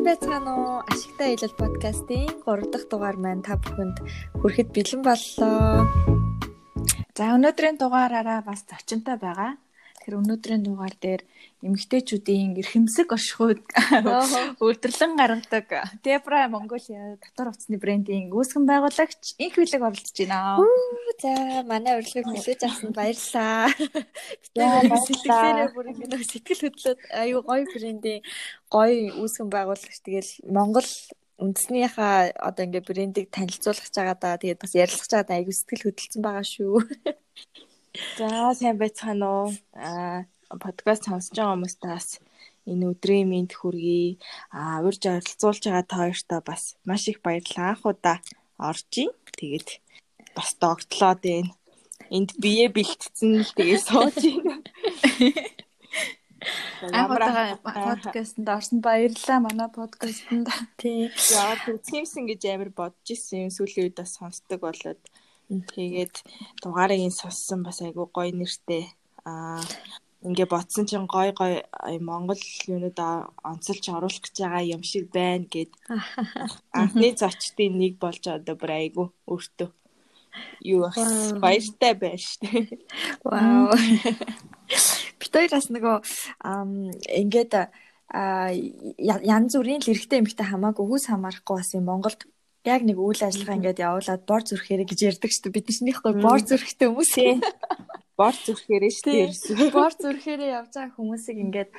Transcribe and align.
Сайн 0.00 0.16
байцгаана 0.16 0.52
уу? 0.56 0.76
Ашигтай 0.88 1.36
хэлэл 1.36 1.60
подкастын 1.60 2.32
3 2.48 2.72
дахь 2.72 2.88
дугаар 2.88 3.16
маань 3.20 3.44
та 3.44 3.60
бүхэнд 3.60 3.96
хүрэхэд 4.40 4.68
бэлэн 4.72 5.02
боллоо. 5.04 5.84
За 7.12 7.36
өнөөдрийн 7.36 7.76
дугаараараа 7.76 8.40
бас 8.48 8.64
зочинтой 8.64 9.20
байгаа. 9.20 9.60
Тэгэхээр 10.00 10.16
өнөөдрийн 10.16 10.64
дугаар 10.64 10.96
дээр 10.96 11.22
эмэгтэйчүүдийн 11.60 12.56
эрхэмсэг 12.56 13.12
оршихуйд 13.12 13.60
үйлдвэрлэн 14.64 15.12
гаргадаг 15.20 15.68
Debra 16.00 16.48
Mongolia 16.48 17.20
дотор 17.20 17.52
хувцсны 17.52 17.76
брендийн 17.76 18.32
үүсгэн 18.32 18.64
байгуулагч 18.64 19.36
инх 19.36 19.60
билег 19.60 19.84
оролцож 19.84 20.16
байна. 20.24 20.56
За 21.20 21.60
манай 21.68 22.00
урилгыг 22.00 22.32
хүлээж 22.32 22.60
авсанд 22.64 22.96
баярлалаа. 22.96 23.68
Сэтгэлээрээ 24.56 25.68
бүр 25.76 25.86
ингэ 25.92 26.16
сэтгэл 26.24 26.64
хөдлөд 26.64 27.00
аюу 27.12 27.44
гоё 27.44 27.64
брендийн 27.68 28.24
гоё 28.72 29.20
үүсгэн 29.20 29.52
байгуулагч 29.52 30.00
тэгэл 30.00 30.32
Монгол 30.48 30.88
үндэснийхаа 31.44 32.32
одоо 32.40 32.64
ингээ 32.64 32.88
брендийг 32.88 33.28
танилцуулах 33.28 33.92
байгаа 33.92 34.16
да. 34.16 34.40
Тэгээд 34.40 34.62
бас 34.64 34.72
ярилцах 34.72 35.08
байгаа 35.12 35.28
да. 35.28 35.38
Аюу 35.44 35.52
сэтгэл 35.52 35.84
хөдлөсөн 35.92 36.22
байгаа 36.24 36.44
шүү. 36.48 36.74
За 37.90 38.54
сайн 38.54 38.78
байцгаана 38.78 39.26
уу? 39.26 39.48
Аа 39.74 40.22
подкаст 40.62 41.10
сонсож 41.10 41.34
байгаа 41.34 41.54
хүмүүстээс 41.58 42.08
энэ 42.70 42.86
өдрийн 42.90 43.26
мэд 43.30 43.50
хүргэе. 43.58 44.18
Аа 44.54 44.78
урьж 44.86 45.02
оролцуулж 45.10 45.62
байгаа 45.66 45.84
та 45.90 45.96
хоёртаа 46.06 46.40
бас 46.46 46.62
маш 46.86 47.02
их 47.10 47.18
баярлалаа. 47.24 47.74
Анх 47.74 47.82
удаа 47.90 48.16
орж 48.70 48.90
ийн. 49.02 49.10
Тэгээд 49.34 49.68
бас 50.38 50.50
догтлоод 50.62 51.20
байна. 51.26 51.50
Энд 52.14 52.30
бие 52.42 52.66
бэлтцэн 52.70 53.42
л 53.42 53.54
тэгээд 53.58 53.82
сууж 53.82 54.22
байна. 54.22 54.54
Анх 56.94 57.10
удаа 57.10 57.58
подкастэнд 57.58 58.48
орсон 58.54 58.78
баярлалаа 58.86 59.38
манай 59.42 59.66
подкастэнд. 59.66 60.46
Тий. 60.78 61.10
Яа 61.34 61.58
үзхиймсэн 61.74 62.30
гэж 62.30 62.40
амар 62.54 62.70
бодож 62.70 63.06
исэн 63.10 63.50
юм. 63.50 63.50
Сүүлийн 63.50 63.90
үед 63.90 63.98
бас 63.98 64.14
сонсдог 64.14 64.62
болоод 64.62 65.02
тэгээд 65.50 66.14
дугаарыг 66.62 67.00
ин 67.02 67.14
сонссон 67.14 67.62
бас 67.66 67.82
айгу 67.82 68.06
гоё 68.06 68.30
нэртэй. 68.30 68.84
Аа 69.26 69.60
ингээ 70.22 70.46
ботсон 70.52 70.84
чинь 70.86 71.08
гой 71.08 71.32
гой 71.32 71.64
Монгол 71.98 72.40
юунууд 72.68 72.98
онцолж 73.42 73.84
оруулах 73.88 74.20
гэж 74.20 74.36
байгаа 74.36 74.64
юм 74.76 74.82
шиг 74.84 75.08
байна 75.10 75.48
гэд 75.48 75.72
анхны 76.76 77.08
зочдын 77.16 77.80
нэг 77.80 77.96
болж 77.96 78.22
одоо 78.28 78.54
бүр 78.54 78.70
айгу 78.76 79.04
өөртөө 79.26 79.68
юу 80.60 80.86
баяртай 81.40 81.94
байна 81.96 82.20
штэ. 82.20 82.68
Вау. 83.24 83.72
Бид 85.20 85.32
хоёроос 85.32 85.68
нөгөө 85.72 85.96
ингээд 87.20 87.52
янз 88.12 89.52
бүрийн 89.56 89.82
л 89.82 89.90
эрэгтэй 89.90 90.20
эмэгтэй 90.20 90.46
хамаагүй 90.46 90.84
хүс 90.84 91.08
хамаарахгүй 91.08 91.56
бас 91.56 91.72
юм 91.74 91.88
Монголд 91.88 92.28
яг 92.64 92.82
нэг 92.84 92.98
үйл 93.00 93.22
ажиллагаа 93.24 93.56
ингээд 93.56 93.84
явуулаад 93.84 94.22
бор 94.28 94.42
зүрхээрээ 94.44 94.88
гэж 94.88 95.00
ярьдаг 95.08 95.30
шүү 95.32 95.42
дээ. 95.48 95.56
Биднийхний 95.56 95.94
бор 96.20 96.40
зүрхтэй 96.44 96.88
хүмүүс 96.92 97.14
ээ 97.16 97.34
бор 98.20 98.34
зүрхээрээ 98.36 98.92
шүү 98.92 99.04
дээ. 99.08 99.72
Бор 99.76 99.92
зүрхээрээ 99.96 100.50
явж 100.60 100.72
байгаа 100.76 100.96
хүмүүсийг 100.96 101.38
ингээд 101.40 101.70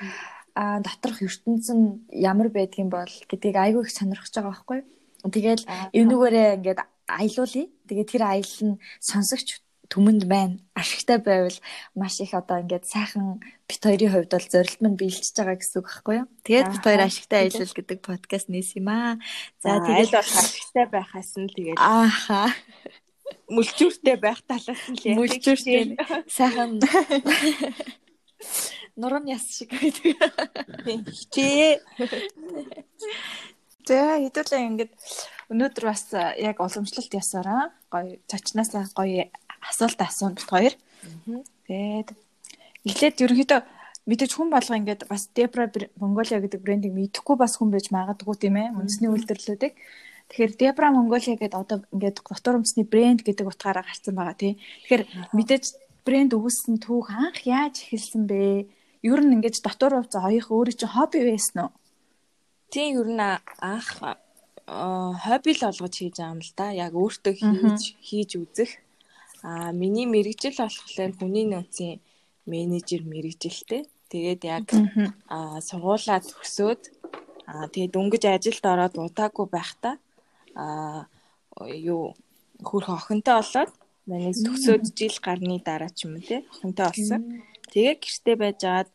а 0.58 0.82
доторх 0.82 1.22
ертөнц 1.22 1.70
нь 1.70 2.02
ямар 2.10 2.50
байдгийн 2.50 2.90
бол 2.90 3.14
гэдгийг 3.30 3.58
айгүй 3.62 3.86
их 3.86 3.94
сонирхож 3.94 4.34
байгаа 4.34 4.52
байхгүй. 4.52 4.80
Тэгэл 5.22 5.64
энүүгээрээ 5.94 6.48
ингээд 6.58 6.80
аялуулъя. 7.08 7.68
Тэгээд 7.88 8.10
тэр 8.10 8.24
аялал 8.26 8.62
нь 8.74 8.82
сонсогч 9.00 9.62
түмэнд 9.92 10.24
байна. 10.26 10.56
Ашигтай 10.72 11.20
байвал 11.20 11.60
маш 12.00 12.24
их 12.24 12.34
одоо 12.34 12.64
ингээд 12.64 12.88
сайхан 12.88 13.44
бит 13.68 13.84
хоёрын 13.84 14.12
хувьд 14.16 14.32
бол 14.32 14.48
зорилт 14.48 14.80
маань 14.80 14.96
биелчихэж 14.96 15.36
байгаа 15.36 15.60
гэсэн 15.60 15.84
үг 15.84 15.88
байхгүй 15.92 16.16
юу? 16.24 16.32
Тэгээд 16.48 16.72
бит 16.72 16.84
хоёр 16.88 17.02
ашигтай 17.04 17.40
аялал 17.44 17.76
гэдэг 17.76 18.00
подкаст 18.00 18.48
нээс 18.48 18.72
юм 18.80 18.88
аа. 18.88 19.20
За 19.60 19.84
тэгээд 19.84 20.16
бол 20.16 20.32
ашигтай 20.40 20.86
байхаас 20.88 21.36
нь 21.36 21.52
тэгээд 21.52 21.76
ааха 21.76 22.56
мүлчүүртэй 23.52 24.16
байх 24.16 24.40
талаас 24.48 24.84
нь 24.88 24.96
л 24.96 25.20
мүлчүүртэй 25.20 26.00
сайхан 26.32 26.80
нуран 28.96 29.28
яс 29.28 29.44
шиг 29.52 29.76
байдаг. 29.76 30.16
Хичээ. 30.88 31.84
За 33.88 34.24
хэдүүлээ 34.24 34.68
ингээд 34.72 34.96
өнөөдөр 35.52 35.84
бас 35.84 36.16
яг 36.40 36.64
уламжлалт 36.64 37.12
ясаараа 37.12 37.76
гоё 37.92 38.16
цочнаасаа 38.30 38.88
гоё 38.96 39.28
асуулт 39.62 40.00
асуун 40.02 40.34
бит 40.36 40.48
хоёр. 40.50 40.74
Тэгээд 41.68 42.10
эхлээд 42.86 43.22
ерөнхийдөө 43.22 43.62
мэдээж 44.10 44.32
хүн 44.34 44.50
болго 44.50 44.74
ингээд 44.74 45.06
бас 45.06 45.30
Debra 45.36 45.70
Mongolia 46.02 46.42
гэдэг 46.42 46.62
брендийг 46.62 46.94
мэдэхгүй 46.98 47.36
бас 47.38 47.58
хүн 47.58 47.70
байж 47.70 47.94
магадгүй 47.94 48.36
тийм 48.42 48.58
ээ. 48.58 48.74
Үндэсний 48.74 49.10
үйлдвэрлэлүүдийг. 49.14 49.74
Тэгэхээр 50.30 50.54
Debra 50.58 50.90
Mongolia 50.90 51.38
гэдэг 51.38 51.54
одоо 51.54 51.78
ингээд 51.94 52.26
дотор 52.26 52.58
өмсний 52.58 52.86
брэнд 52.86 53.22
гэдэг 53.22 53.46
утгаараа 53.46 53.86
гарсан 53.86 54.16
байгаа 54.18 54.36
тий. 54.38 54.54
Тэгэхээр 54.90 55.04
мэдээж 55.38 55.66
брэнд 56.02 56.34
өгүүлсэн 56.34 56.76
түүх 56.82 57.14
анх 57.14 57.46
яаж 57.46 57.86
эхэлсэн 57.86 58.26
бэ? 58.26 58.66
Ер 59.06 59.22
нь 59.22 59.34
ингээд 59.38 59.62
дотор 59.62 60.02
хувц 60.02 60.18
оёх 60.18 60.50
өөрөө 60.50 60.76
чинь 60.76 60.94
хобби 60.98 61.22
байсан 61.22 61.70
уу? 61.70 61.72
Тийм 62.74 63.06
ер 63.06 63.10
нь 63.14 63.22
анх 63.22 63.90
хобби 64.66 65.52
л 65.54 65.68
олгож 65.70 65.94
хийж 65.94 66.18
байгаа 66.18 66.34
юм 66.34 66.42
л 66.42 66.54
да. 66.58 66.66
Яг 66.74 66.94
өөртөө 66.98 67.34
хийж 67.38 67.82
хийж 68.02 68.32
үзэх. 68.42 68.72
Аа 69.44 69.72
миний 69.72 70.06
мэрэгжил 70.06 70.58
болохоор 70.58 71.14
хүний 71.18 71.46
нөөцийн 71.50 72.00
менежер 72.46 73.02
мэрэгжилтэй. 73.08 73.90
Тэгээд 74.12 74.42
яг 74.46 74.68
аа 75.32 75.58
сургуулаа 75.62 76.20
төгсөөд 76.22 76.82
аа 77.50 77.66
тэгээд 77.74 77.94
дөнгөж 77.96 78.24
ажилд 78.28 78.64
ороод 78.66 78.96
удаагүй 79.00 79.48
байхдаа 79.50 79.96
а 80.56 81.08
юу 81.92 82.14
хөрх 82.68 82.90
охинтой 82.92 83.36
болоод 83.40 83.72
манай 84.06 84.34
төгсөөд 84.36 84.84
жил 84.98 85.18
гарны 85.26 85.58
дараа 85.64 85.92
ч 85.96 86.06
юм 86.06 86.20
уу 86.20 86.28
те 86.28 86.38
охинтой 86.52 86.86
болсон. 86.92 87.22
Тэгээ 87.72 87.96
гэртээ 88.04 88.36
байжгаад 88.44 88.90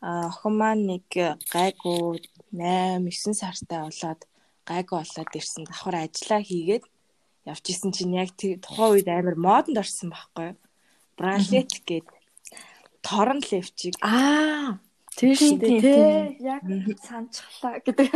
охин 0.00 0.54
маань 0.60 0.84
нэг 0.90 1.06
гайгүй 1.54 2.24
8 2.56 3.04
9 3.04 3.36
сартай 3.42 3.80
болоод 3.84 4.20
гайгүй 4.70 4.96
болоод 5.02 5.30
ирсэн. 5.38 5.62
Давхар 5.68 5.96
ажиллаа 6.00 6.40
хийгээд 6.40 6.84
явж 7.48 7.64
исэн 7.70 7.92
чинь 7.92 8.16
яг 8.16 8.34
тухайн 8.36 8.92
үед 8.94 9.08
амар 9.08 9.36
модонд 9.36 9.80
орсон 9.80 10.12
байхгүй? 10.12 10.56
Бралет 11.16 11.72
гээд 11.88 12.06
торон 13.02 13.40
левчиг. 13.40 13.94
Аа 14.02 14.80
тийм 15.16 15.34
шүү 15.36 15.56
дээ 15.60 15.80
тий. 15.80 16.44
Яг 16.44 16.62
санчглаа 17.04 17.80
гэдэг. 17.84 18.08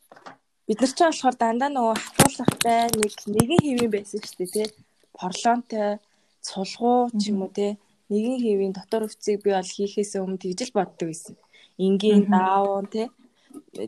бид 0.66 0.78
нар 0.80 0.92
ч 0.92 0.98
болохоор 1.04 1.36
дандаа 1.36 1.70
нөгөө 1.72 1.96
хатуулгатай 2.00 2.80
нэг 2.96 3.12
нэгэн 3.28 3.60
хэвийн 3.64 3.92
байсан 3.92 4.20
шүү 4.20 4.36
дээ 4.40 4.52
тий. 4.56 4.68
Порлонтой 5.16 6.00
цулгуу 6.40 7.12
ч 7.20 7.30
юм 7.30 7.44
уу 7.44 7.52
тий. 7.52 7.76
Нэгэн 8.12 8.38
хэвийн 8.40 8.72
дотор 8.76 9.04
өвцгийг 9.08 9.40
би 9.44 9.50
бол 9.52 9.74
хийхээс 9.76 10.16
өмнө 10.20 10.42
тэгжил 10.42 10.72
боддог 10.76 11.08
байсан. 11.12 11.36
Ингийн 11.76 12.28
даавуу 12.28 12.84
тий. 12.88 13.08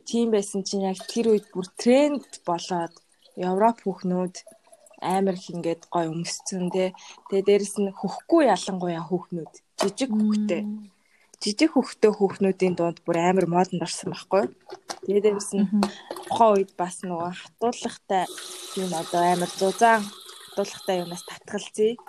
Тийм 0.09 0.29
байсан 0.33 0.65
чинь 0.65 0.89
яг 0.89 1.01
тэр 1.09 1.33
үед 1.33 1.47
бүр 1.53 1.69
тренд 1.81 2.29
болоод 2.49 2.95
Европ 3.37 3.83
хүүхнүүд 3.83 4.35
амар 5.05 5.37
их 5.37 5.47
ингээд 5.53 5.83
гой 5.93 6.07
өмсцэн 6.09 6.73
тий. 6.75 6.89
Тэгээ 7.29 7.47
дээрэс 7.49 7.77
нь 7.81 7.93
хөхгүй 8.01 8.43
ялангуяа 8.55 9.05
хүүхнүүд 9.05 9.53
жижиг 9.79 10.11
хүүхтэй 10.17 10.63
жижиг 11.45 11.77
хөхтөө 11.77 12.13
хүүхнүүдийн 12.17 12.75
дунд 12.79 12.99
бүр 13.05 13.19
амар 13.21 13.47
модонд 13.55 13.85
орсон 13.85 14.17
байхгүй. 14.17 14.45
Тэгээд 15.05 15.25
дээрс 15.29 15.51
нь 15.53 15.69
тухайн 16.25 16.53
үед 16.57 16.73
бас 16.81 17.05
нөгөө 17.05 17.31
хатуулгатай 17.37 18.25
юм 18.81 18.91
одоо 18.97 19.23
амар 19.33 19.53
зузаан 19.61 20.03
хатуулгатай 20.09 20.97
юмнаас 21.05 21.25
татгалзъя. 21.29 22.01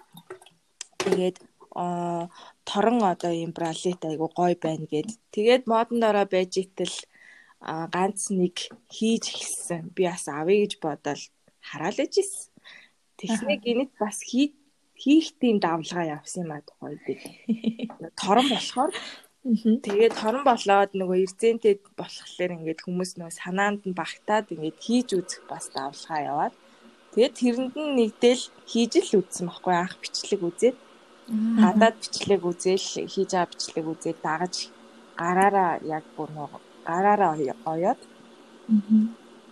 Тэгээд 1.03 1.37
аа 1.75 2.31
торон 2.63 3.03
одоо 3.03 3.33
юм 3.35 3.51
бралет 3.51 4.01
айгу 4.07 4.31
гой 4.31 4.53
байна 4.55 4.87
гэд. 4.87 5.09
Тэгээд 5.35 5.63
модонд 5.67 6.03
ороо 6.09 6.25
байж 6.31 6.55
итэл 6.63 6.95
ганц 7.91 8.31
нэг 8.31 8.55
хийж 8.87 9.23
эхэлсэн. 9.35 9.91
Би 9.95 10.07
бас 10.07 10.31
авъя 10.31 10.63
гэж 10.63 10.79
бодоод 10.79 11.21
хараал 11.59 11.99
ижсэн. 11.99 12.54
Техник 13.17 13.61
инэт 13.63 13.91
бас 13.99 14.19
хий 14.21 14.53
хийх 14.95 15.35
тийм 15.39 15.59
давлгаа 15.59 16.05
явсан 16.17 16.43
юм 16.45 16.51
а 16.55 16.61
тухайд 16.61 16.99
би. 17.05 17.13
Торон 18.15 18.47
болохоор 18.49 18.91
Тэгээд 19.45 20.17
торон 20.17 20.41
болоод 20.41 20.97
нөгөө 20.97 21.21
эрзэнтэй 21.21 21.77
болохоор 21.93 22.51
ингээд 22.57 22.81
хүмүүс 22.81 23.21
нөгөө 23.21 23.35
санаанд 23.37 23.85
нь 23.85 23.93
багтаад 23.93 24.49
ингээд 24.49 24.77
хийж 24.81 25.07
үзэх 25.13 25.45
бас 25.45 25.69
давлгаа 25.69 26.19
яваад. 26.31 26.53
Тэгээд 27.13 27.37
тэрэнд 27.37 27.75
нь 27.77 27.93
нэгдэл 27.93 28.43
хийж 28.65 28.93
л 29.05 29.21
үзсэн 29.21 29.45
байхгүй 29.45 29.75
анх 29.77 30.01
бичлэг 30.01 30.41
үзээд. 30.49 30.77
Гадаад 31.61 31.95
бичлэг 32.01 32.41
үзээл 32.41 32.87
хийж 33.05 33.29
байгаа 33.37 33.53
бичлэг 33.53 33.85
үзээд 33.85 34.19
дагаж 34.25 34.55
гараараа 35.13 35.71
яг 35.85 36.05
бүр 36.17 36.29
нөгөө 36.33 36.61
гараараа 36.89 37.37
оёод. 37.69 38.01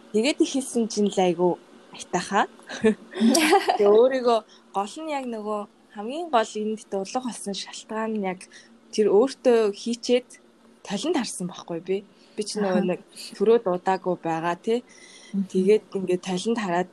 Тэгээд 0.09 0.41
ихэлсэн 0.41 0.89
чинь 0.89 1.13
л 1.13 1.19
айгу 1.21 1.61
айтаха 1.97 2.41
тэгээ 3.77 3.97
өөрийгөө 3.99 4.39
гол 4.75 4.95
нь 5.01 5.13
яг 5.13 5.25
нөгөө 5.29 5.61
хамгийн 5.95 6.27
гол 6.33 6.51
энд 6.61 6.81
дурлах 6.89 7.25
болсон 7.29 7.53
шалтгаан 7.53 8.11
нь 8.17 8.25
яг 8.25 8.49
тэр 8.93 9.07
өөртөө 9.13 9.73
хийчээд 9.81 10.29
талент 10.85 11.17
харсан 11.17 11.47
байхгүй 11.49 11.79
би. 11.81 11.97
Би 12.35 12.41
ч 12.43 12.57
нөгөө 12.57 12.83
нэг 12.89 13.01
төрөө 13.37 13.57
дуудаагүй 13.65 14.15
байгаа 14.21 14.55
тий. 14.57 14.79
Тэгээд 15.33 15.83
ингээд 15.97 16.27
талент 16.29 16.59
хараад 16.61 16.91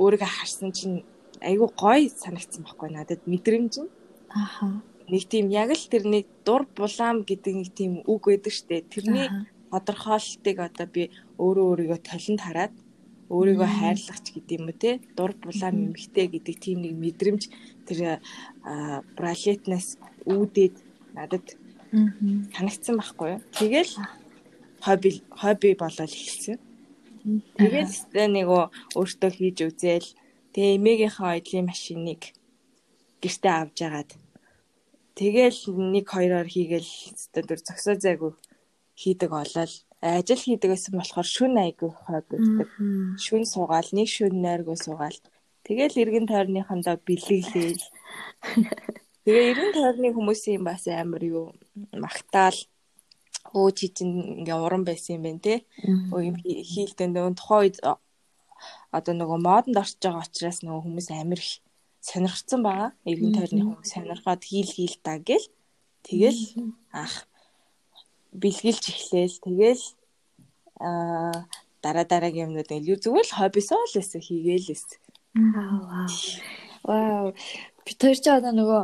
өөрийгөө 0.00 0.30
харсан 0.36 0.70
чинь 0.76 1.04
айгүй 1.40 1.70
гоё 1.76 2.08
санагдсан 2.08 2.62
байхгүй 2.64 2.88
надад 2.92 3.20
мэдрэмж 3.24 3.74
нь. 3.80 3.90
Аха. 4.32 4.82
Нэг 5.12 5.24
тийм 5.30 5.48
яг 5.52 5.70
л 5.72 5.86
тэрний 5.92 6.24
дур 6.44 6.66
булаам 6.76 7.24
гэдэг 7.28 7.54
нэг 7.54 7.70
тийм 7.78 7.92
үг 8.04 8.22
байдаг 8.28 8.52
штэ. 8.52 8.84
Тэрний 8.92 9.28
тодорхойлтыг 9.70 10.56
одоо 10.60 10.86
би 10.88 11.12
өөрөө 11.38 11.64
өөрийгөө 11.70 12.00
талент 12.00 12.40
хараад 12.42 12.74
өөрийгөө 13.30 13.66
хайрлах 13.66 14.18
ч 14.22 14.26
гэдэг 14.38 14.54
юм 14.58 14.66
уу 14.70 14.76
те? 14.78 15.00
Дур 15.16 15.34
булаам 15.34 15.90
эмхтэй 15.90 16.26
гэдэг 16.30 16.56
тийм 16.62 16.78
нэг 16.86 16.94
мэдрэмж 16.94 17.42
тэр 17.86 18.22
бралетнаас 19.18 19.98
үүдээд 20.26 20.74
надад 21.16 21.46
санагдсан 22.54 22.94
байхгүй 22.98 23.28
юу. 23.34 23.40
Тэгэл 23.50 23.92
хобби 24.84 25.10
хобби 25.30 25.74
болол 25.74 26.06
эхэлсэн. 26.06 26.58
Тэгээд 27.58 27.90
нөгөө 28.14 28.62
өөртөө 28.94 29.30
хийж 29.34 29.58
үзээл 29.66 30.08
тэгээ 30.54 30.76
эмээгийнхээ 30.78 31.30
оёдлын 31.34 31.66
машиныг 31.66 32.22
гэртээ 33.22 33.54
авч 33.58 33.78
агаад. 33.82 34.10
Тэгэл 35.18 35.60
нэг 35.74 36.06
хоёроор 36.06 36.46
хийгээл 36.46 36.90
өстө 37.16 37.40
зөксөө 37.66 37.96
зайгүй 37.98 38.32
хийдэг 38.94 39.30
олол 39.32 39.72
ажил 40.18 40.42
хийдэг 40.42 40.70
гэсэн 40.72 40.94
болохоор 40.98 41.28
шүн 41.28 41.54
айгүй 41.58 41.90
хобби 41.90 42.36
гэдэг. 42.38 42.68
Шүн 43.24 43.44
суугаал 43.44 43.90
нэг 43.92 44.08
шүн 44.08 44.34
нойргүй 44.44 44.76
суугаал 44.78 45.18
тэгэл 45.66 46.00
эргэн 46.02 46.26
тойрныхандаа 46.30 46.96
бэлэглээл 47.02 47.82
Тэгээ 49.26 49.50
эргэн 49.50 49.72
тойрны 49.74 50.08
хүмүүсийн 50.14 50.62
бас 50.62 50.86
амар 50.86 51.18
юу 51.26 51.50
магтаал 51.90 52.54
өө 53.50 53.70
чи 53.74 53.90
чинь 53.90 54.46
ингээ 54.46 54.54
уран 54.54 54.86
байсан 54.86 55.18
юм 55.18 55.26
байна 55.26 55.42
те. 55.42 55.54
Өө 56.14 56.30
юм 56.30 56.36
хийлдэн 56.38 57.10
нөгөө 57.10 57.34
тухайн 57.34 57.62
үед 57.66 57.76
одоо 58.94 59.14
нөгөө 59.18 59.38
модонд 59.42 59.82
орж 59.82 59.98
байгаа 59.98 60.22
учраас 60.22 60.62
нөгөө 60.62 60.82
хүмүүс 60.86 61.08
амар 61.10 61.42
их 61.42 61.58
сонирхсан 62.06 62.60
байгаа. 62.62 62.90
Эргэн 63.02 63.34
тойрны 63.34 63.62
хүмүүс 63.66 63.90
сонирхоод 63.98 64.42
хийл 64.46 64.70
хийл 64.70 64.96
та 65.02 65.18
гэл. 65.18 65.46
Тэгэл 66.06 66.40
ах 66.94 67.26
бэлгэлж 68.30 68.84
эхлээл. 68.94 69.42
Тэгэл 69.42 69.82
аа 70.80 71.48
дараа 71.82 72.06
дараагийн 72.08 72.50
юмнууд 72.50 72.70
илүү 72.70 72.96
зүгээр 73.02 73.26
л 73.28 73.36
хоббисоо 73.38 73.82
л 73.86 74.00
эсэ 74.00 74.18
хийгээл 74.18 74.74
эсэ. 74.74 74.96
Вау. 75.36 76.08
Вау. 76.84 77.26
Би 77.84 77.92
тэр 77.94 78.16
ч 78.18 78.26
одоо 78.32 78.52
нөгөө 78.56 78.82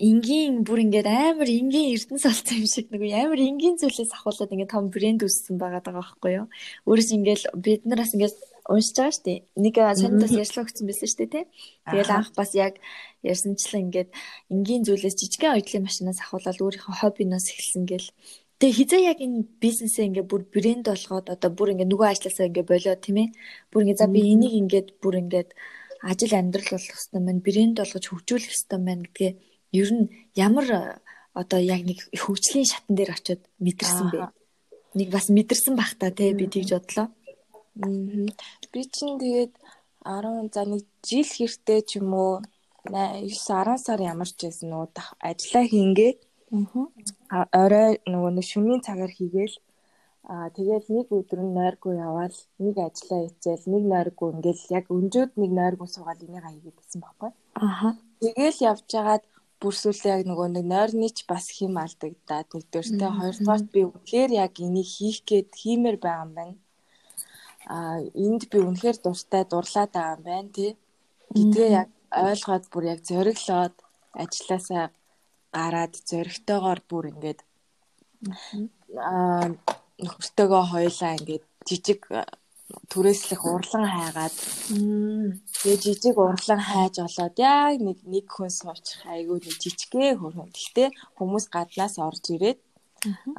энгийн 0.00 0.64
бүр 0.64 0.88
ингээд 0.88 1.08
амар 1.08 1.48
энгийн 1.48 1.92
эрдэнэс 1.92 2.24
болсон 2.24 2.56
юм 2.64 2.68
шиг 2.68 2.88
нэг 2.88 3.02
амар 3.12 3.36
энгийн 3.36 3.76
зүйлээс 3.76 4.16
ахуулаад 4.16 4.52
ингээд 4.54 4.72
том 4.72 4.88
брэнд 4.88 5.20
үүссэн 5.20 5.60
байгаа 5.60 5.84
даа 5.84 6.00
байхгүй 6.00 6.32
юу. 6.40 6.46
Өөрөөс 6.88 7.10
ингээд 7.12 7.42
бид 7.60 7.84
нараас 7.84 8.16
ингээд 8.16 8.32
уншиж 8.72 8.96
байгаа 8.96 9.12
шүү 9.12 9.26
дээ. 9.28 9.40
Нэг 9.60 9.74
санитас 9.76 10.32
ярьслаа 10.32 10.64
өгсөн 10.64 10.86
байсан 10.88 11.08
шүү 11.12 11.20
дээ 11.20 11.32
тий. 11.34 11.44
Тэгэл 11.92 12.14
анх 12.16 12.30
бас 12.32 12.50
яг 12.56 12.80
ярьсанчлан 13.20 13.92
ингээд 13.92 14.10
энгийн 14.48 14.82
зүйлээс 14.86 15.16
жижигхэн 15.20 15.54
оюутлын 15.60 15.84
машинаас 15.84 16.18
ахуулаад 16.24 16.62
өөрийнхөө 16.62 16.94
хоббиноос 16.96 17.46
эхэлсэн 17.52 17.84
гэл. 17.84 18.08
Тэгээ 18.62 18.78
хизээ 18.78 19.02
яг 19.10 19.18
энэ 19.18 19.42
бизнесээ 19.58 20.06
ингээд 20.06 20.30
бүр 20.30 20.46
брэнд 20.46 20.86
болгоод 20.86 21.26
одоо 21.34 21.50
бүр 21.50 21.74
ингээд 21.74 21.90
нөгөө 21.90 22.08
ажилласаа 22.14 22.46
ингээд 22.46 22.70
болоо 22.70 22.94
тийм 22.94 23.16
ээ. 23.18 23.28
Бүр 23.74 23.82
ингээд 23.82 23.98
за 23.98 24.06
би 24.06 24.20
энийг 24.22 24.54
ингээд 24.54 24.88
бүр 25.02 25.18
ингээд 25.18 25.50
ажил 26.06 26.30
амьдрал 26.38 26.70
болох 26.70 26.94
хэвээр 26.94 27.26
маань 27.26 27.42
брэнд 27.42 27.76
болгож 27.82 28.04
хөгжүүлэх 28.06 28.54
хэвээр 28.54 28.82
маань 28.86 29.02
гэдгээ 29.10 29.32
ер 29.82 29.90
нь 29.90 30.06
ямар 30.38 30.66
одоо 31.34 31.58
яг 31.58 31.82
нэг 31.82 31.98
хөгжлийн 32.14 32.70
шатан 32.70 32.94
дээр 32.94 33.10
очиод 33.18 33.42
мэдэрсэн 33.58 34.06
бэ? 34.14 34.30
Нэг 34.94 35.08
бас 35.10 35.26
мэдэрсэн 35.26 35.74
бах 35.74 35.98
та 35.98 36.14
тий 36.14 36.30
би 36.30 36.46
тэгж 36.46 36.70
бодлоо. 36.78 37.10
Би 38.70 38.80
чинь 38.94 39.18
тэгээд 39.18 39.58
10 40.06 40.54
за 40.54 40.62
нэг 40.70 40.86
жил 41.02 41.26
хэртээ 41.26 41.80
ч 41.82 41.98
юм 41.98 42.14
уу 42.14 42.46
9 42.86 43.26
10 43.26 43.74
сар 43.82 43.98
ямарч 43.98 44.38
байсан 44.38 44.70
нөгөө 44.70 45.02
ажиллаа 45.18 45.64
хийнгээ. 45.66 46.12
Аа 47.34 47.46
орой 47.64 47.90
нөгөө 48.12 48.30
нэг 48.36 48.46
шөнийн 48.52 48.84
цагаар 48.86 49.12
хийгээл 49.18 49.56
Аа 50.22 50.48
тэгэл 50.54 50.86
нэг 50.96 51.06
өдөр 51.18 51.40
нь 51.42 51.54
нойргүй 51.58 51.94
яваал 51.98 52.38
нэг 52.62 52.76
ажиллаа 52.86 53.20
хийцэл 53.26 53.66
нэг 53.74 53.84
нойргүй 53.92 54.28
ингээл 54.30 54.64
яг 54.78 54.86
өнжөөд 54.96 55.32
нэг 55.34 55.50
нойргүй 55.58 55.88
суугаад 55.90 56.22
энийг 56.22 56.46
хийгээд 56.46 56.78
гэсэн 56.78 57.00
байхгүй. 57.02 57.30
Аха. 57.58 57.88
Тэгэл 58.22 58.58
явж 58.70 58.86
байгаад 58.94 59.24
бүрсүүлээ 59.60 60.14
яг 60.14 60.22
нөгөө 60.30 60.48
нэг 60.54 60.66
нойрны 60.72 61.08
ч 61.16 61.18
бас 61.26 61.46
хим 61.50 61.74
алдагдаад 61.74 62.48
нэгдүгээртээ 62.54 63.10
хоёрдугаарт 63.18 63.68
би 63.74 63.80
үнэхээр 63.90 64.30
яг 64.44 64.54
энийг 64.66 64.88
хийх 64.94 65.18
гээд 65.26 65.50
хиймээр 65.60 65.98
байгаа 65.98 66.24
юм 66.26 66.32
байна. 66.38 66.56
Аа 67.74 67.98
энд 68.26 68.42
би 68.50 68.58
үнэхээр 68.62 68.98
дуртай 69.02 69.42
дурлаад 69.50 69.90
байгаа 69.90 70.16
юм 70.18 70.22
байна 70.30 70.50
тий. 70.54 70.70
Гэдгээ 71.34 71.68
яг 71.82 71.88
ойлгоод 72.14 72.64
бүр 72.70 72.84
яг 72.94 73.00
зориглоод 73.10 73.74
ажилласаа 74.22 74.84
гараад 75.56 75.94
зоригтойгоор 76.08 76.80
бүр 76.90 77.04
ингээд 77.12 77.40
аа 79.10 79.44
нөхөртөөгөө 80.02 80.64
хоёлаа 80.72 81.12
ингээд 81.18 81.44
жижиг 81.68 82.00
түрээслэх 82.92 83.42
урлан 83.44 83.84
хайгаад 83.94 84.34
тэгээ 85.60 85.78
жижиг 85.84 86.16
урлан 86.16 86.60
хайж 86.70 86.94
олоод 87.06 87.36
яг 87.38 87.76
нэг 87.86 87.98
нэг 88.14 88.26
хүн 88.34 88.50
суучих 88.58 89.02
айгүй 89.14 89.38
нэг 89.44 89.56
жижигхэн 89.62 90.18
хөрхөн. 90.20 90.50
Гэхдээ 90.56 90.88
хүмүүс 91.18 91.46
гаднаас 91.54 91.94
орж 92.08 92.24
ирээд 92.34 92.58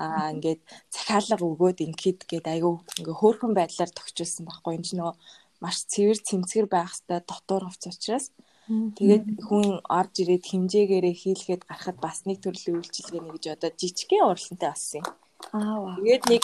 аа 0.03 0.27
ингээд 0.33 0.61
захиалга 0.93 1.45
өгөөд 1.49 1.79
ингээд 1.87 2.19
гээд 2.29 2.45
айгүй 2.53 2.73
ингээ 2.99 3.17
хөөрхөн 3.21 3.53
байдлаар 3.57 3.91
тохижулсан 3.93 4.43
байхгүй. 4.45 4.73
Энэ 4.77 4.87
ч 4.87 4.89
нөгөө 4.97 5.15
маш 5.63 5.77
цэвэр 5.91 6.19
цэмцгэр 6.27 6.67
байх 6.69 6.91
хэвээр 6.93 7.23
дотор 7.29 7.63
хувц 7.65 7.83
учраас 7.89 8.25
тэгээд 8.67 9.25
хүн 9.43 9.83
орж 9.83 10.13
ирээд 10.23 10.43
хэмжээгээрээ 10.47 11.15
хийлгээд 11.19 11.63
гарахад 11.67 11.97
бас 11.99 12.23
нэг 12.23 12.39
төрлийн 12.39 12.79
үйлчилгээний 12.79 13.31
гэж 13.35 13.45
одоо 13.59 13.71
жижигхэн 13.75 14.23
урлантай 14.23 14.69
болсон 14.71 14.99
юм. 15.03 15.07
Аа. 15.51 15.95
Тэгээд 15.99 16.23
нэг 16.31 16.43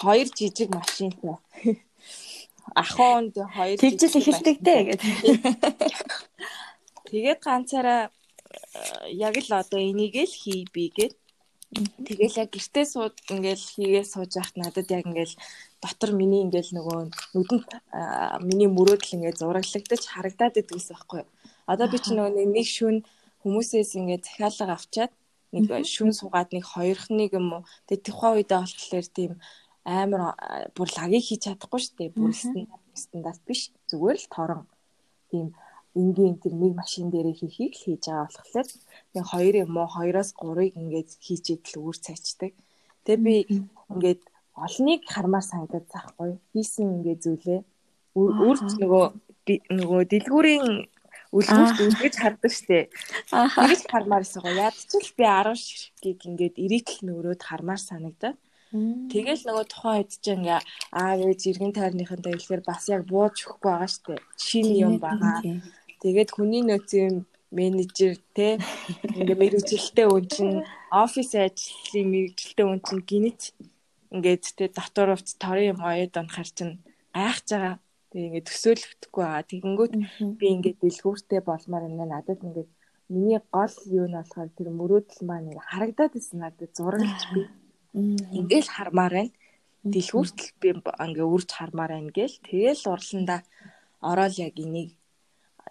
хоёр 0.00 0.28
жижиг 0.32 0.68
машинтай 0.72 1.36
ахоонд 2.74 3.34
хоёр 3.36 3.76
тэгжил 3.78 4.18
эхэлдэг 4.18 4.56
дээ 4.62 4.82
гэдэг. 4.88 5.14
Тэгээд 7.10 7.40
ганцаараа 7.44 8.02
э, 8.08 9.12
яг 9.12 9.36
л 9.36 9.50
одоо 9.52 9.80
энийг 9.80 10.16
л 10.16 10.32
хий 10.32 10.64
би 10.72 10.88
гэд. 10.88 11.12
Тэгэл 11.72 12.40
яг 12.44 12.48
гэртээ 12.52 12.86
сууд 12.88 13.16
ингээл 13.32 13.64
хийгээ 13.76 14.04
сууж 14.04 14.32
яхад 14.36 14.56
надад 14.60 14.88
яг 14.92 15.04
ингээл 15.08 15.36
дотор 15.80 16.10
миний 16.12 16.44
ингээл 16.44 16.76
нөгөө 16.76 16.98
нүдэнд 17.36 17.68
миний 18.44 18.68
мөрөөдөл 18.68 19.16
ингээд 19.16 19.40
зураглагдаж 19.40 20.02
харагдаад 20.04 20.60
идэгсэн 20.60 20.92
байхгүй 20.96 21.18
юу. 21.24 21.28
Одоо 21.66 21.86
би 21.90 21.98
ч 21.98 22.14
нөгөө 22.14 22.46
нэг 22.56 22.66
шүн 22.66 22.96
хүмүүсээс 23.42 23.90
ингээд 23.98 24.26
захиалга 24.26 24.74
авчаад 24.76 25.12
нэг 25.52 25.64
шүн 25.84 26.10
суугаад 26.16 26.50
нэг 26.54 26.64
хоёрхныг 26.64 27.30
юм 27.36 27.48
уу. 27.60 27.62
Тэгээ 27.86 28.06
тухайн 28.06 28.34
үедээ 28.40 28.60
болохоор 28.62 29.06
тийм 29.12 29.32
амар 29.84 30.22
бүр 30.76 30.88
лагийг 30.96 31.24
хийж 31.26 31.40
чадахгүй 31.46 31.80
шүү 31.82 31.94
дээ. 31.98 32.10
Бүр 32.16 32.32
стандарт 32.94 33.42
биш. 33.46 33.70
Зүгээр 33.90 34.18
л 34.22 34.32
торон 34.32 34.62
тийм 35.30 35.46
энгийн 35.94 36.40
тэр 36.40 36.54
нэг 36.56 36.72
машин 36.72 37.12
дээрээ 37.12 37.36
хийхийг 37.36 37.72
л 37.76 37.84
хийж 37.84 38.02
байгаа 38.08 38.28
болохоор 38.32 38.68
нэг 39.14 39.24
хоёр 39.28 39.54
юм 39.64 39.76
уу 39.76 39.88
хоёроос 39.92 40.30
гурыг 40.32 40.72
ингээд 40.80 41.10
хийчихэд 41.20 41.64
л 41.76 41.80
үүр 41.84 41.96
цайчдаг. 42.00 42.52
Тэгээ 43.04 43.24
би 43.26 43.34
ингээд 43.92 44.22
олныг 44.56 45.00
хармаар 45.04 45.44
санагдаад 45.44 45.86
заахгүй. 45.92 46.30
Хийсэн 46.52 46.96
ингээд 46.96 47.20
зүйлээ 47.24 47.60
үрч 48.16 48.68
нөгөө 48.80 49.04
нөгөө 49.78 50.00
дэлгүүрийн 50.12 50.66
үлгүүрт 51.32 51.78
үлгэж 51.80 52.14
хардаг 52.20 52.52
штэ. 52.52 52.92
Тэгэж 53.32 53.82
хармаар 53.88 54.24
гоо. 54.24 54.52
Яд 54.52 54.76
ч 54.76 54.92
л 55.00 55.10
би 55.16 55.24
10 55.24 55.56
ширхгийг 55.56 56.20
ингээд 56.28 56.56
ирээтэл 56.60 57.00
нөрөөд 57.08 57.40
хармаар 57.40 57.80
санагдаад. 57.80 58.36
Тэгэл 59.12 59.42
нөгөө 59.48 59.66
тухайн 59.68 60.00
үед 60.00 60.12
чинь 60.20 60.44
ингээ 60.44 60.60
аав 60.96 61.18
ээж 61.28 61.40
иргэн 61.52 61.72
тойрныхантай 61.76 62.32
хэлэхээр 62.36 62.62
бас 62.64 62.84
яг 62.88 63.02
бууж 63.04 63.36
өгөхгүй 63.44 63.68
байгаа 63.68 63.90
штэ. 63.92 64.16
Шинэ 64.36 64.72
юм 64.84 64.96
байгаа. 64.96 65.60
Тэгээд 66.00 66.30
хүний 66.32 66.64
нөөцийн 66.64 67.28
менежер 67.52 68.16
те 68.32 68.56
ингээ 69.12 69.36
мэрэгжилтэй 69.36 70.08
үн 70.08 70.24
чинь 70.24 70.64
офис 70.88 71.36
ажлын 71.36 72.08
мэрэгжилтэй 72.12 72.64
үн 72.64 72.80
чинь 72.80 73.04
гинэт 73.04 73.42
ингээд 74.08 74.44
те 74.56 74.64
дотор 74.72 75.12
хувц 75.12 75.36
торын 75.36 75.76
юм 75.76 75.80
оёд 75.84 76.16
онхар 76.16 76.48
чинь 76.48 76.80
гайхаж 77.12 77.48
байгаа. 77.52 77.76
Тэгээ 78.12 78.28
ингээд 78.28 78.48
төсөөлөгдөхгүй 78.52 79.24
байгаа. 79.24 79.50
Тэгэнгүүт 79.50 79.94
би 80.38 80.46
ингээд 80.52 80.78
дэлгүүртэй 80.84 81.40
болмоор 81.40 81.84
энэ 81.88 82.06
надад 82.12 82.40
ингээд 82.44 82.70
миний 83.08 83.40
гол 83.48 83.76
юу 83.88 84.06
нь 84.08 84.16
болохоор 84.20 84.50
тэр 84.52 84.68
мөрөөдөл 84.68 85.22
маань 85.24 85.56
харагдаад 85.56 86.12
исэн 86.20 86.38
надад 86.44 86.70
зураглаж 86.76 87.24
би 87.32 87.40
Ингээл 87.92 88.70
хармаар 88.72 89.12
байна. 89.12 89.32
Дэлгүүртэл 89.84 90.52
би 90.60 90.68
ингээ 90.72 91.26
үрж 91.34 91.50
хармаар 91.52 91.92
байна 91.92 92.12
гээл. 92.16 92.40
Тэгэл 92.40 92.88
урланда 92.88 93.36
ороод 94.00 94.34
яг 94.40 94.56
энийг 94.56 94.96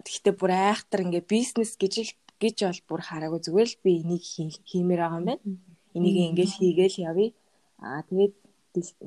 гэхдээ 0.06 0.34
бүр 0.38 0.52
айхтар 0.54 1.02
ингээ 1.02 1.24
бизнес 1.26 1.74
гэж 1.74 2.14
гэж 2.38 2.56
бол 2.62 2.80
бүр 2.88 3.00
хараагүй 3.02 3.40
зүгээр 3.42 3.70
л 3.74 3.82
би 3.82 3.90
энийг 4.02 4.22
хиймээр 4.70 5.02
байгаа 5.02 5.18
юм 5.18 5.26
байна. 5.30 5.42
Энийг 5.96 6.16
ингээл 6.30 6.58
хийгээл 6.58 7.02
явъя. 7.10 7.30
Аа 7.82 8.02
тэгээд 8.06 8.34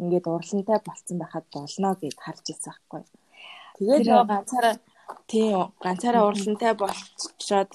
ингээд 0.04 0.25
урлантай 0.27 0.80
болцсон 0.84 1.18
байхад 1.24 1.46
болно 1.56 1.96
гэд 1.96 2.20
харж 2.20 2.46
ирсэн 2.51 2.72
байхгүй. 2.75 3.04
Тэгээд 3.75 4.08
нөгөө 4.08 4.27
ганцаараа 4.32 4.75
тийм 5.27 5.75
ганцаараа 5.84 6.24
урлантай 6.32 6.74
болчиход 6.79 7.72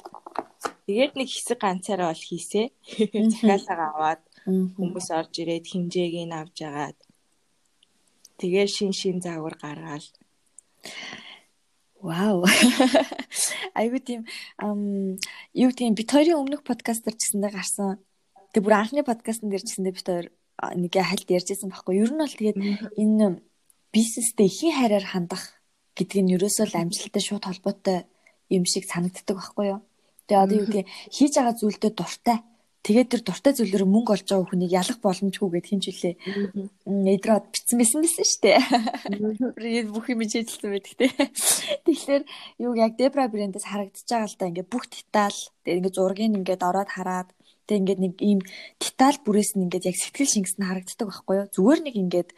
тэгээд 0.88 1.12
нэг 1.20 1.28
хэсэг 1.28 1.58
ганцаараа 1.60 2.08
бол 2.12 2.24
хийсэ. 2.28 2.72
Захиалгаа 3.44 3.90
аваад 3.92 4.22
хүмүүс 4.48 5.08
орж 5.12 5.32
ирээд 5.44 5.66
хэмжээг 5.68 6.14
нь 6.24 6.32
авч 6.32 6.58
агаад 6.64 6.98
тэгээ 8.40 8.66
шин 8.66 8.92
шин 8.96 9.20
загвар 9.20 9.54
гаргаал. 9.60 10.08
Вау. 12.00 12.48
Айгуу 13.76 14.00
тийм 14.00 14.24
юу 15.52 15.70
тийм 15.76 15.92
бит 15.92 16.08
хоёрын 16.08 16.40
өмнөх 16.40 16.64
подкаст 16.64 17.04
дээр 17.04 17.20
гэсэндээ 17.20 17.52
гарсан. 17.52 18.00
Тэг 18.56 18.64
бүр 18.64 18.80
анхны 18.80 19.04
подкастн 19.04 19.52
дээр 19.52 19.64
гэсэндээ 19.68 19.92
бит 19.92 20.08
хоёр 20.08 20.26
нэг 20.80 20.92
хальт 20.96 21.28
ярьжсэн 21.28 21.68
байхгүй. 21.68 22.00
Ер 22.00 22.10
нь 22.16 22.22
бол 22.24 22.32
тэгээд 22.32 22.58
энэ 22.96 23.44
бизнестэй 23.92 24.48
ихийн 24.48 24.80
хайраар 24.80 25.04
хандах 25.04 25.59
гэдг 26.00 26.16
нь 26.24 26.34
ерөөсөө 26.36 26.66
л 26.72 26.80
амжилттай 26.80 27.22
шууд 27.22 27.44
холбоотой 27.44 28.08
юм 28.48 28.64
шиг 28.64 28.88
санагддаг 28.88 29.36
байхгүй 29.36 29.66
юу? 29.76 29.80
Тэгээ 30.26 30.42
одоо 30.44 30.56
юу 30.56 30.66
гэдэг 30.66 30.86
хийж 31.12 31.32
байгаа 31.36 31.54
зүйлдээ 31.60 31.92
дуртай 31.92 32.38
Тэгээд 32.80 33.08
тэр 33.12 33.22
дуртай 33.28 33.52
зүйлээр 33.52 33.84
мөнгө 33.84 34.12
олж 34.16 34.24
байгаа 34.24 34.48
хүнийг 34.48 34.72
ялах 34.72 34.98
боломжгүй 35.04 35.48
гэд 35.52 35.68
хинжүүлээ. 35.68 36.14
Эдрод 37.12 37.44
битсэн 37.52 37.76
байсан 37.76 38.00
байсан 38.00 38.24
шүү 38.24 38.40
дээ. 38.40 39.84
Бүх 39.92 40.08
юм 40.08 40.24
хийжэлсэн 40.24 40.72
байдаг 40.72 40.94
те. 40.96 41.12
Тэгэхээр 41.84 42.22
юу 42.64 42.72
яг 42.80 42.96
Debra 42.96 43.28
брэндээс 43.28 43.68
харагдаж 43.68 44.00
байгаа 44.08 44.32
л 44.32 44.38
да 44.40 44.48
ингээд 44.48 44.72
бүх 44.72 44.88
деталь 44.88 45.40
тэгээд 45.68 45.92
ингээд 45.92 45.98
зургийг 46.00 46.32
ингээд 46.40 46.64
ороод 46.64 46.88
хараад 46.88 47.28
тэгээд 47.68 47.80
ингээд 47.84 48.00
нэг 48.00 48.14
ийм 48.24 48.40
деталь 48.80 49.18
бүрээс 49.28 49.60
нь 49.60 49.68
ингээд 49.68 49.88
яг 49.92 49.96
сэтгэл 50.00 50.32
шингэсэн 50.32 50.64
харагддаг 50.64 51.04
байхгүй 51.04 51.36
юу? 51.36 51.52
Зүгээр 51.52 51.80
нэг 51.84 51.94
ингээд 52.00 52.30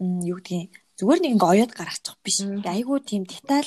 юу 0.00 0.40
гэдгийг 0.40 0.72
зүгээр 1.02 1.18
нэг 1.18 1.32
ингээ 1.34 1.50
оёод 1.66 1.72
гаргачих 1.74 2.14
биш. 2.22 2.46
Айгуу 2.46 3.02
тийм 3.02 3.26
деталь 3.26 3.66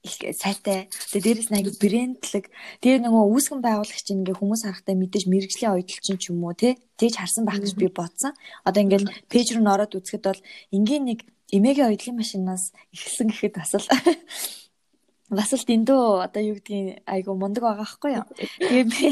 сайтай. 0.00 0.88
Тэгээ 1.12 1.44
дээрэс 1.44 1.48
нь 1.52 1.56
аягүй 1.60 1.76
брэндлэг. 1.76 2.44
Тэгээ 2.80 3.04
нөгөө 3.04 3.24
үүсгэн 3.36 3.60
байгуулагч 3.60 4.06
ингээ 4.08 4.40
хүмүүс 4.40 4.64
харахтаа 4.64 4.96
мэдээж 4.96 5.24
мэрэгжлийн 5.28 5.76
ойдлчин 5.76 6.16
ч 6.16 6.32
юм 6.32 6.40
уу 6.40 6.56
тий. 6.56 6.80
Тэгж 6.96 7.20
харсан 7.20 7.44
байх 7.44 7.60
гэж 7.60 7.76
би 7.76 7.92
бодсон. 7.92 8.32
Одоо 8.64 8.80
ингээл 8.80 9.12
пэйж 9.28 9.52
руу 9.52 9.60
н 9.60 9.68
ороод 9.68 9.92
үзэхэд 9.92 10.24
бол 10.24 10.40
ингийн 10.72 11.04
нэг 11.04 11.20
эмээгийн 11.52 11.92
ойдлын 11.92 12.16
машинаас 12.16 12.72
ихсэн 12.96 13.28
гэхэд 13.28 13.60
бас 13.60 13.76
л 13.76 13.84
бас 15.36 15.50
л 15.52 15.68
дэндүү 15.68 16.02
одоо 16.24 16.42
юу 16.48 16.56
гэдгийг 16.56 17.04
айгу 17.04 17.36
мундаг 17.36 17.60
байгаа 17.60 17.84
байхгүй 17.84 18.10
юу. 18.16 18.26
Тэгээ 18.64 18.84
би 18.88 19.04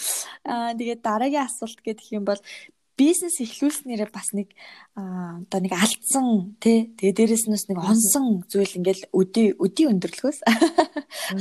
аа 0.44 0.76
тэгээ 0.76 1.00
дараагийн 1.00 1.48
асуулт 1.48 1.80
гэх 1.80 2.04
юм 2.12 2.28
бол 2.28 2.40
бизнес 2.96 3.42
эхлүүлснээрээ 3.42 4.10
бас 4.14 4.30
нэг 4.30 4.54
одоо 4.94 5.58
нэг 5.58 5.74
алдсан 5.74 6.54
тий 6.62 6.94
тэгээ 6.94 7.18
дээрэс 7.18 7.46
нь 7.50 7.58
нэг 7.74 7.78
онсон 7.82 8.46
зүйл 8.46 8.78
ингээл 8.78 9.10
өдий 9.10 9.50
өдий 9.58 9.90
өндөрлгөөс 9.90 10.38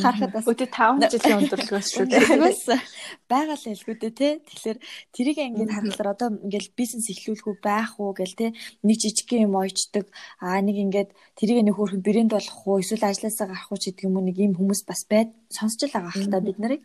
харахад 0.02 0.34
бас 0.34 0.50
өдий 0.50 0.66
5 0.66 1.14
жилийн 1.14 1.46
өндөрлгөөс 1.46 1.88
шүү 1.94 2.06
дээ. 2.10 2.82
Байгаа 3.30 3.54
л 3.54 3.70
ялгүй 3.70 3.96
дээ 4.02 4.14
тий 4.18 4.34
тэгэхээр 4.42 4.78
тэрийг 5.14 5.38
ингээд 5.38 5.70
харахаар 5.70 6.10
одоо 6.18 6.30
ингээл 6.42 6.74
бизнес 6.74 7.14
эхлүүлэх 7.14 7.46
үү 7.46 7.58
байх 7.62 8.02
уу 8.02 8.18
гэл 8.18 8.34
тий 8.34 8.50
нэг 8.82 8.98
жижиг 8.98 9.30
юм 9.38 9.54
ойчдаг 9.54 10.10
аа 10.42 10.58
нэг 10.66 10.78
ингээд 10.82 11.10
тэрийг 11.38 11.62
нэг 11.62 11.78
хөөрхөн 11.78 12.02
брэнд 12.02 12.34
болох 12.34 12.58
уу 12.66 12.82
эсвэл 12.82 13.06
ажилласаа 13.06 13.54
гарах 13.54 13.70
уу 13.70 13.78
гэдэг 13.78 14.10
юм 14.10 14.18
уу 14.18 14.26
нэг 14.26 14.38
юм 14.42 14.58
хүмүүс 14.58 14.82
бас 14.90 15.06
байд 15.06 15.30
сонсч 15.54 15.86
л 15.86 15.94
байгаа 15.94 16.14
хэл 16.18 16.34
та 16.34 16.42
бид 16.42 16.58
нарыг 16.58 16.82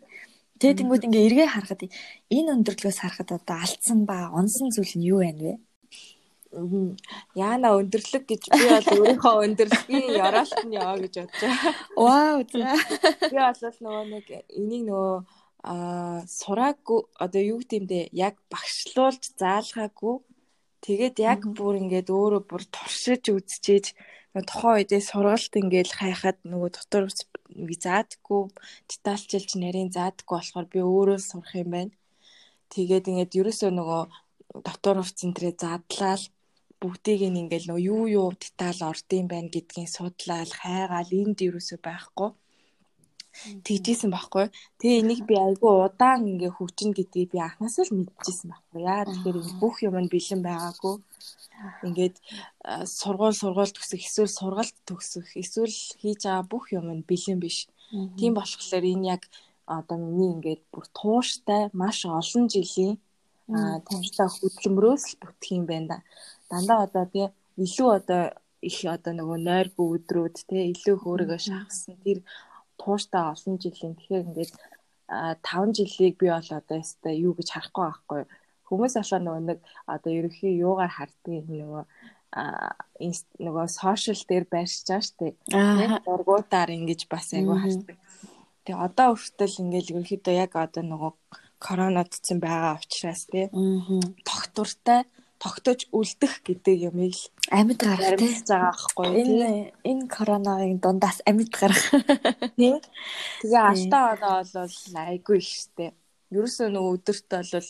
Тэгээ 0.59 0.77
тэнгууд 0.79 1.07
ингээ 1.07 1.25
эргээ 1.27 1.49
харахад 1.55 1.81
энэ 2.35 2.49
өндөрлгөөс 2.55 2.99
харахад 2.99 3.29
одоо 3.39 3.57
алдсан 3.63 3.99
ба 4.03 4.27
онсон 4.35 4.67
зүйл 4.75 4.93
нь 4.99 5.07
юу 5.07 5.23
байна 5.23 5.43
вэ? 5.47 5.53
Яана 7.37 7.77
өндөрлөг 7.79 8.23
гэж 8.27 8.43
би 8.51 8.65
бол 8.67 8.87
өөрийнхөө 8.99 9.35
өндөрлөгийн 9.45 10.07
яраалт 10.17 10.59
нь 10.65 10.75
яваа 10.75 10.97
гэж 10.99 11.13
бодож 11.15 11.41
байгаа. 11.45 11.73
Вау 11.95 12.39
за. 12.43 12.73
Би 13.31 13.37
бол 13.37 13.77
нөгөө 13.85 14.05
нэг 14.13 14.27
энийг 14.59 14.83
нөгөө 14.89 15.15
а 15.63 16.23
сураагүй 16.23 16.99
одоо 17.19 17.41
юу 17.43 17.59
гэмдэ 17.59 18.15
яг 18.15 18.39
багшлуулж 18.47 19.23
заалгаагүй 19.35 20.15
тэгээд 20.79 21.15
яг 21.19 21.43
бүр 21.51 21.83
ингээд 21.83 22.07
өөрөө 22.07 22.41
бүр 22.47 22.63
туршиж 22.71 23.27
үзчихээж 23.27 23.91
тухайн 24.33 24.75
үедээ 24.77 25.01
сургалт 25.09 25.53
ингээл 25.61 25.93
хайхад 25.99 26.37
нөгөө 26.51 26.69
дотор 26.77 27.05
заадаггүй 27.85 28.41
детальчилж 28.91 29.49
нарийн 29.57 29.89
заадаггүй 29.97 30.35
болохоор 30.37 30.67
би 30.73 30.79
өөрөө 30.85 31.19
сурах 31.29 31.53
юм 31.61 31.69
байна. 31.75 31.93
Тэгээд 32.73 33.09
ингээд 33.09 33.37
ерөөсөө 33.41 33.71
нөгөө 33.73 34.01
дотор 34.65 34.95
хувцсан 35.01 35.31
тэрэ 35.33 35.51
задлал 35.63 36.23
бүгдийг 36.81 37.21
ингээл 37.25 37.67
нөгөө 37.69 37.87
юу 37.93 38.03
юу 38.19 38.27
деталь 38.43 38.81
ордын 38.91 39.25
байна 39.33 39.49
гэдгийг 39.55 39.89
судлаад 39.97 40.51
хайгаал 40.61 41.11
энд 41.21 41.37
ерөөсөө 41.47 41.79
байхгүй 41.87 42.29
тэгжсэн 43.65 44.09
байхгүй. 44.11 44.45
Тэгээ 44.79 45.01
энийг 45.01 45.21
би 45.29 45.35
айгүй 45.35 45.73
удаан 45.85 46.27
ингээ 46.31 46.51
хөгжин 46.57 46.91
гэдгийг 46.95 47.29
би 47.33 47.39
анхнаасаа 47.39 47.85
л 47.87 47.95
мэдчихсэн 47.97 48.47
байхгүй. 48.51 48.79
Яа 48.83 49.03
тэгэхээр 49.07 49.37
бүх 49.61 49.75
юм 49.87 49.95
нь 49.99 50.11
бэлэн 50.13 50.41
байгаагүй. 50.43 50.95
Ингээд 51.87 52.15
сургууль 52.87 53.35
сургууль 53.35 53.73
төгсөх 53.75 53.99
эсвэл 53.99 54.31
сургалт 54.39 54.77
төгсөх 54.87 55.27
эсвэл 55.41 55.75
хийж 55.99 56.21
байгаа 56.23 56.45
бүх 56.47 56.65
юм 56.77 56.87
нь 56.95 57.07
бэлэн 57.09 57.39
биш. 57.43 57.67
Тийм 58.17 58.33
болохоор 58.35 58.85
энэ 58.93 59.09
яг 59.15 59.23
одоо 59.65 59.97
миний 59.97 60.31
ингээд 60.35 60.61
бүр 60.71 60.85
тууштай 60.97 61.61
маш 61.73 62.05
олон 62.05 62.45
жилийн 62.53 62.95
тууштай 63.87 64.27
хөдөлмөрөөс 64.29 65.03
л 65.09 65.19
бүтэх 65.21 65.49
юм 65.57 65.65
байна 65.69 65.87
да. 65.91 65.97
Дандаа 66.49 66.79
одоо 66.87 67.05
тий 67.13 67.27
илүү 67.63 67.89
одоо 67.99 68.21
их 68.61 68.77
одоо 68.95 69.13
нөгөө 69.15 69.39
нойргүй 69.47 69.87
өдрүүд 69.95 70.35
тий 70.49 70.63
илүү 70.73 70.95
их 70.97 71.03
өөрийгөө 71.09 71.39
шахсан 71.47 71.95
тэр 72.03 72.19
тууштай 72.81 73.23
олон 73.33 73.55
жилийн 73.63 73.93
тэгэхээр 73.95 74.27
ингээд 74.29 74.53
5 75.09 75.77
жилийг 75.77 76.15
би 76.21 76.27
бол 76.31 76.49
одоо 76.59 76.75
ястай 76.79 77.13
юу 77.25 77.33
гэж 77.35 77.47
харахгүй 77.51 77.85
байхгүй 77.85 78.21
хүмүүс 78.69 78.93
болохоор 78.97 79.23
нөгөө 79.25 79.43
нэг 79.49 79.59
одоо 79.89 80.11
ерөхийн 80.13 80.61
юугаар 80.61 80.93
харддаг 80.93 81.45
нөгөө 81.49 81.83
а 82.29 82.77
нөгөө 83.41 83.65
сошиал 83.73 84.21
дээр 84.29 84.45
байршиж 84.45 84.85
байгаа 84.85 85.01
штэ. 85.01 85.33
Нэг 85.49 85.91
дургуутаар 86.05 86.69
ингэж 86.77 87.09
бас 87.09 87.33
айгу 87.33 87.57
хардаг. 87.57 87.97
Тэгээ 88.69 88.85
одоо 88.85 89.17
хүртэл 89.17 89.61
ингээл 89.65 89.91
ерөөхдөө 89.97 90.35
яг 90.37 90.53
одоо 90.53 90.83
нөгөө 90.85 91.11
коронавидсан 91.57 92.37
байгаа 92.37 92.77
учраас 92.77 93.25
тий. 93.25 93.49
Тогтвортой 94.21 95.09
тогтож 95.39 95.87
үлдэх 95.95 96.43
гэдэг 96.43 96.91
юмыг 96.91 97.15
л 97.15 97.23
амьд 97.55 97.79
гарах 97.79 98.19
тийм 98.19 98.35
байгаа 98.43 98.75
байхгүй 98.75 99.07
энэ 99.23 99.49
энэ 99.87 100.05
коронавигийн 100.11 100.79
дундаас 100.83 101.19
амьд 101.23 101.51
гарах. 101.55 101.85
Тийм 102.59 102.77
тэгээ 103.41 103.63
алтаа 103.71 104.03
оноо 104.13 104.37
бол 104.43 104.75
айгүй 105.07 105.37
ихтэй 105.39 105.89
ерөөсөө 106.29 106.67
нөгөө 106.75 106.91
өдөрт 106.97 107.27
бол 107.31 107.69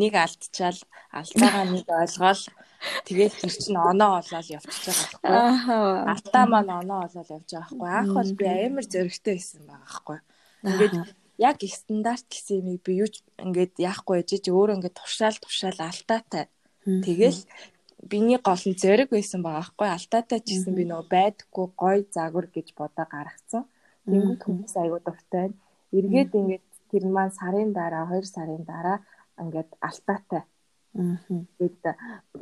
нэг 0.00 0.12
алдчихал 0.16 0.80
алдаагаа 1.18 1.64
нэг 1.74 1.86
ойлгоол. 1.90 2.44
Тэгээд 3.06 3.34
тэр 3.40 3.52
чинь 3.52 3.78
оноо 3.78 4.22
олоод 4.22 4.48
явчихж 4.58 4.84
байгаа 5.22 5.54
байхгүй 5.54 6.10
алтаа 6.14 6.44
маань 6.50 6.72
оноо 6.80 7.00
олоод 7.06 7.28
явж 7.36 7.50
байгаа 7.50 7.78
байхгүй 7.78 7.90
анх 7.98 8.12
бол 8.16 8.32
би 8.38 8.46
амар 8.46 8.86
зөрөгтэй 8.90 9.34
байсан 9.38 9.62
байгаа 9.66 9.82
байхгүй 9.86 10.18
ингээд 10.66 10.94
яг 11.48 11.58
стандарт 11.62 12.26
гэсэн 12.30 12.58
юмыг 12.62 12.80
би 12.86 12.92
юу 13.02 13.08
ингээд 13.38 13.74
яахгүй 13.90 14.16
ээжиж 14.22 14.44
өөрөө 14.50 14.76
ингээд 14.76 14.98
тушаал 14.98 15.38
тушаал 15.38 15.78
алтаатай 15.78 16.44
Тэгэл 16.84 17.38
биний 18.02 18.38
гол 18.42 18.62
нь 18.66 18.80
зэрэг 18.82 19.08
байсан 19.14 19.40
байгаа 19.46 19.66
хгүй 19.70 19.88
алтаатай 19.92 20.40
ч 20.42 20.58
гэсэн 20.58 20.74
би 20.74 20.84
нөгөө 20.90 21.06
байдггүй 21.14 21.66
гой 21.78 21.98
загвар 22.10 22.46
гэж 22.50 22.74
бодоо 22.74 23.06
гаргацсан. 23.06 23.62
Тэнгүүд 24.10 24.42
хүмүүс 24.42 24.74
аягүй 24.74 25.00
дуртай. 25.06 25.46
Эргээд 25.94 26.32
ингээд 26.34 26.66
тэр 26.90 27.04
маань 27.06 27.30
сарын 27.38 27.70
дараа 27.70 28.04
2 28.10 28.26
сарын 28.26 28.62
дараа 28.66 28.98
ингээд 29.38 29.70
алтаатай. 29.78 30.42
Тэгээд 30.92 31.82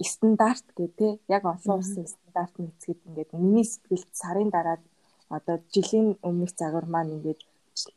стандарт 0.01 0.67
гэдэг 0.73 1.21
яг 1.29 1.43
олон 1.45 1.85
улсын 1.85 2.09
стандарт 2.09 2.55
нэцгээд 2.57 3.01
ингээд 3.09 3.31
миний 3.37 3.67
сэтгэлд 3.69 4.11
сарын 4.17 4.49
дараа 4.49 4.81
одоо 5.29 5.61
жилийн 5.69 6.17
өмнөх 6.25 6.57
загвар 6.57 6.87
маань 6.89 7.21
ингээд 7.21 7.41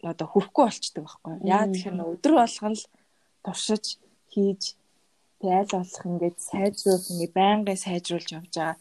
одоо 0.03 0.27
хөрөхгүй 0.27 0.63
болчдөг 0.67 1.03
байхгүй. 1.07 1.33
Яа 1.47 1.65
тэгэхээр 1.71 2.11
өдөр 2.13 2.33
болгон 2.37 2.75
л 2.75 2.85
туршиж 3.41 3.97
хийж 4.29 4.77
Тэг 5.43 5.51
аль 5.59 5.75
болох 5.75 6.05
ингээд 6.07 6.37
сайжруулах 6.39 7.11
ингээд 7.11 7.33
байнгын 7.35 7.83
сайжруулж 7.83 8.29
явж 8.31 8.53
байгаа. 8.55 8.79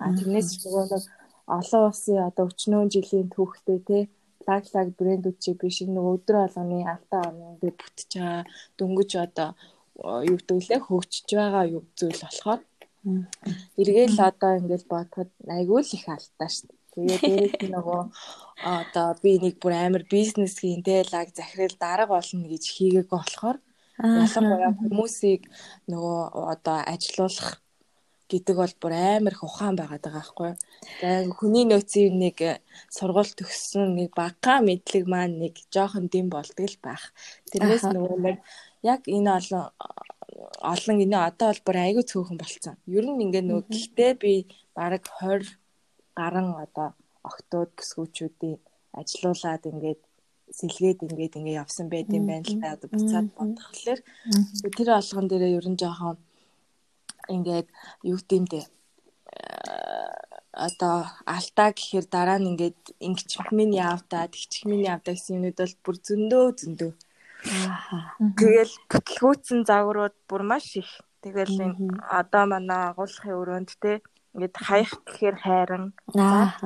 А 0.00 0.08
тэрнээс 0.16 0.48
нөгөө 0.64 0.84
нэг 0.88 1.04
олон 1.58 1.82
улсын 1.88 2.18
одоо 2.28 2.44
өчнөө 2.48 2.82
жилийн 2.94 3.28
түүхтэй 3.28 3.78
те 3.88 3.98
лаглаг 4.48 4.88
брэндүүд 4.96 5.36
чи 5.42 5.52
биш 5.60 5.76
нөгөө 5.84 6.14
өдөр 6.16 6.36
болгоны 6.40 6.78
алтаа 6.94 7.20
орны 7.28 7.44
ингээд 7.52 7.76
бүтэж 7.80 8.10
байгаа 8.16 8.42
дөнгөж 8.78 9.10
одоо 9.26 9.48
юу 10.30 10.36
гэдгэлээ 10.40 10.80
хөгжиж 10.86 11.28
байгаа 11.36 11.64
юу 11.76 11.82
зүйл 11.98 12.20
болохоор 12.24 12.60
эргээл 13.80 14.18
одоо 14.30 14.52
ингээд 14.60 14.84
бодоход 14.92 15.30
айгүй 15.56 15.80
л 15.84 15.96
их 15.96 16.06
алдаа 16.08 16.48
шүү 16.48 16.66
дээ. 16.68 16.78
Тэгээ 16.94 17.18
дээрээс 17.20 17.56
нөгөө 17.74 18.02
одоо 18.76 19.08
би 19.22 19.32
нэг 19.44 19.54
бүр 19.62 19.74
амар 19.76 20.04
бизнес 20.16 20.54
хийн 20.60 20.82
те 20.88 21.04
лаг 21.12 21.28
захирал 21.36 21.76
дарга 21.84 22.14
болно 22.16 22.46
гэж 22.52 22.64
хийгээг 22.74 23.08
болохоор 23.12 23.58
ялангуяа 23.98 24.72
хүмүүсийг 24.78 25.42
нөгөө 25.90 26.18
одоо 26.54 26.78
ажилуулах 26.86 27.58
гэдэг 28.28 28.56
бол 28.60 28.74
бүр 28.80 28.92
амар 28.92 29.34
их 29.34 29.42
ухаан 29.42 29.74
байгаад 29.76 30.04
байгаа 30.04 30.20
байхгүй. 30.20 30.52
Тэгээ 31.00 31.32
хүний 31.32 31.64
нөөцийн 31.64 32.14
нэг 32.20 32.36
сургууль 32.92 33.32
төгссөн 33.32 33.96
нэг 33.96 34.12
багаан 34.12 34.68
мэдлэг 34.68 35.04
маань 35.08 35.40
нэг 35.40 35.54
жоохон 35.72 36.12
дэм 36.12 36.28
болдог 36.28 36.68
л 36.68 36.78
байх. 36.84 37.04
Тэрнээс 37.50 37.88
нөгөө 37.88 38.18
нэг 38.20 38.36
яг 38.84 39.00
энэ 39.08 39.30
олон 39.32 39.72
олон 40.60 40.96
энэ 41.04 41.18
одоо 41.28 41.48
бол 41.50 41.64
бүр 41.66 41.76
айгүй 41.82 42.04
цөөхөн 42.04 42.38
болцсон. 42.38 42.76
Ер 42.86 43.04
нь 43.08 43.22
ингээ 43.24 43.44
нөгөө 43.48 43.64
гэхдээ 43.72 44.12
би 44.22 44.32
бараг 44.76 45.02
20 45.18 45.56
гарan 46.18 46.48
одоо 46.64 46.88
октод 47.24 47.72
гисгүүчүүдийн 47.78 48.60
ажилуулад 49.00 49.62
ингээд 49.70 50.00
сэлгээд 50.58 51.04
ингээд 51.04 51.36
ингээд 51.38 51.60
явсан 51.62 51.86
байт 51.92 52.08
юм 52.12 52.26
байна 52.28 52.46
л 52.46 52.60
та 52.62 52.74
одоо 52.76 52.88
буцаад 52.92 53.28
бодхолоор 53.36 54.00
тэр 54.76 54.88
алган 54.94 55.26
дээрээ 55.28 55.56
ер 55.58 55.66
нь 55.68 55.80
жоохон 55.80 56.16
ингээд 57.28 57.68
юу 58.02 58.18
гэмдэ 58.30 58.60
одоо 60.66 61.06
алдаа 61.36 61.70
гэхээр 61.72 62.06
дараа 62.10 62.38
нь 62.40 62.50
ингээд 62.52 62.80
ингэчих 63.06 63.46
минь 63.54 63.74
явдаа 63.76 64.26
тэгчих 64.26 64.64
минь 64.66 64.88
явдаа 64.92 65.14
гэсэн 65.14 65.38
юмуд 65.38 65.58
бол 65.60 65.74
бүр 65.84 65.96
зөндөө 66.06 66.44
зөндөө. 66.60 66.92
Тэгэл 68.38 68.74
бүтлгүүцэн 68.90 69.60
загварууд 69.68 70.16
бүр 70.28 70.42
маш 70.50 70.66
их. 70.82 70.90
Тэгэл 71.22 71.54
одоо 72.20 72.44
манай 72.50 72.90
агуулгын 72.90 73.38
өрөөнд 73.38 73.70
те 73.82 74.02
ингээд 74.34 74.56
хаях 74.58 74.92
гэхээр 75.06 75.36
хайран. 75.46 75.84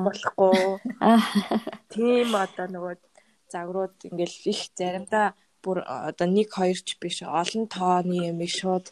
Болохгүй. 0.04 0.80
Тийм 1.92 2.28
одоо 2.32 2.66
нөгөө 2.72 2.94
загварууд 3.52 3.96
ингээл 4.08 4.36
их 4.52 4.60
заримдаа 4.78 5.26
бүр 5.64 5.78
одоо 6.10 6.26
1 6.26 6.48
2 6.48 6.86
ч 6.86 6.88
биш 7.02 7.16
олон 7.22 7.64
тооны 7.74 8.16
ямиг 8.30 8.52
шууд 8.60 8.86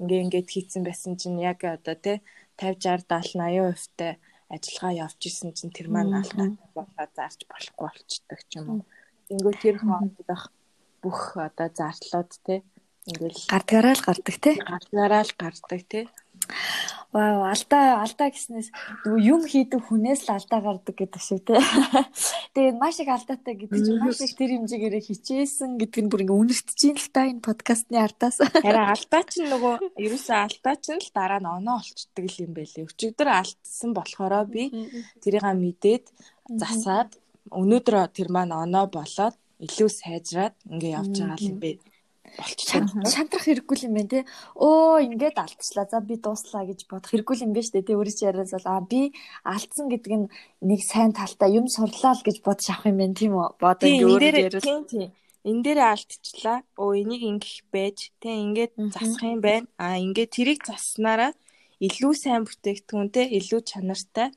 ингээ 0.00 0.22
ингээд 0.24 0.48
хийцэн 0.54 0.82
байсан 0.84 1.12
чинь 1.20 1.38
яг 1.50 1.60
одоо 1.76 1.96
те 2.04 2.12
50 2.58 3.06
60 3.08 3.38
70 3.38 3.38
80% 3.38 3.96
та 3.98 4.08
ажиллагаа 4.52 4.92
явж 5.08 5.20
исэн 5.28 5.50
чинь 5.56 5.72
тэр 5.72 5.88
маань 5.88 6.12
алдаа 6.20 6.48
болоо 6.76 7.06
зарж 7.16 7.40
болохгүй 7.48 7.88
болчдөг 7.88 8.40
ч 8.48 8.52
юм 8.60 8.66
уу. 8.68 8.82
Тэнгүү 9.28 9.54
тэр 9.64 9.76
хоолдох 9.80 10.42
бүх 11.00 11.20
одоо 11.40 11.68
зардлууд 11.72 12.30
те 12.44 12.54
ингээл 13.08 13.40
гардгаараа 13.48 13.94
л 13.96 14.04
гардаг 14.04 14.36
те. 14.44 14.52
Гардгаараа 14.60 15.24
л 15.24 15.34
гардаг 15.40 15.80
те. 15.88 16.00
Вау, 17.12 17.44
алдаа 17.44 18.00
алдаа 18.00 18.32
гэснээс 18.32 18.72
юм 19.20 19.44
хийдэг 19.44 19.84
хүнээс 19.84 20.24
л 20.24 20.32
алдаа 20.32 20.60
гардаг 20.64 20.96
гэдэг 20.96 21.20
шиг 21.20 21.44
тий. 21.44 21.60
Тэгээд 22.56 22.80
маш 22.80 22.96
их 23.04 23.12
алдаатай 23.12 23.52
гэдэг 23.52 23.80
чинь 23.84 24.00
маш 24.00 24.24
их 24.24 24.32
тэр 24.32 24.56
хэмжээгээр 24.56 24.96
хичээсэн 24.96 25.76
гэдэг 25.76 26.00
нь 26.00 26.08
бүр 26.08 26.24
ингээ 26.24 26.40
үнэртэж 26.40 26.80
ин 26.88 26.96
л 26.96 27.08
та 27.12 27.28
энэ 27.28 27.44
подкастны 27.44 28.00
ардаас. 28.00 28.40
Харин 28.64 28.88
алдаа 28.96 29.22
чинь 29.28 29.52
нөгөө 29.52 29.74
ерөөсөө 30.00 30.38
алдаа 30.40 30.74
чинь 30.80 31.04
л 31.04 31.12
дараа 31.12 31.40
нь 31.44 31.52
оноо 31.52 31.84
олчдөг 31.84 32.24
юм 32.40 32.52
байлээ. 32.56 32.88
Өчигдөр 32.88 33.28
алдсан 33.28 33.90
болохоро 33.92 34.48
би 34.48 34.72
тэрийг 35.20 35.44
мэдээд 35.44 36.08
засаад 36.48 37.12
өнөөдөр 37.52 38.08
тэр 38.08 38.32
маань 38.32 38.56
оноо 38.56 38.88
болоод 38.88 39.36
илүү 39.60 39.90
сайжраад 39.92 40.56
ингээ 40.64 40.96
явж 40.96 41.12
байгаа 41.20 41.44
юм 41.44 41.60
бэ 41.60 41.70
болчихсон. 42.38 42.88
Шантрах 43.04 43.44
хэрэггүй 43.44 43.76
юм 43.86 43.94
байна 43.96 44.10
те. 44.12 44.20
Өө 44.56 45.04
ингээд 45.06 45.36
алдчихлаа. 45.42 45.86
За 45.90 46.00
би 46.00 46.16
дууслаа 46.16 46.64
гэж 46.68 46.86
бодох 46.88 47.10
хэрэггүй 47.12 47.36
юм 47.44 47.52
байна 47.52 47.66
шүү 47.66 47.74
дээ. 47.76 47.86
Тэ 47.88 47.96
өөрөө 47.98 48.14
чи 48.16 48.24
яриас 48.26 48.52
бол 48.56 48.68
аа 48.72 48.82
би 48.82 49.00
алдсан 49.44 49.86
гэдэг 49.92 50.12
нь 50.16 50.26
нэг 50.64 50.80
сайн 50.82 51.12
талтай 51.12 51.50
юм 51.52 51.66
сурлаа 51.68 52.16
л 52.16 52.26
гэж 52.26 52.36
бодож 52.40 52.66
авах 52.72 52.88
юм 52.88 52.98
байна 53.00 53.16
тийм 53.16 53.32
үү? 53.36 53.48
Бодоо 53.60 53.86
ингээд 53.88 54.08
өөрөө 54.08 54.32
яриас. 54.48 54.64
Тийм 54.64 54.82
тийм. 54.88 55.10
Энэ 55.42 55.62
дээр 55.66 55.80
алдчихлаа. 55.90 56.58
Өө 56.78 56.92
энийг 57.02 57.22
ингэх 57.30 57.66
байж 57.74 57.98
тэ 58.22 58.30
ингээд 58.30 58.72
засах 58.94 59.26
юм 59.26 59.40
байна. 59.42 59.66
Аа 59.76 59.98
ингээд 59.98 60.30
тэрийг 60.32 60.60
заснараа 60.62 61.34
илүү 61.82 62.12
сайн 62.14 62.46
бүтээгдэхүүн 62.46 63.10
те 63.10 63.22
илүү 63.38 63.60
чанартай 63.66 64.30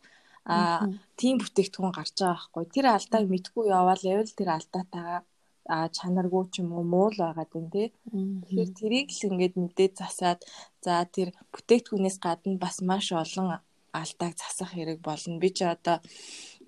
а 0.45 0.85
тийм 1.19 1.37
бүтээгдэхүүн 1.41 1.93
гарч 1.93 2.17
байгаа 2.17 2.33
байхгүй 2.33 2.65
тэр 2.73 2.85
алдааг 2.89 3.25
мэдгүй 3.29 3.63
яваал 3.69 4.03
явал 4.05 4.31
тэр 4.37 4.49
алдаатайгаа 4.57 5.21
а 5.65 5.89
чанаргүй 5.89 6.45
ч 6.53 6.61
юм 6.61 6.69
уу 6.77 6.85
муу 6.85 7.09
л 7.09 7.17
байгаад 7.17 7.49
байна 7.49 7.73
тий. 7.73 7.87
Тэгэхээр 8.13 8.71
тэрийг 8.77 9.09
л 9.09 9.25
ингээд 9.29 9.55
мэдээд 9.57 9.93
засаад 9.97 10.39
за 10.85 11.01
тэр 11.09 11.33
бүтээгдэхүүнээс 11.53 12.17
гадна 12.21 12.61
бас 12.61 12.85
маш 12.85 13.09
олон 13.11 13.57
алдааг 13.89 14.33
засах 14.37 14.71
хэрэг 14.77 15.01
болно. 15.01 15.41
Би 15.41 15.49
ч 15.49 15.65
одоо 15.65 15.97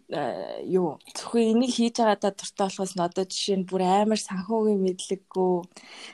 э, 0.09 0.65
юу 0.65 0.97
зөвхөн 1.13 1.53
энийг 1.53 1.71
хийж 1.77 2.01
байгаадаа 2.01 2.33
дуртай 2.33 2.65
болохоос 2.65 2.93
нь 2.97 3.05
одоо 3.05 3.25
жишээ 3.29 3.57
нь 3.61 3.69
бүр 3.69 3.81
амар 3.85 4.17
санхүүгийн 4.17 4.81
мэдлэггүй 4.81 5.53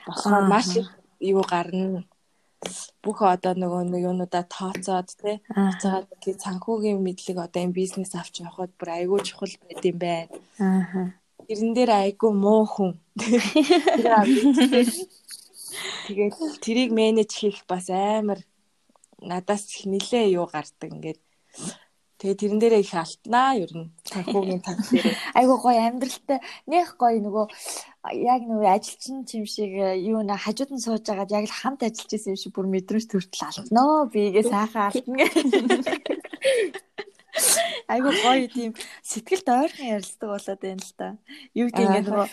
болохоор 0.06 0.44
маш 0.52 0.68
юу 1.32 1.44
гарна 1.48 2.04
бүх 3.04 3.18
одоо 3.24 3.52
нөгөө 3.56 3.82
нэг 3.92 4.02
юунуудаа 4.08 4.44
тооцоод 4.44 5.08
тий 5.20 5.36
хацаад 5.56 6.08
тий 6.20 6.34
санхүүгийн 6.36 7.00
мэдлэг 7.00 7.38
одоо 7.40 7.60
энэ 7.64 7.78
бизнес 7.80 8.12
авч 8.12 8.44
явахад 8.44 8.72
бүр 8.76 8.88
айгүй 8.92 9.20
чухал 9.24 9.54
байд 9.64 9.84
юм 9.88 9.98
байна. 10.04 10.28
Аа 10.60 11.23
тэрэн 11.48 11.72
дээр 11.76 11.90
айгүй 11.90 12.32
муу 12.32 12.64
хүн. 12.66 12.92
Тэгээд 16.06 16.34
тэрийг 16.64 16.90
менеж 16.92 17.30
хийх 17.32 17.64
бас 17.68 17.90
амар 17.90 18.40
надаас 19.20 19.68
их 19.72 19.86
нилээ 19.86 20.34
юу 20.38 20.46
гардаг 20.46 20.90
ингээд. 20.92 21.20
Тэгээ 22.18 22.40
тэрэн 22.40 22.60
дээрээ 22.60 22.84
их 22.86 22.94
алтнаа 22.94 23.50
ер 23.58 23.72
нь 23.74 23.92
санхүүгийн 24.08 24.62
таг 24.64 24.78
дээр. 24.88 25.12
Айгуу 25.34 25.58
гоё 25.60 25.80
амьдралтай 25.82 26.40
нэх 26.70 26.96
гоё 26.96 27.20
нөгөө 27.20 27.46
яг 28.16 28.42
нөгөө 28.48 28.70
ажилчин 28.70 29.26
юм 29.28 29.44
шиг 29.44 29.72
юу 29.74 30.22
нэ 30.22 30.38
хажууд 30.38 30.72
нь 30.72 30.84
сууж 30.84 31.04
агаад 31.10 31.34
яг 31.34 31.44
л 31.50 31.58
хамт 31.60 31.84
ажиллаж 31.84 32.12
исэн 32.14 32.32
юм 32.32 32.40
шиг 32.40 32.52
бүр 32.54 32.70
мэдрэмж 32.70 33.06
төртөл 33.10 33.44
алтнаа. 33.44 34.08
Бигээ 34.08 34.46
сайхан 34.46 34.88
алтна. 34.88 35.24
Айгу 37.88 38.10
гоё 38.24 38.46
тийм 38.48 38.72
сэтгэлд 39.02 39.48
ойрхон 39.48 39.86
ярилцдаг 39.96 40.28
болоод 40.30 40.60
байна 40.60 40.84
л 40.84 40.94
та. 40.98 41.06
Юу 41.54 41.68
гэдэг 41.68 41.84
ингэ 41.84 42.02
нөгөө 42.08 42.28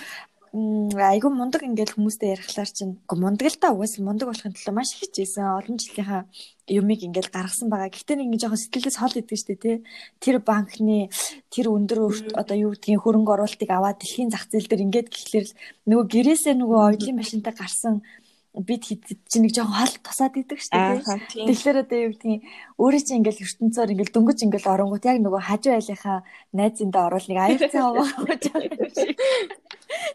айгу 0.52 1.32
мундаг 1.32 1.64
ингээд 1.64 1.96
хүмүүстэй 1.96 2.36
ярихлаар 2.36 2.68
чинь 2.68 3.00
мундаг 3.08 3.48
л 3.48 3.56
та 3.56 3.72
угаас 3.72 3.96
мундаг 4.04 4.28
болохын 4.28 4.52
тулд 4.52 4.76
маш 4.76 4.92
хичээсэн 5.00 5.48
олон 5.48 5.80
жилийнхаа 5.80 6.28
юмыг 6.68 7.08
ингээд 7.08 7.32
гаргасан 7.32 7.72
байгаа. 7.72 7.88
Гэхдээ 7.88 8.20
нэг 8.20 8.36
жоохон 8.36 8.60
сэтгэлээс 8.60 9.00
хол 9.00 9.16
идэг 9.16 9.40
штэ 9.40 9.56
тий. 9.56 9.76
Тэр 10.20 10.44
банкны 10.44 11.08
тэр 11.48 11.72
өндөр 11.72 12.36
одоо 12.36 12.56
юу 12.60 12.76
гэдгийг 12.76 13.00
хөрөнгө 13.00 13.32
оруулалтыг 13.32 13.72
аваад 13.72 14.04
дэлхийн 14.04 14.28
зах 14.28 14.52
зээл 14.52 14.68
дээр 14.68 14.86
ингээд 14.92 15.08
гэхлээр 15.08 15.48
нөгөө 15.88 16.06
гэрээсээ 16.12 16.56
нөгөө 16.60 16.80
оюутны 17.00 17.16
машинтай 17.16 17.56
гарсан 17.56 18.04
бид 18.52 18.84
чи 18.84 19.38
нэг 19.40 19.56
жоохон 19.56 19.80
хол 19.80 19.96
тусаад 20.04 20.36
идэг 20.36 20.60
шүү 20.60 20.76
дээ. 20.76 21.48
Тэгэхээр 21.48 21.82
одоо 21.88 22.00
юу 22.04 22.12
гэдгийг 22.12 22.42
өөрөө 22.76 23.02
чи 23.08 23.14
ингээл 23.16 23.44
ертөнцөөр 23.48 23.94
ингээл 23.96 24.16
дөнгөж 24.16 24.40
ингээл 24.44 24.72
оронгууд 24.76 25.08
яг 25.08 25.18
нөгөө 25.24 25.42
хажуу 25.48 25.74
айлынхаа 25.80 26.20
найзынд 26.52 26.96
оруул 27.00 27.28
нэг 27.32 27.40
аяр 27.40 27.64
цаа 27.72 27.96
аваад 27.96 28.44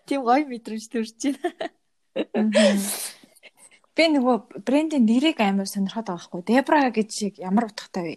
тийм 0.05 0.21
гоё 0.21 0.45
мэдрэмж 0.45 0.85
төрж 0.93 1.17
байна. 1.17 2.85
Би 3.97 4.05
нөгөө 4.13 4.37
брендийн 4.69 5.09
нэрийг 5.09 5.41
амар 5.41 5.65
сонирхоод 5.65 6.13
байгаа 6.13 6.29
хгүй. 6.29 6.43
Дебра 6.45 6.93
гэж 6.93 7.09
шиг 7.09 7.35
ямар 7.41 7.73
утгатай 7.73 8.05
вэ? 8.05 8.15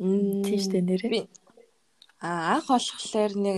Тийм 0.00 0.56
шүү 0.56 0.72
дээ 0.80 0.88
нэрээ. 0.88 1.12
Би 1.12 1.20
а 2.20 2.56
анх 2.56 2.72
болохоор 2.72 3.32
нэг 3.36 3.56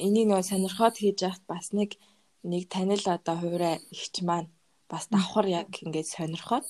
энийг 0.00 0.26
нөгөө 0.32 0.48
сонирхоод 0.48 0.96
хийж 0.96 1.28
яхад 1.28 1.44
бас 1.44 1.76
нэг 1.76 2.00
нэг 2.42 2.72
танил 2.72 3.04
одоо 3.04 3.36
хувираа 3.36 3.76
ихч 3.92 4.24
маань 4.24 4.48
бас 4.90 5.04
давхар 5.10 5.46
яг 5.46 5.70
ингээд 5.82 6.08
сонирхоод 6.14 6.66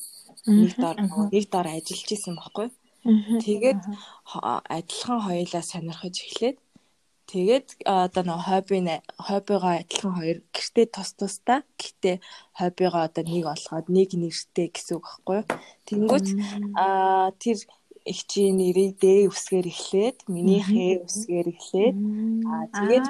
нэг 0.46 0.72
дор 0.83 0.96
нэг 1.33 1.44
дор 1.52 1.66
ажиллаж 1.68 2.09
исэн 2.12 2.35
байхгүй. 2.37 2.68
Тэгээд 3.44 3.81
адилхан 4.76 5.20
хоёулаа 5.26 5.62
сонирхож 5.62 6.16
эхлээд 6.26 6.59
тэгээд 7.31 7.66
одоо 7.87 8.22
нэг 8.26 8.40
хобби 8.46 8.79
хоббигоо 9.26 9.72
адилхан 9.83 10.14
хоёр 10.18 10.38
гэртээ 10.55 10.87
тус 10.94 11.11
тустай 11.18 11.61
гэтээ 11.79 12.16
хоббигоо 12.59 13.02
одоо 13.07 13.24
нэг 13.26 13.44
олгоод 13.55 13.87
нэг 13.96 14.11
нэртэй 14.14 14.68
гэсэн 14.74 14.98
үг 14.98 15.07
байхгүй. 15.07 15.40
Тэнгүүт 15.87 16.29
аа 16.74 17.31
тэр 17.42 17.59
их 18.07 18.20
чи 18.31 18.55
нэрийг 18.55 19.02
дээ 19.02 19.26
үсгээр 19.31 19.66
эхлээд 19.66 20.18
минийхээ 20.31 21.02
үсгээр 21.07 21.46
эхлээд 21.55 21.96
аа. 22.46 22.70
тэгээд 22.79 23.07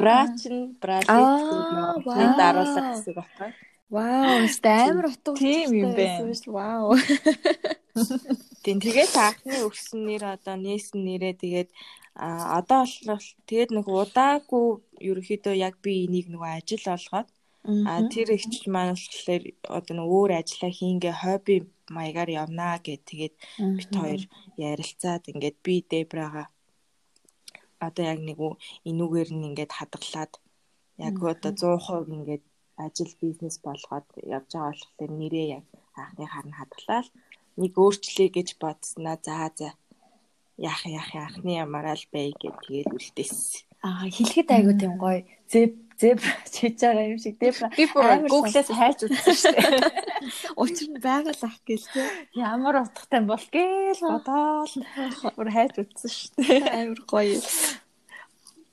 брач 0.00 0.40
нь 0.48 0.72
бралит 0.80 1.08
гэдэг 1.08 2.24
нь 2.24 2.38
даруулах 2.40 2.86
гэсэн 2.96 3.12
үг 3.12 3.18
байхгүй. 3.20 3.50
Вау, 3.90 4.44
амар 4.64 5.06
утга 5.08 5.32
тийм 5.34 5.72
юм 5.72 5.92
байна. 5.96 6.32
Вау. 6.46 6.92
Тийм 8.62 8.78
тэгээд 8.84 9.14
анхны 9.16 9.56
өгсөн 9.64 10.04
нэр 10.04 10.22
одоо 10.36 10.56
нээсэн 10.60 11.00
нэрээ 11.08 11.34
тэгээд 11.40 11.68
а 12.18 12.60
одоо 12.60 12.84
бол 13.08 13.26
тэгээд 13.48 13.70
нэг 13.72 13.86
удаагүй 13.88 14.66
ерөөхдөө 15.08 15.54
яг 15.56 15.74
би 15.80 16.04
энийг 16.04 16.26
нөгөө 16.28 16.50
ажил 16.58 16.84
олгоод 16.94 17.28
а 17.88 17.92
тэр 18.12 18.28
ихч 18.36 18.68
маань 18.68 18.92
болохоор 18.92 19.42
одоо 19.78 19.94
нэг 19.96 20.08
өөр 20.16 20.30
ажиллаа 20.36 20.72
хийнгээ 20.78 21.14
хобби 21.22 21.56
маягаар 21.96 22.30
явнаа 22.42 22.76
гэд 22.84 23.02
тэгээд 23.10 23.34
бит 23.78 23.92
хоёр 23.96 24.22
ярилцаад 24.70 25.22
ингээд 25.32 25.56
би 25.64 25.74
Дебрага 25.90 26.44
одоо 27.86 28.04
яг 28.12 28.20
нэг 28.28 28.38
энүүгээр 28.90 29.30
нь 29.32 29.46
ингээд 29.48 29.72
хадгалаад 29.78 30.32
яг 31.06 31.16
одоо 31.32 31.52
100% 31.78 32.16
ингээд 32.18 32.44
ажил 32.78 33.12
бизнес 33.20 33.56
болгоод 33.66 34.06
явж 34.22 34.48
байгаа 34.54 34.72
болохоор 34.72 35.12
нэрээ 35.20 35.46
яг 35.58 35.64
анхны 35.98 36.26
харна 36.26 36.54
хадгалаад 36.58 37.08
нэг 37.60 37.72
өөрчлөе 37.74 38.28
гэж 38.36 38.48
бодсноо. 38.62 39.18
За 39.22 39.50
за. 39.58 39.74
Яах 40.58 40.82
яах 40.86 41.10
яахны 41.14 41.52
ямаараа 41.64 41.94
л 41.98 42.06
бай 42.12 42.34
гэж 42.34 42.54
тэгэл 42.66 42.96
үлдээсэн. 42.98 43.66
Аа 43.82 44.06
хэлэхэд 44.10 44.48
айгуу 44.50 44.74
тийм 44.74 44.94
гоё. 44.98 45.22
Зэб 45.50 45.72
зэб 45.98 46.18
чиж 46.54 46.78
байгаа 46.82 47.10
юм 47.10 47.18
шиг 47.18 47.38
зебра. 47.38 47.70
Би 47.74 47.86
бүр 47.90 48.26
Google-ээс 48.30 48.70
хайж 48.70 48.98
үзсэн 49.06 49.36
шүү 49.38 49.54
дээ. 49.54 49.78
Учир 50.62 50.88
нь 50.90 51.02
байгаль 51.02 51.42
ах 51.46 51.58
гээл 51.66 51.86
те. 51.94 52.02
Ямар 52.34 52.82
утгатай 52.82 53.22
бол 53.22 53.46
гээл 53.54 54.02
бодоол 54.02 54.74
бүр 55.38 55.48
хайж 55.50 55.74
үзсэн 55.82 56.10
шүү 56.10 56.30
дээ. 56.42 56.62
Амар 56.74 57.00
гоё. 57.06 57.38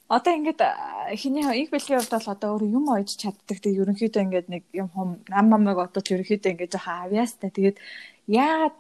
Одоо 0.05 0.33
ингээд 0.37 0.61
эхний 1.09 1.41
их 1.65 1.73
бэлгийн 1.73 1.97
хувьд 1.97 2.13
бол 2.13 2.33
одоо 2.33 2.49
өөр 2.53 2.63
юм 2.69 2.85
ойж 2.93 3.17
чаддаг. 3.17 3.57
Тэгээ 3.57 3.81
ерөнхийдөө 3.81 4.21
ингээд 4.21 4.47
нэг 4.53 4.63
юм 4.69 4.89
хом 4.93 5.09
нам 5.25 5.49
намайг 5.49 5.81
одоо 5.81 6.01
ч 6.05 6.13
ерөнхийдөө 6.13 6.51
ингээд 6.53 6.73
жоохон 6.77 7.09
авьяастай. 7.09 7.49
Тэгээд 7.49 7.77
яагаад 8.29 8.79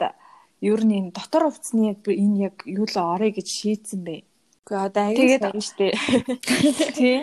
ер 0.61 0.81
нь 0.85 0.95
энэ 1.01 1.15
дотор 1.17 1.49
хувцсны 1.49 1.97
энэ 1.97 2.37
яг 2.53 2.55
юу 2.69 2.85
л 2.85 2.97
орё 3.01 3.33
гэж 3.33 3.47
шийдсэн 3.49 4.01
бэ? 4.05 4.21
Гэхдээ 4.65 4.85
одоо 4.85 5.03
аягүй 5.09 5.29
сайн 5.41 5.61
штэ. 5.65 5.87
Тий. 6.97 7.17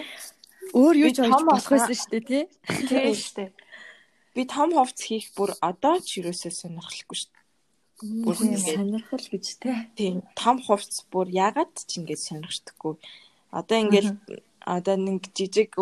Өөр 0.75 0.97
юу 0.99 1.11
ч 1.15 1.19
олж 1.23 1.43
болох 1.43 1.71
байсан 1.71 1.95
штэ 1.95 2.19
тий. 2.23 2.45
Тий 2.91 3.15
штэ. 3.15 3.55
Би 4.35 4.43
том 4.47 4.71
хувц 4.75 4.99
хийх 4.99 5.31
бүр 5.35 5.55
одоо 5.59 5.99
ч 6.03 6.23
юусоо 6.23 6.55
сонирхолгүй 6.55 7.19
штэ. 7.19 7.38
Бүр 8.23 8.35
сонирхол 8.35 9.27
гэж 9.27 9.47
тий. 9.59 9.75
Тийм. 9.99 10.17
Том 10.38 10.62
хувц 10.62 11.03
бүр 11.11 11.27
ягаад 11.31 11.75
ч 11.75 11.99
ингэж 11.99 12.21
сонирхдаггүй. 12.31 12.95
Одоо 13.53 13.79
ингээл 13.85 14.11
одоо 14.65 14.97
нэг 14.97 15.29
жижиг 15.37 15.77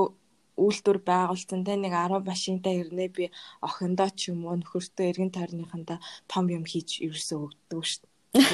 үйлдвэр 0.61 0.99
байгуулсан 1.11 1.65
те 1.65 1.75
нэг 1.81 1.93
10 1.97 2.21
машинтай 2.27 2.75
ирнэ 2.83 3.07
би 3.17 3.25
охиндоо 3.65 4.11
ч 4.13 4.35
юм 4.35 4.45
уу 4.45 4.57
нөхөртөө 4.61 5.07
эргэн 5.11 5.33
тойрныхандаа 5.33 5.99
том 6.29 6.45
юм 6.53 6.65
хийж 6.69 7.01
ерөөсөө 7.07 7.39
өгдөг 7.47 7.83
шүү 7.89 8.05
дээ 8.05 8.11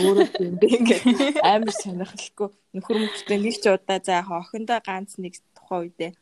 өөрөө 0.06 0.28
юм 0.46 0.56
бэ 0.60 0.66
ингээд 0.78 1.04
амар 1.50 1.72
сонирхолтой 1.74 2.48
нөхөр 2.76 2.96
мөхтэй 3.02 3.38
нэг 3.42 3.56
ч 3.60 3.64
удаа 3.68 3.98
за 4.00 4.12
яг 4.20 4.28
охиндоо 4.30 4.78
ганц 4.88 5.10
нэг 5.20 5.34
тухайн 5.56 5.82
үедээ 5.90 6.12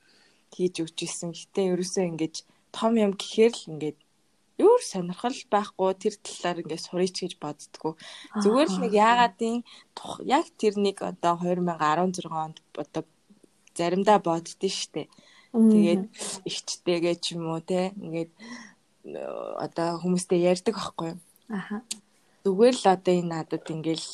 хийж 0.55 0.75
өгчээсэн. 0.83 1.31
Гэтэ 1.35 1.61
ерөөсөө 1.75 2.05
ингээд 2.11 2.37
том 2.75 2.93
юм 2.99 3.13
гэхээр 3.15 3.55
л 3.55 3.69
ингээд 3.75 3.99
өөр 4.59 4.83
сонирхол 4.83 5.39
байхгүй. 5.51 5.91
Тэр 5.99 6.15
талаар 6.23 6.63
ингээд 6.63 6.87
сурыч 6.87 7.17
гэж 7.27 7.33
боддгоо. 7.43 7.99
Зүгээр 8.39 8.69
л 8.71 8.79
нэг 8.87 8.93
яагаадын 8.95 9.57
яг 10.25 10.47
тэр 10.55 10.75
нэг 10.79 11.03
одоо 11.03 11.35
2016 11.43 12.31
онд 12.31 12.59
одоо 12.79 13.03
заримдаа 13.75 14.19
боддөө 14.23 14.71
штэ. 14.71 15.11
Тэгээд 15.55 16.03
ихчтэйгээ 16.47 17.17
ч 17.19 17.35
юм 17.35 17.51
уу 17.51 17.63
те 17.63 17.91
ингээд 17.99 18.31
одоо 19.59 19.99
хүмүүстэй 19.99 20.47
ярьдаг 20.47 20.79
аахгүй 20.79 21.15
юу. 21.15 21.21
Аха. 21.51 21.83
Зүгээр 22.47 22.75
л 22.79 22.87
одоо 22.95 23.15
энэ 23.15 23.31
надад 23.35 23.67
ингээл 23.67 24.07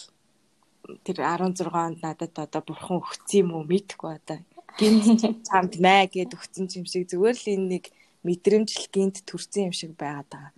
тэр 1.04 1.18
16 1.20 1.68
онд 1.68 1.98
надад 2.00 2.34
одоо 2.34 2.60
бурхан 2.64 3.04
өгсөн 3.04 3.44
юм 3.44 3.50
уу? 3.54 3.68
Мэдгүй 3.68 4.10
одоо. 4.16 4.38
Гинт 4.78 5.20
чамд 5.46 5.76
мэ 5.76 6.08
гэд 6.10 6.32
өгсөн 6.34 6.66
юм 6.80 6.86
шиг. 6.88 7.06
Зүгээр 7.12 7.36
л 7.36 7.46
энэ 7.54 7.66
нэг 7.76 7.84
мэдрэмжл 8.26 8.86
гинт 8.92 9.22
төрсэн 9.28 9.70
юм 9.70 9.74
шиг 9.74 9.92
байгаад 9.96 10.28
байгаа. 10.30 10.52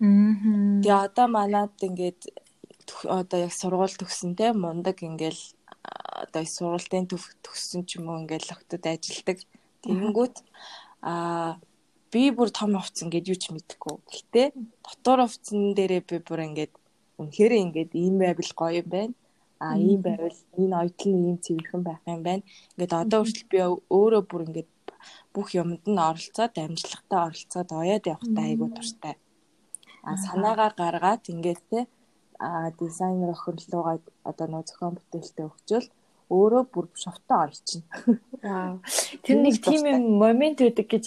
Тэгээ 0.82 0.98
одоо 1.06 1.26
манад 1.28 1.74
ингээд 1.78 2.20
одоо 3.06 3.38
яг 3.46 3.52
сургууль 3.52 3.94
төгсөн 3.94 4.34
те 4.38 4.52
мундаг 4.52 4.98
ингээл 5.02 5.42
одоо 6.22 6.42
сургуулийн 6.44 7.06
төгссөн 7.08 7.82
ч 7.86 7.98
юм 7.98 8.10
уу 8.10 8.22
ингээл 8.22 8.54
охтод 8.54 8.82
ажилдаг. 8.86 9.38
Тэгэнгүүт 9.82 10.36
аа 11.02 11.58
би 12.12 12.30
бүр 12.36 12.50
том 12.50 12.74
хувцсан 12.76 13.08
гэж 13.10 13.24
юу 13.32 13.38
ч 13.38 13.44
мэдэхгүй. 13.54 13.96
Гэтэ 14.10 14.42
дотор 14.84 15.24
хувцсан 15.24 15.72
дээрээ 15.78 16.02
би 16.06 16.18
бүр 16.20 16.46
ингээд 16.46 16.74
Үнэхээр 17.22 17.52
ингээд 17.64 17.90
ийм 17.94 18.14
байвал 18.18 18.52
гоё 18.56 18.82
юм 18.82 18.88
байна. 18.94 19.14
А 19.62 19.78
ийм 19.78 20.00
байвал 20.02 20.38
энэ 20.58 20.74
оюутны 20.80 21.18
ийм 21.28 21.38
цэвэрхэн 21.44 21.82
байх 21.86 22.02
юм 22.08 22.22
байна. 22.26 22.42
Ингээд 22.74 22.92
одоо 23.02 23.20
хүртэл 23.22 23.50
би 23.52 23.58
өөрөө 23.96 24.22
бүр 24.26 24.42
ингээд 24.48 24.70
бүх 25.34 25.54
юмд 25.62 25.82
нь 25.86 26.04
оролцоод 26.08 26.54
амжилттай 26.58 27.20
оролцоод 27.28 27.68
оёод 27.72 28.04
явахтай 28.14 28.44
айгуу 28.48 28.68
дуртай. 28.72 29.14
А 30.02 30.16
санаагаа 30.16 30.70
гаргаад 30.82 31.22
ингээд 31.32 31.62
те 31.70 31.80
а 32.38 32.70
дизайнер 32.80 33.30
охирлуугаа 33.34 33.96
одоо 34.30 34.46
нөө 34.50 34.62
зохион 34.68 34.94
бүтээлтэй 34.98 35.46
өгчөөл 35.46 35.88
өөрөө 36.36 36.62
бүр 36.72 36.86
шовтоо 37.04 37.38
орчихно. 37.46 38.18
Вау. 38.42 38.74
Тэр 39.24 39.36
нэг 39.44 39.56
тийм 39.62 39.82
юм 39.86 40.02
момент 40.22 40.58
үүдэг 40.64 40.86
гэж 40.90 41.06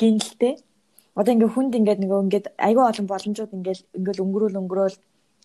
гинэлтэй 0.00 0.54
одоо 1.18 1.32
ингээ 1.34 1.50
хүнд 1.54 1.74
ингээд 1.78 2.02
нөгөө 2.02 2.20
ингээд 2.24 2.46
айгүй 2.66 2.84
олон 2.86 3.06
боломжууд 3.10 3.52
ингээд 3.56 3.80
ингээл 3.98 4.22
өнгөрөөл 4.24 4.60
өнгөрөөл 4.62 4.96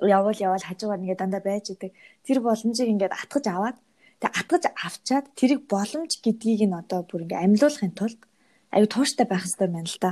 явал 0.06 0.38
явал 0.48 0.64
хажуугаар 0.68 1.02
ингээд 1.02 1.22
дандаа 1.22 1.42
байж 1.42 1.66
идэг. 1.74 1.92
Тэр 2.22 2.38
боломжийг 2.46 2.90
ингээд 2.94 3.18
атгаж 3.18 3.46
аваад 3.50 3.78
тэгээ 4.24 4.40
атгаж 4.40 4.64
авчаад 4.72 5.26
тэрийг 5.36 5.68
боломж 5.68 6.12
гэдгийг 6.24 6.64
нь 6.72 6.80
одоо 6.80 7.04
бүр 7.04 7.28
ингээ 7.28 7.44
амьлуулахын 7.44 7.92
тулд 7.92 8.20
айгүй 8.72 8.90
тууштай 8.90 9.28
байх 9.28 9.44
хэрэгтэй 9.44 9.68
байна 9.68 9.92
л 9.92 10.00
да. 10.00 10.12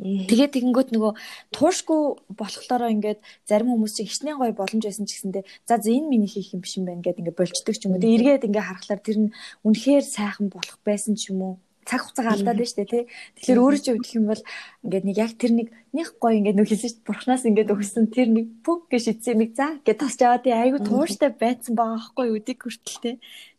Тэгээд 0.00 0.54
тэгэнгүүт 0.54 0.90
нөгөө 0.92 1.12
туушгүй 1.56 2.00
болохлоороо 2.36 2.90
ингээд 2.94 3.20
зарим 3.48 3.72
хүмүүс 3.72 3.92
чинь 3.96 4.08
хичнээн 4.12 4.38
гоё 4.38 4.52
боломж 4.54 4.84
байсан 4.84 5.04
ч 5.08 5.16
гэсэндээ 5.16 5.44
за 5.66 5.74
за 5.82 5.88
энэ 5.90 6.08
миний 6.12 6.30
хийх 6.30 6.54
юм 6.54 6.62
биш 6.62 6.78
юм 6.78 6.86
байна 6.86 7.02
гэд 7.02 7.20
ингээд 7.20 7.40
болчдөг 7.40 7.74
ч 7.74 7.82
юм 7.88 7.96
уу. 7.96 8.02
Тэгээд 8.04 8.16
эргээд 8.20 8.46
ингээ 8.48 8.68
харахаар 8.68 9.00
тэр 9.02 9.18
нь 9.18 9.34
үнэхээр 9.66 10.04
сайхан 10.04 10.46
болох 10.52 10.78
байсан 10.86 11.18
ч 11.18 11.32
юм 11.32 11.40
уу 11.42 11.54
цаг 11.90 12.00
хугацаагаа 12.06 12.34
алдаад 12.38 12.58
байна 12.62 12.70
шүү 12.70 12.78
дээ 12.78 12.92
тий. 12.94 13.04
Тэгэхээр 13.34 13.58
өөрөө 13.58 13.80
ч 13.82 13.86
өвдөх 13.90 14.12
юм 14.14 14.26
бол 14.30 14.42
ингээд 14.86 15.04
нэг 15.10 15.16
яг 15.18 15.32
тэр 15.34 15.52
нэг 15.58 15.68
нэг 15.90 16.06
гоё 16.22 16.38
ингээд 16.38 16.58
нөх 16.58 16.70
хэлсэн 16.70 16.90
шүү 16.94 17.02
бурхнаас 17.02 17.42
ингээд 17.50 17.74
өгсөн 17.74 18.06
тэр 18.14 18.28
нэг 18.30 18.46
пүг 18.62 18.80
гэж 18.86 19.02
шийдсэн 19.10 19.34
юм 19.34 19.42
за 19.58 19.66
гэж 19.82 19.96
тасч 19.98 20.18
аваад 20.22 20.44
тий 20.46 20.54
айгу 20.54 20.78
тууштай 20.78 21.30
байцсан 21.34 21.74
байгаа 21.74 21.98
байхгүй 21.98 22.26
үдик 22.30 22.58
хүртэл 22.62 23.02
тий. 23.02 23.14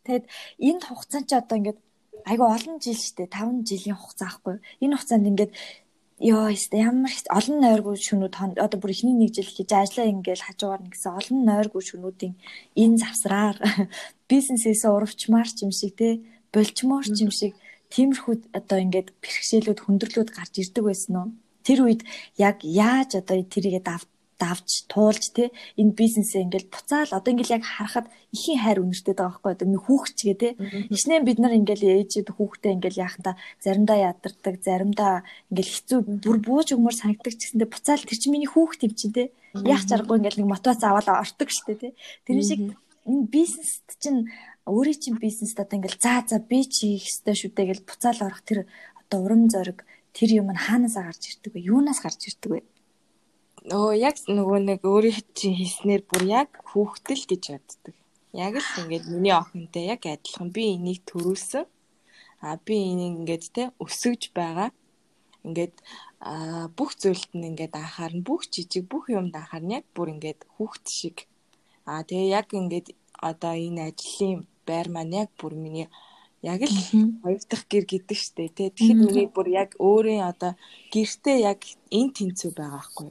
Тэгэд 0.08 0.26
энэ 0.64 0.86
хугацаанд 0.88 1.28
ч 1.28 1.32
одоо 1.36 1.56
ингээд 1.60 1.80
айгу 2.32 2.46
олон 2.48 2.76
жил 2.80 2.96
шүү 2.96 3.16
дээ 3.20 3.30
5 3.36 3.68
жилийн 3.68 4.00
хугацаа 4.00 4.28
байхгүй. 4.32 4.56
Энэ 4.80 4.96
хугацаанд 4.96 5.28
ингээд 5.28 5.52
ёо 6.22 6.54
өстө 6.54 6.78
ямар 6.78 7.10
их 7.10 7.26
олон 7.34 7.58
нойргүй 7.66 7.98
шүнүүд 7.98 8.62
одоо 8.62 8.78
бүр 8.78 8.94
ихний 8.94 9.18
нэг 9.18 9.34
жил 9.34 9.50
хийж 9.50 9.74
ажиллаа 9.74 10.06
ингээл 10.06 10.46
хажуугаар 10.46 10.82
нэгсэн 10.86 11.18
олон 11.18 11.40
нойргүй 11.50 11.82
шүнүүдийн 11.82 12.34
энэ 12.78 13.02
завсраар 13.02 13.58
бизнесээс 14.30 14.86
урвчмаар 14.86 15.50
ч 15.50 15.66
юм 15.66 15.74
шиг 15.74 15.98
те 15.98 16.22
болчмоор 16.54 17.06
ч 17.10 17.26
юм 17.26 17.34
шиг 17.34 17.58
тиймэрхүү 17.94 18.36
одоо 18.58 18.78
ингээд 18.80 19.10
бэрхшээлүүд 19.22 19.80
хүндрэлүүд 19.84 20.30
гарч 20.32 20.54
ирдэг 20.64 20.84
байсан 20.88 21.14
уу? 21.16 21.30
Тэр 21.68 21.80
үед 21.86 22.02
яг 22.40 22.64
яаж 22.66 23.20
одоо 23.20 23.38
тэрийгэ 23.44 23.84
дав 23.86 24.02
давж 24.42 24.90
туулж 24.90 25.24
те 25.38 25.54
энэ 25.78 25.94
бизнесээ 25.94 26.42
ингээл 26.50 26.74
буцаал 26.74 27.14
одоо 27.14 27.30
ингээл 27.30 27.62
яг 27.62 27.64
харахад 27.64 28.10
ихийн 28.34 28.58
хайр 28.58 28.82
үнэртэй 28.82 29.14
байгаа 29.14 29.38
байхгүй 29.38 29.52
одоо 29.54 29.68
хүүхчгээ 29.86 30.38
те. 30.42 30.50
Хичнээн 30.90 31.26
бид 31.30 31.38
нар 31.38 31.54
ингээл 31.54 32.02
ээжэд 32.02 32.34
хүүхдээ 32.34 32.72
ингээл 32.74 33.04
яхахта 33.06 33.38
заримдаа 33.62 33.98
ядардаг 34.10 34.56
заримдаа 34.66 35.14
ингээл 35.54 35.74
хэцүү 35.78 36.00
бүр 36.26 36.38
бууж 36.42 36.68
өгмөр 36.74 36.96
санагдаг 36.98 37.34
ч 37.38 37.54
гэсэндээ 37.54 37.70
буцаал 37.70 38.02
тэр 38.02 38.18
чинь 38.18 38.34
миний 38.34 38.50
хүүхд 38.50 38.82
юм 38.90 38.94
чинь 38.98 39.14
те. 39.14 39.24
Яах 39.54 39.86
чаргагүй 39.86 40.18
ингээл 40.18 40.42
нэг 40.42 40.50
мотивац 40.50 40.82
аваад 40.82 41.08
ортог 41.22 41.50
штэ 41.54 41.78
те. 41.78 41.90
Тэр 42.26 42.42
шиг 42.42 42.74
энэ 43.06 43.30
бизнест 43.30 43.86
чинь 44.02 44.26
өөрийн 44.70 45.00
чинь 45.02 45.18
бизнест 45.18 45.58
одоо 45.60 45.78
ингээл 45.78 45.98
за 45.98 46.22
за 46.28 46.38
би 46.40 46.62
чи 46.66 46.98
хийх 46.98 47.10
ёстой 47.10 47.36
шүү 47.36 47.52
дээ 47.56 47.68
гэж 47.72 47.80
буцаал 47.88 48.20
орох 48.28 48.42
тэр 48.46 48.60
одоо 49.02 49.20
урам 49.26 49.50
зориг 49.50 49.86
тэр 50.14 50.30
юм 50.42 50.54
нь 50.54 50.64
хаанаас 50.66 50.96
гарч 51.02 51.22
ирдэг 51.34 51.52
вэ? 51.54 51.66
Юунаас 51.74 52.00
гарч 52.06 52.22
ирдэг 52.30 52.52
вэ? 52.52 52.60
Нөгөө 53.70 53.94
яг 53.98 54.16
нөгөө 54.30 54.60
нэг 54.70 54.80
өөрийн 54.86 55.26
чинь 55.38 55.58
хийснээр 55.58 56.04
бүр 56.06 56.24
яг 56.30 56.50
хүүхдэл 56.70 57.26
гэж 57.30 57.44
боддог. 57.54 57.96
Яг 58.34 58.54
л 58.58 58.70
ингээд 58.82 59.06
миний 59.10 59.34
охинтой 59.34 59.84
яг 59.94 60.02
адилхан 60.06 60.50
би 60.54 60.78
энийг 60.78 61.02
төрүүлсэн. 61.10 61.66
А 62.46 62.58
би 62.66 62.76
энийг 62.92 63.14
ингээд 63.22 63.44
те 63.54 63.64
өсөж 63.82 64.34
байгаа. 64.38 64.70
Ингээд 65.46 65.76
бүх 66.78 66.92
зүйлд 67.02 67.34
нь 67.34 67.50
ингээд 67.50 67.74
анхаарна 67.82 68.22
бүх 68.22 68.46
жижиг 68.54 68.86
бүх 68.86 69.10
юмд 69.10 69.34
анхаарна 69.34 69.82
яг 69.82 69.86
бүр 69.96 70.14
ингээд 70.14 70.46
хүүхд 70.54 70.86
шиг 70.86 71.18
а 71.86 72.06
тэгээ 72.06 72.34
яг 72.40 72.48
ингээд 72.54 72.88
одоо 73.30 73.54
энэ 73.58 73.90
ажлын 73.90 74.46
байр 74.72 74.88
маань 74.92 75.18
яг 75.22 75.30
бүр 75.40 75.54
миний 75.64 75.88
яг 76.42 76.62
л 76.66 76.78
хоёр 77.22 77.42
дахь 77.46 77.66
гэр 77.70 77.86
гэдэг 77.86 78.18
штэ 78.18 78.50
тий. 78.50 78.70
Тэгэхэд 78.74 79.02
миний 79.06 79.30
бүр 79.30 79.48
яг 79.54 79.70
өөрийн 79.78 80.26
одоо 80.26 80.58
гэртээ 80.90 81.38
яг 81.46 81.62
энэ 81.94 82.14
тэнцүү 82.18 82.52
байгаа 82.58 82.82
байхгүй. 82.82 83.10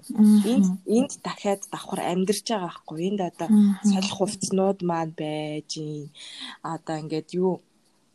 Энд 0.51 0.67
энд 0.91 1.13
дахиад 1.23 1.63
давхар 1.71 2.01
амьдарч 2.11 2.47
байгаа 2.51 2.67
байхгүй. 2.67 2.99
Энд 3.07 3.21
одоо 3.31 3.49
солих 3.87 4.15
хувцнууд 4.19 4.79
маань 4.83 5.15
байж. 5.15 5.71
Одоо 6.67 6.97
ингээд 6.99 7.29
юу 7.39 7.63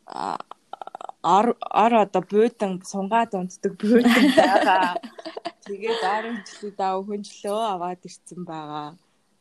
ор 0.06 1.46
ор 1.82 1.92
одоо 2.04 2.22
буудан 2.30 2.72
сунгаад 2.84 3.32
унтдаг 3.40 3.72
буудан 3.80 4.24
байгаа. 4.36 5.00
Тэгээд 5.64 6.02
арын 6.14 6.38
жилүүд 6.46 6.78
аа 6.78 7.00
хөнжлөө 7.02 7.60
аваад 7.74 8.00
ирсэн 8.04 8.44
байгаа. 8.44 8.88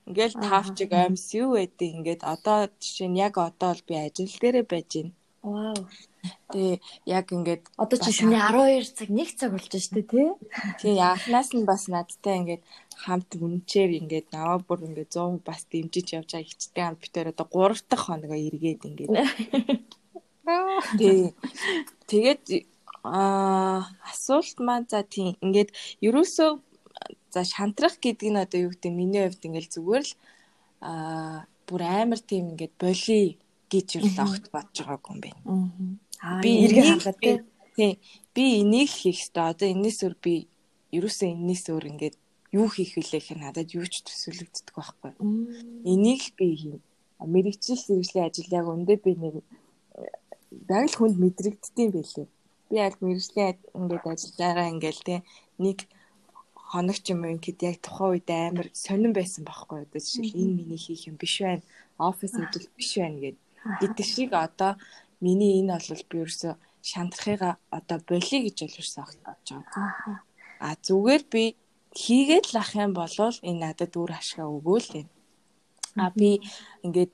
Ингээл 0.05 0.35
тавчиг 0.37 0.91
амьс 0.93 1.33
юу 1.41 1.57
байдیں۔ 1.57 1.93
Ингээд 1.97 2.21
одоо 2.33 2.69
жишээ 2.81 3.09
нь 3.09 3.21
яг 3.27 3.35
одоо 3.41 3.71
л 3.73 3.81
би 3.87 3.93
ажил 3.97 4.33
дээрээ 4.41 4.65
байж 4.69 4.89
байна. 4.93 5.13
Вау. 5.45 5.77
Тэгээ 6.53 6.77
яг 7.05 7.27
ингээд 7.37 7.63
Одоо 7.77 7.97
чи 8.01 8.09
шөнийн 8.17 8.49
12 8.49 8.97
цаг 8.97 9.09
1 9.13 9.37
цаг 9.37 9.49
болж 9.53 9.69
штэ 9.69 10.01
тий. 10.09 10.29
тий 10.81 10.97
анхнаас 10.97 11.49
нь 11.53 11.69
бас 11.69 11.85
надтай 11.85 12.35
ингээд 12.41 12.63
хамт 13.03 13.29
үнчээр 13.37 13.91
ингээд 14.01 14.27
наваа 14.33 14.57
бүр 14.65 14.79
ингээд 14.89 15.13
100 15.13 15.45
бас 15.45 15.61
дэмжиж 15.69 16.07
явж 16.17 16.29
байгаа 16.33 16.49
ихтэй 16.49 16.83
хамт 16.85 17.01
битээр 17.01 17.31
одоо 17.33 17.45
3 17.45 17.85
дахь 17.89 18.05
хоногоо 18.05 18.39
эргээд 18.49 18.81
ингээд. 18.89 19.09
Тий. 20.99 21.33
Тэгээд 22.09 22.43
аа 23.05 23.85
асуулт 24.09 24.57
маань 24.65 24.89
за 24.89 25.05
тийм 25.05 25.37
ингээд 25.45 25.69
ерөөсөө 26.01 26.51
за 27.35 27.43
шантрах 27.43 27.99
гэдэг 27.99 28.29
нь 28.31 28.39
одоо 28.39 28.59
юу 28.65 28.71
гэдэг 28.71 28.91
миний 28.95 29.23
хувьд 29.27 29.43
ингээд 29.43 29.75
зүгээр 29.75 30.03
л 30.07 30.13
аа 30.79 31.43
бүр 31.67 31.81
амар 31.83 32.21
тийм 32.23 32.55
ингээд 32.55 32.73
боли 32.79 33.35
гэж 33.67 33.87
юу 33.99 34.07
л 34.07 34.19
огт 34.23 34.45
бодож 34.55 34.77
байгаагүй 34.79 35.11
юм 35.11 35.19
байна. 35.19 35.41
Аа. 36.23 36.39
Би 36.39 36.51
эргээ 36.63 36.85
хангаад 36.95 37.19
тий. 37.75 37.99
Би 38.35 38.43
энийг 38.61 38.89
хийх 38.89 39.19
ёстой. 39.27 39.51
Одоо 39.51 39.67
энэс 39.67 39.99
өөр 40.05 40.15
би 40.23 40.47
ерөөсөө 40.95 41.27
энэс 41.35 41.63
өөр 41.73 41.85
ингээд 41.91 42.15
юу 42.55 42.67
хийх 42.71 42.95
вүлээ 42.95 43.19
гэхээр 43.19 43.39
надад 43.43 43.69
юу 43.75 43.83
ч 43.83 44.05
төсөөлөгддөг 44.07 44.75
байхгүй. 44.75 45.11
Энийг 45.83 46.23
би 46.39 46.45
хийн. 46.55 46.79
Мэргэжил 47.19 47.79
сэргэжлийн 47.83 48.27
ажил 48.31 48.51
яг 48.59 48.65
өндөө 48.71 48.97
би 49.03 49.11
нэг 49.19 49.35
яг 50.71 50.85
л 50.87 50.97
хүнд 50.97 51.17
мэдрэгддэм 51.19 51.89
байлээ. 51.91 52.27
Би 52.69 52.75
яг 52.79 52.93
мэргэжлийн 53.03 53.59
ингээд 53.75 54.05
ажиллаараа 54.07 54.71
ингээл 54.71 55.03
тий 55.03 55.19
нэг 55.59 55.87
хоног 56.71 56.97
ч 57.03 57.13
юм 57.13 57.21
уу 57.23 57.33
ингээд 57.35 57.59
яг 57.69 57.77
тухайн 57.85 58.11
үед 58.17 58.29
амар 58.29 58.67
сонирн 58.73 59.13
байсан 59.13 59.43
байхгүй 59.45 59.85
одоо 59.85 60.01
жишээл 60.01 60.41
энэ 60.41 60.57
миний 60.59 60.81
хийх 60.81 61.05
юм 61.09 61.15
биш 61.21 61.35
байна. 61.45 61.63
Офис 61.97 62.33
хэвэл 62.33 62.69
биш 62.77 62.91
байна 62.97 63.19
гэд. 63.23 63.37
Гэдэг 63.81 64.05
шиг 64.05 64.31
одоо 64.33 64.71
миний 65.21 65.61
энэ 65.61 65.77
бол 65.77 66.03
би 66.09 66.17
ерөөсө 66.25 66.49
шантрахыга 66.89 67.49
одоо 67.77 67.97
болиё 68.09 68.39
гэж 68.45 68.57
бол 68.61 68.77
ерөөсө 68.81 68.99
огтж 69.05 69.47
байгаа. 69.53 70.17
А 70.65 70.69
зүгээр 70.85 71.23
би 71.33 71.43
хийгээд 71.93 72.45
л 72.51 72.57
ах 72.61 72.71
юм 72.75 72.91
бол 72.97 73.15
энэ 73.49 73.61
надад 73.63 73.93
үр 74.01 74.11
ашгаа 74.19 74.47
өгөөл 74.49 74.89
юм. 75.01 75.07
А 76.03 76.09
би 76.11 76.29
ингээд 76.85 77.13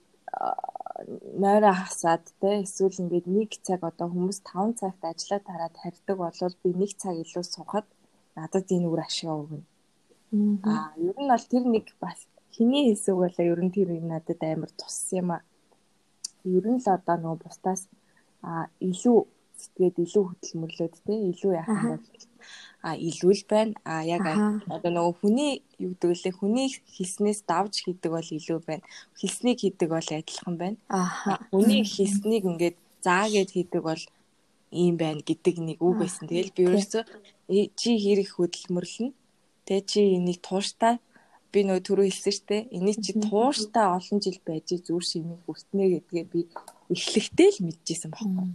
нойроо 1.41 1.75
хасаад 1.81 2.23
те 2.41 2.49
эсвэл 2.65 3.01
ингээд 3.03 3.27
нэг 3.37 3.49
цаг 3.65 3.81
одоо 3.89 4.07
хүмүүс 4.09 4.39
5 4.45 4.79
цагт 4.79 5.01
ажиллаа 5.11 5.41
тараад 5.49 5.75
харьдаг 5.81 6.17
болвол 6.17 6.55
би 6.63 6.69
нэг 6.81 6.91
цаг 7.01 7.15
илүү 7.23 7.45
сухад 7.45 7.85
надад 8.35 8.67
энэ 8.71 8.87
үр 8.87 9.01
ашгаа 9.07 9.35
өгнө. 9.41 9.65
Аа 10.63 10.91
ер 10.97 11.17
нь 11.19 11.31
бол 11.31 11.45
тэр 11.51 11.63
нэг 11.67 11.85
бас 11.99 12.19
хиний 12.55 12.83
хэсэг 12.91 13.15
байлаа 13.15 13.45
ер 13.53 13.61
нь 13.63 13.73
тэр 13.75 13.89
надад 14.01 14.41
амар 14.43 14.71
туссан 14.79 15.17
юм 15.19 15.29
аа. 15.35 15.43
Ер 16.45 16.65
нь 16.67 16.81
л 16.83 16.87
одоо 16.87 17.15
нөгөө 17.19 17.41
бусдаас 17.43 17.81
а 18.41 18.67
илүү 18.79 19.19
сэтгэгээд 19.61 19.97
илүү 20.05 20.23
хөдөлмөрлөөд 20.27 20.95
те 21.05 21.13
илүү 21.31 21.51
яах 21.59 21.69
юм 21.69 21.83
бол. 21.93 22.25
А 22.81 22.89
илүү 22.97 23.33
л 23.37 23.43
байна. 23.51 23.73
А 23.85 24.01
яг 24.01 24.25
одоо 24.75 24.91
нөгөө 24.91 25.15
хүний 25.21 25.51
юу 25.77 25.93
гэдэг 25.93 26.17
лээ 26.17 26.33
хүний 26.39 26.67
хэлснээс 26.95 27.39
давж 27.45 27.73
хийдэг 27.85 28.11
бол 28.15 28.29
илүү 28.37 28.59
байна. 28.65 28.83
Хэлснийг 29.19 29.57
хийдэг 29.61 29.89
бол 29.93 30.07
адилхан 30.09 30.55
байна. 30.57 30.77
А 30.89 31.37
хүний 31.53 31.85
хэлснийг 31.85 32.43
ингээд 32.49 32.77
заа 33.05 33.25
гэд 33.29 33.49
хийдэг 33.53 33.81
бол 33.85 34.03
ийм 34.71 34.95
байна 34.97 35.21
гэдэг 35.21 35.55
нэг 35.59 35.77
үг 35.83 35.95
байсан. 36.01 36.25
Тэгэл 36.25 36.55
би 36.55 36.61
өөрөөсөө 36.65 37.03
чи 37.79 37.89
хэрэг 38.03 38.29
хөдөлмөрлөнө 38.35 39.13
тэ 39.67 39.81
чи 39.89 40.01
энийг 40.17 40.39
тууштай 40.47 40.99
би 41.51 41.59
нөгөө 41.67 41.83
түрүү 41.87 42.05
хэлсэн 42.07 42.35
штэ 42.39 42.57
энийг 42.77 42.97
чи 43.03 43.11
тууштай 43.19 43.85
олон 43.97 44.19
жил 44.23 44.39
байж 44.47 44.67
зүр 44.87 45.03
шимийг 45.03 45.41
хүртнэ 45.43 45.83
гэдгээ 45.91 46.25
би 46.31 46.39
эхлэхдээ 46.91 47.49
л 47.55 47.59
мэдчихсэн 47.67 48.11
байхгүй. 48.11 48.47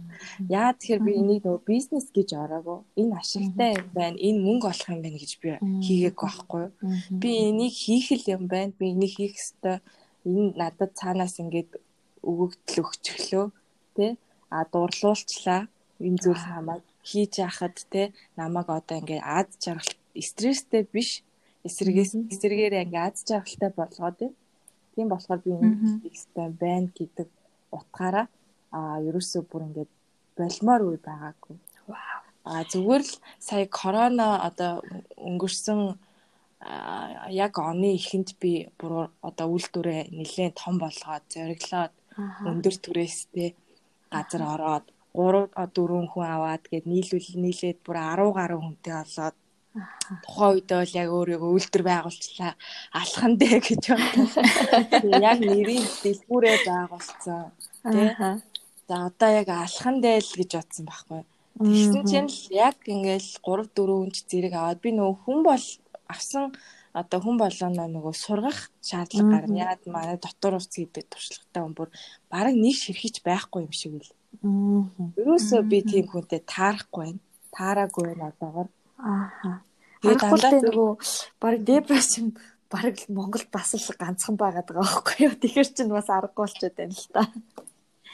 Яа 0.49 0.73
тэгэхээр 0.73 1.01
би 1.05 1.11
энийг 1.21 1.41
нөгөө 1.45 1.61
бизнес 1.65 2.07
гэж 2.13 2.29
ороогүй. 2.37 2.79
Энэ 3.01 3.17
ашигтай 3.17 3.69
юм 3.77 3.89
байна. 3.97 4.17
Энэ 4.17 4.39
мөнгө 4.45 4.67
олох 4.69 4.89
юм 4.93 5.01
байна 5.01 5.17
гэж 5.17 5.31
би 5.41 5.49
хийгээгүй 5.85 6.29
байхгүй. 6.29 6.65
Би 7.21 7.29
энийг 7.49 7.73
хийх 7.73 8.07
л 8.13 8.25
юм 8.35 8.43
байна. 8.45 8.73
Би 8.77 8.85
энийг 8.93 9.13
хийх 9.17 9.33
ёстой. 9.41 9.77
Энэ 10.25 10.53
надад 10.57 10.91
цаанаас 10.97 11.41
ингээд 11.41 11.81
өгөгдөл 12.21 12.81
өгчлөө. 12.85 13.45
Тэ? 13.97 14.17
А 14.53 14.65
дурлуулчлаа. 14.69 15.65
Энэ 15.97 16.21
зүйл 16.21 16.37
хамаад 16.45 16.85
хийж 17.07 17.33
яхад 17.49 17.75
те 17.93 18.01
намайг 18.39 18.67
одоо 18.69 18.97
ингээд 18.99 19.23
ад 19.39 19.49
жаргалт 19.63 19.99
стресстэй 20.29 20.83
биш 20.93 21.09
эсрэгээс 21.67 22.11
эсрэгээрээ 22.33 22.85
ингээ 22.85 23.03
аз 23.07 23.23
жаргалтай 23.29 23.71
болгоод 23.79 24.17
байна. 24.19 24.35
Тийм 24.93 25.07
болохоор 25.09 25.39
би 25.45 25.51
энэ 25.53 26.01
хийхтэй 26.03 26.49
байна 26.63 26.89
гэдэг 26.97 27.27
утгаараа 27.77 28.27
а 28.77 28.79
ерөөсөө 29.07 29.41
бүр 29.49 29.61
ингээд 29.67 29.91
болмоор 30.37 30.81
үе 30.87 30.99
байгаагүй. 31.07 31.55
А 32.47 32.63
зүгээр 32.71 33.03
л 33.03 33.13
сая 33.47 33.65
корона 33.79 34.27
одоо 34.47 34.81
өнгөрсөн 35.29 35.81
яг 37.43 37.53
оны 37.59 37.89
эхэнд 37.99 38.29
би 38.41 38.51
бүр 38.79 39.11
одоо 39.21 39.47
үйлдвэрээ 39.53 40.01
нэлээд 40.17 40.53
том 40.63 40.75
болгоод 40.81 41.23
зориглоод 41.29 41.93
өндөр 42.49 42.75
түрээстэй 42.83 43.49
газар 44.09 44.43
ороод 44.53 44.85
3 45.17 45.49
4 45.57 46.13
хүн 46.13 46.25
аваад 46.29 46.63
гээд 46.69 46.85
нийлүүл 46.85 47.29
нийлээд 47.41 47.79
бүр 47.81 47.97
10 47.97 48.37
гаруй 48.37 48.59
хүнтэй 48.61 48.93
болоод 48.93 49.37
тухайн 50.25 50.53
үед 50.57 50.69
бол 50.69 50.93
яг 51.01 51.09
өөрийгөө 51.17 51.51
үйлдвэр 51.53 51.83
байгуулчлаа 51.89 52.53
алхан 52.99 53.33
дээ 53.41 53.57
гэж 53.61 53.83
бодлоо. 53.93 54.43
Яг 55.29 55.39
нэрийн 55.41 55.85
дэлгүүрээ 56.03 56.57
байгуулсан. 56.65 57.51
Тэ. 57.83 58.41
За 58.87 58.95
одоо 59.09 59.29
яг 59.41 59.49
алхан 59.49 60.01
дээ 60.01 60.17
л 60.21 60.33
гэж 60.39 60.51
бодсон 60.57 60.85
байхгүй. 60.87 61.21
Тэгсэн 61.57 62.03
чинь 62.05 62.29
л 62.29 62.41
яг 62.53 62.77
ингээл 62.85 63.29
3 63.41 63.69
4 63.73 64.01
үнч 64.01 64.15
зэрэг 64.29 64.53
аваад 64.53 64.79
би 64.81 64.89
нөгөө 64.93 65.15
хүн 65.25 65.39
бол 65.41 65.65
авсан 66.05 66.53
одоо 66.93 67.19
хүн 67.21 67.37
болооноо 67.37 67.87
нөгөө 67.89 68.13
сургах 68.13 68.59
шаардлага 68.81 69.45
гарна. 69.45 69.57
Яг 69.73 69.81
манай 69.85 70.17
дотор 70.17 70.57
хувц 70.57 70.73
гэдэг 70.77 71.05
туршлагатай 71.09 71.61
хүн 71.61 71.75
бүр 71.77 71.89
бараг 72.29 72.55
нэг 72.57 72.75
ширхэж 72.77 73.21
байхгүй 73.25 73.65
юм 73.65 73.73
шиг 73.73 73.93
л. 74.01 74.16
Ерөөсөө 74.43 75.61
би 75.71 75.79
тийм 75.81 76.05
хүнтэй 76.11 76.41
таарахгүй 76.45 77.03
байна. 77.03 77.21
Таараагүй 77.55 78.03
байна 78.07 78.25
одоогор. 78.31 78.67
Аа. 79.01 79.61
Тэгээд 80.01 80.21
дандаа 80.21 80.51
нөгөө 80.61 80.91
баг 81.41 81.55
депресsion 81.65 82.27
баг 82.69 82.95
Монголд 83.09 83.49
бас 83.51 83.73
л 83.73 83.97
ганцхан 83.97 84.35
байгаад 84.37 84.67
байгаа 84.69 84.85
байхгүй 84.85 85.17
юу. 85.25 85.33
Тэгэхэр 85.41 85.69
чинь 85.73 85.93
бас 85.93 86.09
аргагүй 86.11 86.43
болчиход 86.45 86.75
байна 86.77 86.93
л 86.93 87.07
та. 87.15 87.23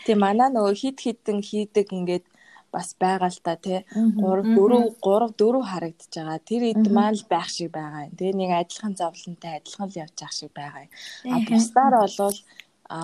Тэг 0.05 0.17
манаа 0.19 0.49
нөгөө 0.53 0.75
хит 0.79 0.97
хитэн 1.03 1.39
хийдэг 1.43 1.91
ингээд 1.91 2.25
бас 2.73 2.95
байгаа 2.97 3.29
л 3.29 3.39
та 3.45 3.53
тий 3.55 3.85
3 3.93 4.57
4 4.57 4.97
3 5.03 5.33
4 5.37 5.69
харагдаж 5.69 6.11
байгаа. 6.17 6.39
Тэр 6.49 6.61
ид 6.71 6.85
маань 6.89 7.17
л 7.17 7.25
байх 7.29 7.49
шиг 7.49 7.69
байгаа 7.73 8.07
юм. 8.07 8.15
Тэгээ 8.17 8.39
нэг 8.39 8.51
адилхан 8.57 8.93
зовлонтой 8.97 9.51
адилхан 9.59 9.87
л 9.89 9.99
явж 10.03 10.17
ах 10.25 10.33
шиг 10.33 10.51
байгаа 10.57 10.85
юм. 10.85 10.91
А 11.33 11.35
бусдаар 11.45 11.93
болвол 12.01 12.37
а 12.89 12.99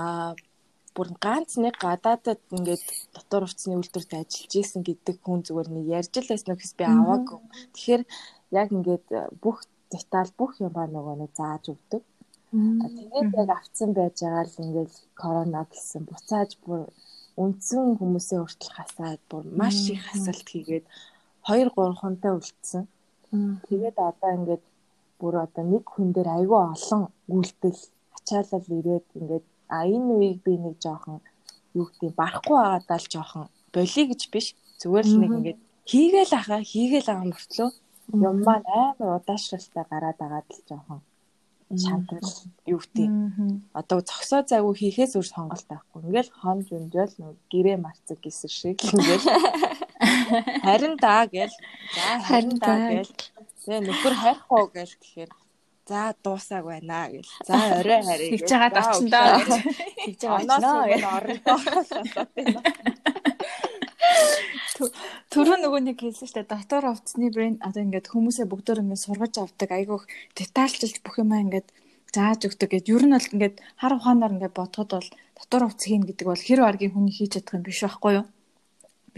бүр 0.95 1.10
ганц 1.25 1.52
нэг 1.63 1.75
гадаадад 1.86 2.41
ингээд 2.58 2.84
дотор 3.15 3.43
хувцсны 3.45 3.75
үйлдвэрт 3.78 4.12
ажиллаж 4.19 4.54
исэн 4.62 4.82
гэдэг 4.86 5.15
хүн 5.21 5.41
зүгээр 5.47 5.69
нэг 5.73 5.86
ярьж 5.99 6.13
л 6.19 6.32
байсан 6.32 6.54
гэхээс 6.56 6.75
би 6.80 6.86
аваагүй. 6.88 7.39
Тэгэхээр 7.73 8.04
яг 8.60 8.67
ингээд 8.75 9.06
бүх 9.43 9.58
деталь 9.93 10.32
бүх 10.39 10.52
юм 10.63 10.71
ба 10.78 10.84
нөгөө 10.89 11.15
нэг 11.21 11.32
зааж 11.39 11.63
өгдөг. 11.73 12.04
Тэгээд 12.52 13.30
яг 13.41 13.49
авцсан 13.58 13.89
байж 13.97 14.15
байгаа 14.21 14.45
л 14.49 14.62
ингээд 14.65 14.93
корона 15.21 15.62
гэсэн 15.69 16.02
буцааж 16.10 16.52
бүр 16.65 16.82
үндсэн 17.43 17.97
хүмүүсээ 17.99 18.39
хүртэл 18.41 18.75
хасаад 18.78 19.21
бүр 19.30 19.43
маш 19.60 19.78
их 19.93 20.02
хасалт 20.10 20.47
хийгээд 20.49 20.86
2 21.45 21.69
3 21.71 22.02
хонтой 22.02 22.32
үлдсэн. 22.38 22.84
Тэгээд 23.69 23.97
одоо 24.10 24.32
ингээд 24.38 24.63
бүр 25.19 25.34
одоо 25.45 25.63
нэг 25.73 25.84
хүн 25.93 26.10
дээр 26.15 26.30
айгүй 26.38 26.62
олон 26.73 27.04
үйлдэл 27.36 27.80
ачаалал 28.17 28.67
ирээд 28.78 29.08
ингээд 29.19 29.45
а 29.69 29.86
энэ 29.86 30.10
үеийг 30.13 30.39
би 30.45 30.53
нэг 30.58 30.75
жоохон 30.84 31.19
юу 31.77 31.86
гэдэг 31.88 32.12
барахгүй 32.19 32.58
байгаадаа 32.58 32.99
л 33.01 33.12
жоохон 33.13 33.45
болиё 33.73 34.03
гэж 34.10 34.21
биш. 34.34 34.47
Зүгээр 34.82 35.05
л 35.08 35.17
нэг 35.21 35.32
ингээд 35.38 35.60
хийгээл 35.89 36.34
ахаа 36.39 36.62
хийгээл 36.71 37.10
байгаа 37.10 37.27
мөртлөө. 37.29 37.69
Юм 38.25 38.38
маань 38.47 38.67
амар 38.67 39.10
удаашралтай 39.21 39.86
гараад 39.91 40.17
байгаа 40.19 40.41
л 40.43 40.65
жоохон 40.69 41.01
шантрал 41.77 42.34
юу 42.65 42.82
гэдэг 42.82 43.10
одоо 43.77 43.99
зөксөө 44.01 44.41
зайгүй 44.49 44.73
хийхээс 44.82 45.13
өөр 45.13 45.27
сонголт 45.29 45.65
байхгүй. 45.69 46.01
Ингээл 46.01 46.32
хомж 46.41 46.67
өнжөөл 46.73 47.13
нэг 47.21 47.36
гэрээ 47.53 47.77
марцаг 47.77 48.17
гэсэн 48.25 48.49
шиг 48.49 48.77
ингээл. 48.89 49.29
Харин 50.65 50.95
даа 50.97 51.29
гэл. 51.29 51.53
За 51.93 52.17
харин 52.25 52.58
даа 52.58 52.77
гэл. 52.89 53.13
тэгээ 53.62 53.82
нөхөр 53.86 54.13
уу 54.49 54.65
гэл 54.73 54.93
тэгэхээр 54.97 55.32
За 55.89 56.02
дуусааг 56.23 56.65
байна 56.69 57.10
гэл. 57.10 57.32
За 57.47 57.54
орой 57.80 58.02
харъя. 58.08 58.30
Тэгж 58.34 58.49
байгаа 58.54 58.82
очиндоо. 58.89 59.25
Тэгж 60.06 60.21
байгаа 60.30 60.58
очиндоо. 61.82 62.25
Түрүү 65.34 65.58
нөгөө 65.65 65.82
нэг 65.89 65.97
хэлсэн 65.99 66.30
дээ. 66.30 66.47
Дотор 66.54 66.86
хувцсны 66.88 67.28
брэнд 67.34 67.60
одоо 67.65 67.82
ингээд 67.84 68.08
хүмүүсээ 68.13 68.45
бүгдөө 68.47 68.82
ингээд 68.86 69.06
сургаж 69.06 69.34
авдаг. 69.41 69.69
Айгүйх 69.73 70.04
детальчилж 70.38 71.02
бүх 71.04 71.15
юмаа 71.19 71.41
ингээд 71.43 71.67
зааж 72.15 72.41
өгдөг 72.47 72.69
гэд. 72.69 72.89
Ер 72.93 73.04
нь 73.10 73.15
бол 73.17 73.32
ингээд 73.34 73.56
хар 73.82 73.93
ухаанаар 73.97 74.34
ингээд 74.38 74.58
бодоход 74.58 74.89
бол 74.93 75.10
дотор 75.38 75.62
хувцс 75.67 75.86
хийн 75.89 76.06
гэдэг 76.06 76.25
бол 76.30 76.45
хэр 76.47 76.62
баргийн 76.63 76.93
хүний 76.93 77.13
хийж 77.17 77.32
чадах 77.36 77.58
юм 77.58 77.65
биш 77.65 77.82
байхгүй 77.84 78.13
юу? 78.23 78.25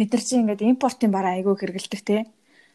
бид 0.01 0.13
нар 0.13 0.23
чинь 0.23 0.41
ингээд 0.41 0.65
импортын 0.65 1.11
бараа 1.11 1.37
айгүй 1.37 1.55
хэрэгэлдэг 1.57 2.01
те. 2.01 2.17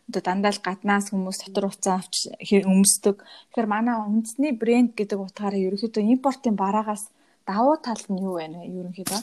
Одоо 0.09 0.23
дандаа 0.23 0.55
л 0.55 0.63
гаднаас 0.63 1.11
хүмүүс 1.11 1.39
дотор 1.51 1.67
уцаа 1.71 1.99
авч 1.99 2.31
өмсдөг. 2.39 3.23
Тэгэхээр 3.23 3.67
манай 3.67 3.97
үндэсний 3.99 4.55
брэнд 4.55 4.95
гэдэг 4.95 5.19
утгаараа 5.19 5.59
ерөөхдөө 5.67 6.03
импортын 6.15 6.55
бараагаас 6.55 7.11
давуу 7.47 7.77
тал 7.83 8.03
нь 8.11 8.23
юу 8.23 8.39
вэ 8.39 8.47
нэ 8.51 8.61
ерөнхийдөө? 8.71 9.21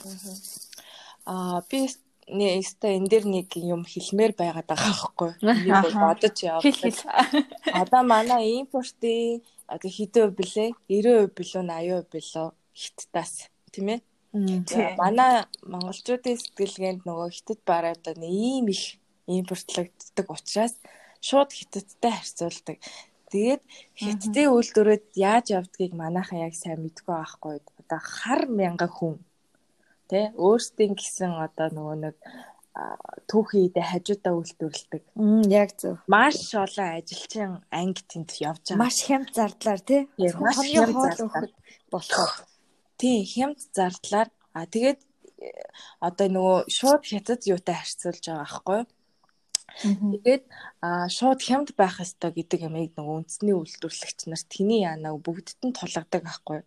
Аа 1.32 1.64
би 1.72 1.88
нэ 2.28 2.60
өстө 2.60 2.88
энэ 3.00 3.08
дэр 3.12 3.26
нэг 3.28 3.50
юм 3.60 3.84
хэлмээр 3.84 4.34
байгаад 4.36 4.68
байгаа 4.68 4.92
байхгүй. 4.92 5.32
Нэг 5.44 5.88
бодож 6.04 6.38
яваа. 6.44 6.64
Одоо 7.82 8.02
манай 8.04 8.64
импортын 8.64 9.44
одоо 9.68 9.90
хэдэн 9.92 10.24
хувь 10.24 10.38
блэ? 10.40 10.66
90% 10.88 11.36
билүү 11.36 11.64
80% 11.64 12.12
билүү 12.12 12.48
хиттаас 12.76 13.34
тийм 13.72 13.88
ээ? 13.96 14.00
Манай 14.98 15.46
монголчуудын 15.62 16.40
сэтгэлгээнд 16.42 17.02
нөгөө 17.06 17.30
хитэд 17.38 17.60
бараад 17.70 18.04
ийм 18.18 18.68
их 18.74 18.98
импортлогддог 19.28 20.28
учраас 20.30 20.76
шууд 21.24 21.52
хятадтай 21.52 22.12
харьцуулдаг. 22.12 22.78
Тэгээд 23.32 23.64
хятадын 23.98 24.54
үйлдвэрүүд 24.54 25.06
яаж 25.18 25.46
явдгийг 25.58 25.94
манайхан 25.98 26.46
яг 26.46 26.54
сайн 26.54 26.84
мэдгүй 26.86 27.14
байхгүй. 27.16 27.64
Одоо 27.82 28.00
хар 28.04 28.46
мянга 28.46 28.88
хүн 28.92 29.18
тий 30.12 30.30
өөрсдийн 30.38 30.94
гэсэн 30.94 31.32
одоо 31.42 31.68
нөгөө 31.74 31.98
нэг 32.06 32.16
түүхийдээ 33.30 33.86
хажуудаа 33.86 34.34
үйлдвэрлэдэг. 34.38 35.04
Яг 35.50 35.70
зөв. 35.78 36.02
Маш 36.10 36.54
олон 36.58 36.90
ажилчин 36.98 37.62
анги 37.70 38.02
тэнд 38.10 38.34
явж 38.42 38.74
байгаа. 38.74 38.82
Маш 38.82 38.98
хямд 39.06 39.30
зардлаар 39.34 39.82
тий. 39.82 40.02
Маш 40.18 40.58
хямд 40.58 40.98
зардлаар 40.98 41.50
болох. 41.94 42.34
Тий 42.98 43.22
хямд 43.26 43.62
зардлаар 43.78 44.30
а 44.58 44.66
тэгээд 44.66 45.02
одоо 46.02 46.28
нөгөө 46.34 46.58
шууд 46.70 47.04
хятад 47.06 47.42
юутай 47.46 47.78
харьцуулж 47.78 48.24
байгаа 48.26 48.42
байхгүй? 48.42 48.82
Тэгээд 49.82 50.46
шууд 51.10 51.42
хямд 51.42 51.70
байх 51.74 51.98
ёстой 51.98 52.32
гэдэг 52.32 52.70
ямыг 52.70 52.94
нөгөө 52.94 53.16
үндэсний 53.26 53.56
үйлдвэрлэгч 53.58 54.20
нар 54.30 54.44
тэний 54.46 54.86
яанаа 54.86 55.18
бүгдд 55.18 55.60
нь 55.66 55.74
тулгадаг 55.74 56.22
байхгүй. 56.24 56.60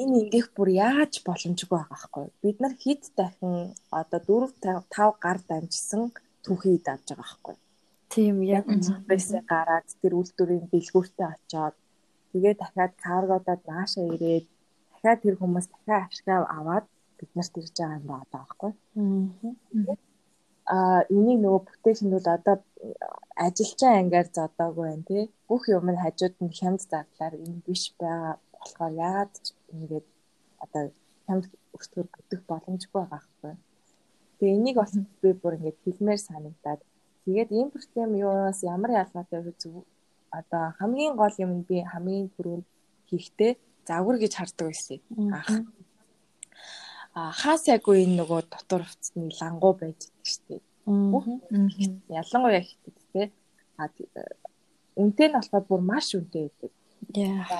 Энэ 0.00 0.14
ингээх 0.22 0.54
бүр 0.54 0.70
яаж 0.70 1.26
боломжгүй 1.26 1.66
байгаа 1.74 1.90
байхгүй. 1.90 2.26
Бид 2.42 2.56
нар 2.62 2.74
хэд 2.78 3.02
дахин 3.18 3.74
одоо 3.90 4.20
4 4.22 4.86
5 4.86 5.24
гар 5.24 5.38
дамжсан 5.50 6.02
түүхий 6.46 6.78
давж 6.78 7.06
байгаа 7.10 7.26
байхгүй. 7.26 7.56
Тийм 8.14 8.36
яг 8.46 8.66
байсаа 9.10 9.42
гараад 9.42 9.88
тэр 10.00 10.12
үйлдвэрийн 10.14 10.70
дэлгүүртээ 10.70 11.28
очоод 11.34 11.76
тэгээ 12.30 12.54
дахиад 12.54 12.92
каргодод 13.02 13.60
нааша 13.66 14.00
ирээд 14.14 14.46
дахиад 14.94 15.20
тэр 15.26 15.34
хүмүүс 15.42 15.66
дахиад 15.74 16.06
ашгаа 16.06 16.38
аваад 16.58 16.86
бид 17.18 17.30
нарт 17.34 17.54
ирж 17.60 17.74
байгаа 17.74 17.98
юм 17.98 18.06
байна 18.06 18.24
одоо 18.24 18.38
байхгүй. 18.38 18.72
Аа 19.90 20.05
а 20.66 20.76
энийг 21.14 21.38
нөгөө 21.42 21.62
бүтээхнүүд 21.68 22.26
одоо 22.36 22.56
ажилчин 23.46 23.92
ангиар 24.00 24.28
зодоогүй 24.36 24.84
байна 24.88 25.04
тий. 25.08 25.24
Бүх 25.48 25.62
юм 25.76 25.86
нь 25.90 26.02
хажууд 26.02 26.34
нь 26.42 26.56
хямд 26.58 26.80
зардлаар 26.90 27.34
энэ 27.44 27.64
биш 27.66 27.82
байгаа 28.00 28.34
болохоор 28.58 28.92
яагаад 29.06 29.34
ингээд 29.74 30.06
одоо 30.64 30.82
хямд 31.26 31.44
өртгөр 31.76 32.06
бүтэх 32.14 32.40
боломжгүй 32.50 32.98
байгаа 32.98 33.10
байхгүй. 33.14 33.54
Тэгээ 34.38 34.56
энийг 34.58 34.76
бас 34.82 34.92
би 35.22 35.30
бүр 35.42 35.54
ингээд 35.58 35.78
хэлмээр 35.84 36.20
санагдаад 36.28 36.80
тэгээд 37.24 37.50
импорт 37.62 37.90
юм 38.02 38.12
юунаас 38.26 38.60
ямар 38.74 38.90
ялгаатай 39.02 39.40
вэ 39.42 39.52
зүг 39.62 39.86
одоо 40.38 40.64
хамгийн 40.78 41.14
гол 41.20 41.36
юм 41.44 41.52
нь 41.58 41.66
би 41.68 41.76
хамгийн 41.92 42.28
түрүүнд 42.34 42.66
хийхдээ 43.08 43.52
загвар 43.88 44.16
гэж 44.18 44.32
хардаг 44.36 44.66
байсан. 44.68 44.98
Анх 45.36 45.48
хаас 47.40 47.62
яг 47.74 47.84
үе 47.88 48.04
нөгөө 48.04 48.40
дотор 48.52 48.82
хувцсны 48.84 49.30
лангуу 49.40 49.72
байж 49.80 50.00
Бүх 50.86 51.24
ялангуяа 52.08 52.62
хитэд 52.62 52.96
те. 53.12 53.22
А 53.78 53.88
үнэтэй 54.96 55.28
нь 55.28 55.36
болохоор 55.36 55.64
бүр 55.68 55.82
маш 55.82 56.14
үнэтэй 56.14 56.42
байдаг. 56.46 56.72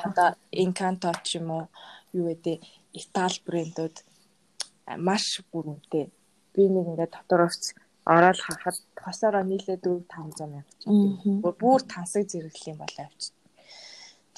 Одоо 0.07 0.29
Encanto 0.53 1.11
ч 1.27 1.39
юм 1.39 1.51
уу 1.51 1.65
юу 2.13 2.31
гэдэг 2.31 2.63
Итали 2.97 3.39
брэндүүд 3.47 3.97
маш 4.99 5.43
бүр 5.51 5.65
үнэтэй. 5.77 6.05
Би 6.55 6.63
нэг 6.71 6.87
ингээд 6.87 7.13
дотор 7.15 7.51
хувцс 7.51 7.75
ороод 8.07 8.39
харахад 8.39 8.79
хосороо 8.95 9.45
нийлээ 9.45 9.79
4 9.83 10.07
500 10.07 10.47
мянга 10.47 10.73
ч 10.81 10.83
юм. 10.87 11.43
Бүр 11.43 11.81
тансаг 11.83 12.25
зэрэглэлийн 12.31 12.79
бол 12.79 12.97
авч. 13.03 13.35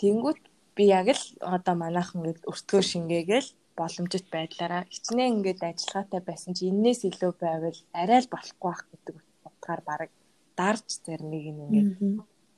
Тэнгүүт 0.00 0.40
би 0.74 0.84
яг 0.88 1.08
л 1.12 1.24
одоо 1.44 1.74
манайхан 1.76 2.24
ингээд 2.24 2.48
өртгөө 2.50 2.82
шингээгээл 2.82 3.48
боломжит 3.80 4.26
байдлаараа 4.34 4.82
хичнээн 4.94 5.34
ингээд 5.36 5.60
ажиллагаатай 5.70 6.20
байсан 6.28 6.52
чи 6.56 6.62
энээс 6.72 7.00
илүү 7.10 7.32
байвал 7.44 7.78
арай 8.00 8.20
л 8.22 8.32
болохгүй 8.34 8.68
байх 8.70 8.82
гэдэг 8.90 9.16
утгаар 9.48 9.80
баг 9.88 10.10
дарж 10.60 10.86
зарим 11.06 11.28
нэг 11.32 11.42
юм 11.50 11.58
ингээд 11.64 11.90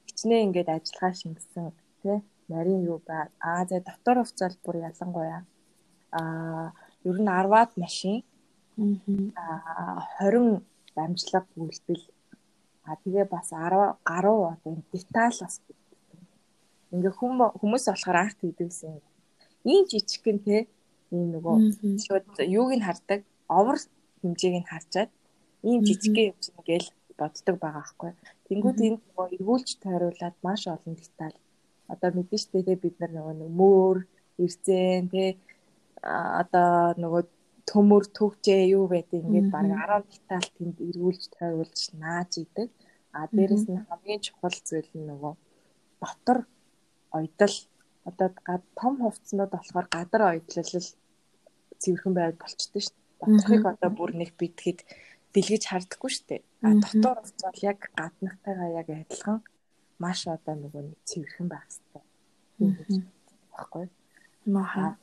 хичнээн 0.09 0.44
ингээд 0.46 0.68
ажиллагаа 0.76 1.14
шингэсэн 1.20 1.66
тий 2.02 2.18
нарийн 2.52 2.83
юу 2.90 2.98
ба 3.06 3.16
аа 3.48 3.62
за 3.70 3.78
дотор 3.88 4.16
хувцал 4.20 4.54
бүр 4.64 4.76
ялангуяа 4.88 5.42
аа 6.18 6.66
ер 7.09 7.18
нь 7.22 7.30
10-аад 7.30 7.70
машин 7.83 8.16
аа 9.37 10.00
20 10.18 10.64
дамжлага 10.96 11.52
үйлдэл. 11.56 12.04
А 12.88 12.96
тэгээ 13.02 13.26
бас 13.35 13.48
10 13.52 14.00
гаруй 14.11 14.40
одоо 14.52 14.72
деталь 14.92 15.38
бас 15.42 15.54
ингээ 16.94 17.14
хүмүүс 17.61 17.85
болохоор 17.87 18.18
арт 18.24 18.38
хийдэгсэн 18.42 18.98
ийм 19.70 19.83
жижигхэн 19.90 20.38
те 20.46 20.56
ийм 21.14 21.26
нөгөө 21.34 21.56
шууд 22.04 22.26
юуг 22.58 22.70
нь 22.76 22.86
хардаг 22.86 23.20
овор 23.58 23.76
хэмжээг 24.20 24.54
нь 24.60 24.70
харчаад 24.70 25.10
ийм 25.68 25.80
жижигхэн 25.86 26.30
юм 26.30 26.38
чинь 26.42 26.66
гээл 26.68 26.88
боддог 27.20 27.56
байгаа 27.60 27.84
байхгүй. 27.84 28.12
Тэнгүүд 28.48 28.78
энд 28.86 29.00
нөгөө 29.04 29.26
эргүүлж 29.36 29.68
тойруулаад 29.84 30.36
маш 30.46 30.62
олон 30.74 30.94
деталь. 30.96 31.38
Одоо 31.92 32.10
мэдэн 32.16 32.40
штэ 32.42 32.64
те 32.66 32.74
бид 32.82 32.96
нар 32.98 33.12
нөгөө 33.14 33.50
мөр 33.60 33.96
эрзэн 34.42 35.04
те 35.12 35.24
одоо 36.42 36.96
нөгөө 37.02 37.22
төмөр 37.68 38.04
төгжээ 38.16 38.62
юу 38.76 38.84
байдаг 38.92 39.20
ингээд 39.20 39.48
баг 39.54 39.64
10 39.68 40.08
деталь 40.12 40.48
тэнд 40.56 40.76
эргүүлж 40.88 41.22
тойруулж 41.36 41.80
нааж 42.02 42.32
идэг. 42.44 42.68
А 43.16 43.28
дээрэс 43.36 43.64
нь 43.68 43.84
хамгийн 43.88 44.24
чухал 44.26 44.56
зүйл 44.68 44.90
нь 44.96 45.08
нөгөө 45.10 45.34
дотор 46.00 46.38
ойдол. 47.18 47.56
Одоо 48.08 48.28
том 48.80 48.94
хувцснууд 49.02 49.50
болохоор 49.52 49.86
гадар 49.96 50.22
ойдлол 50.32 50.86
цэвэрхэн 51.82 52.14
байд 52.14 52.36
болчтой 52.38 52.82
шүү 52.84 52.94
дээ. 52.94 53.18
Доторхыг 53.20 53.64
одоо 53.72 53.90
бүр 53.90 54.10
нэг 54.16 54.30
битгэд 54.40 54.80
дэлгэж 55.34 55.62
харддаггүй 55.68 56.10
шүү 56.12 56.26
дээ. 56.28 56.42
А 56.64 56.68
дотор 56.76 57.16
хувцс 57.20 57.42
бол 57.44 57.60
яг 57.64 57.78
гаднахтайгаа 57.96 58.70
яг 58.80 58.88
адилхан 58.88 59.38
маш 60.00 60.20
одоо 60.28 60.54
нөгөө 60.56 60.82
нэг 60.88 60.98
цэвэрхэн 61.08 61.48
байх 61.48 61.66
хэрэгтэй. 61.68 62.04
Баггүй. 63.56 63.86
Маха. 64.46 64.96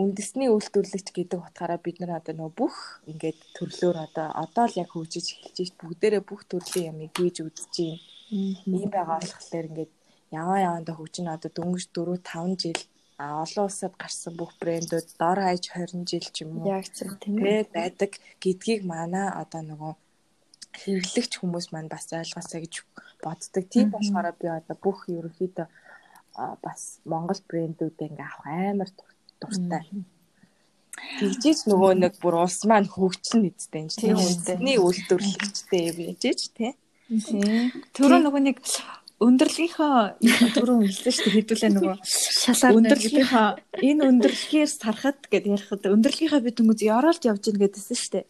үндэсний 0.00 0.48
үйлдвэрлэгч 0.48 1.12
гэдэг 1.12 1.38
утгаараа 1.44 1.76
бид 1.76 2.00
нар 2.00 2.24
одоо 2.24 2.32
нөгөө 2.32 2.56
бүх 2.56 2.76
ингээд 3.04 3.38
төрлөөр 3.52 3.96
одоо 4.08 4.32
одоо 4.32 4.64
л 4.64 4.80
яг 4.80 4.96
хөгжиж 4.96 5.26
эхэлж 5.36 5.56
байна. 5.60 5.80
Бүгдээрээ 5.84 6.22
бүх 6.24 6.42
төрлийн 6.48 6.88
ямыг 6.96 7.12
хийж 7.12 7.44
үзэж 7.44 7.74
байна. 7.76 8.00
Ийм 8.32 8.88
байгаа 8.88 9.20
болохоор 9.20 9.66
ингээд 9.68 9.92
яваа 10.32 10.58
явандаа 10.64 10.96
хөгжин 10.96 11.28
одоо 11.28 11.50
дөнгөж 11.52 11.84
4 11.92 12.16
5 12.16 12.62
жил 12.64 12.80
а 13.20 13.44
олон 13.44 13.64
улсад 13.68 13.94
гарсан 14.00 14.32
бүх 14.40 14.52
брэндүүд 14.60 15.08
дор 15.20 15.38
хаяж 15.44 15.64
20 15.68 16.08
жил 16.10 16.26
ч 16.34 16.36
юм 16.42 16.50
уу 16.56 16.72
яг 16.76 16.86
зөв 16.96 17.10
тийм 17.22 17.36
ээ 17.44 17.68
байдаг 17.76 18.16
гэдгийг 18.42 18.82
манай 18.92 19.28
одоо 19.42 19.62
нөгөө 19.70 19.92
хэрэглэгч 20.80 21.32
хүмүүс 21.36 21.66
маань 21.72 21.92
бас 21.92 22.08
ойлгосоо 22.16 22.60
гэж 22.64 22.74
боддог. 23.24 23.64
Тийм 23.68 23.88
болохоор 23.92 24.32
би 24.40 24.46
одоо 24.48 24.76
бүх 24.84 24.98
ерөнхийдөө 25.12 25.66
бас 26.64 26.80
Монгол 27.04 27.40
брэндүүдээ 27.50 28.08
ингээ 28.08 28.28
авах 28.30 28.48
амар 28.48 28.90
дуртай. 29.40 29.84
Тэгжиж 31.20 31.68
нөгөө 31.68 31.92
нэг 32.00 32.14
бүр 32.22 32.34
улс 32.44 32.64
маань 32.64 32.88
хөгжлөн 32.88 33.50
эзтэй 33.50 33.80
юм 33.84 33.88
чинь. 33.92 34.16
Үндэсний 34.16 34.78
үйлдвэрлэгчтэй 34.80 35.82
юм 35.90 35.98
яжиж 36.08 36.40
тий. 36.56 36.72
Төрөө 37.96 38.20
нөгөө 38.24 38.42
нэг 38.48 38.56
өндөрлөгийнхөө 39.20 39.96
түрүүн 40.56 40.80
хэлсэн 40.88 41.12
шүү 41.12 41.24
дээ 41.28 41.36
хэдүүлээ 41.36 41.72
нөгөө 41.76 41.96
шалаад 42.08 42.76
өндөрлөгийнхөө 42.80 43.48
энэ 43.84 44.08
өндөрлөгээр 44.08 44.70
сарахад 44.72 45.20
гэд 45.28 45.44
ярихад 45.44 45.84
өндөрлөгийнхөө 45.92 46.40
бид 46.40 46.56
хүмүүс 46.56 46.80
ёроолж 46.88 47.22
явж 47.28 47.42
гин 47.44 47.60
гэдсэн 47.60 47.96
шүү 48.00 48.12
дээ. 48.16 48.24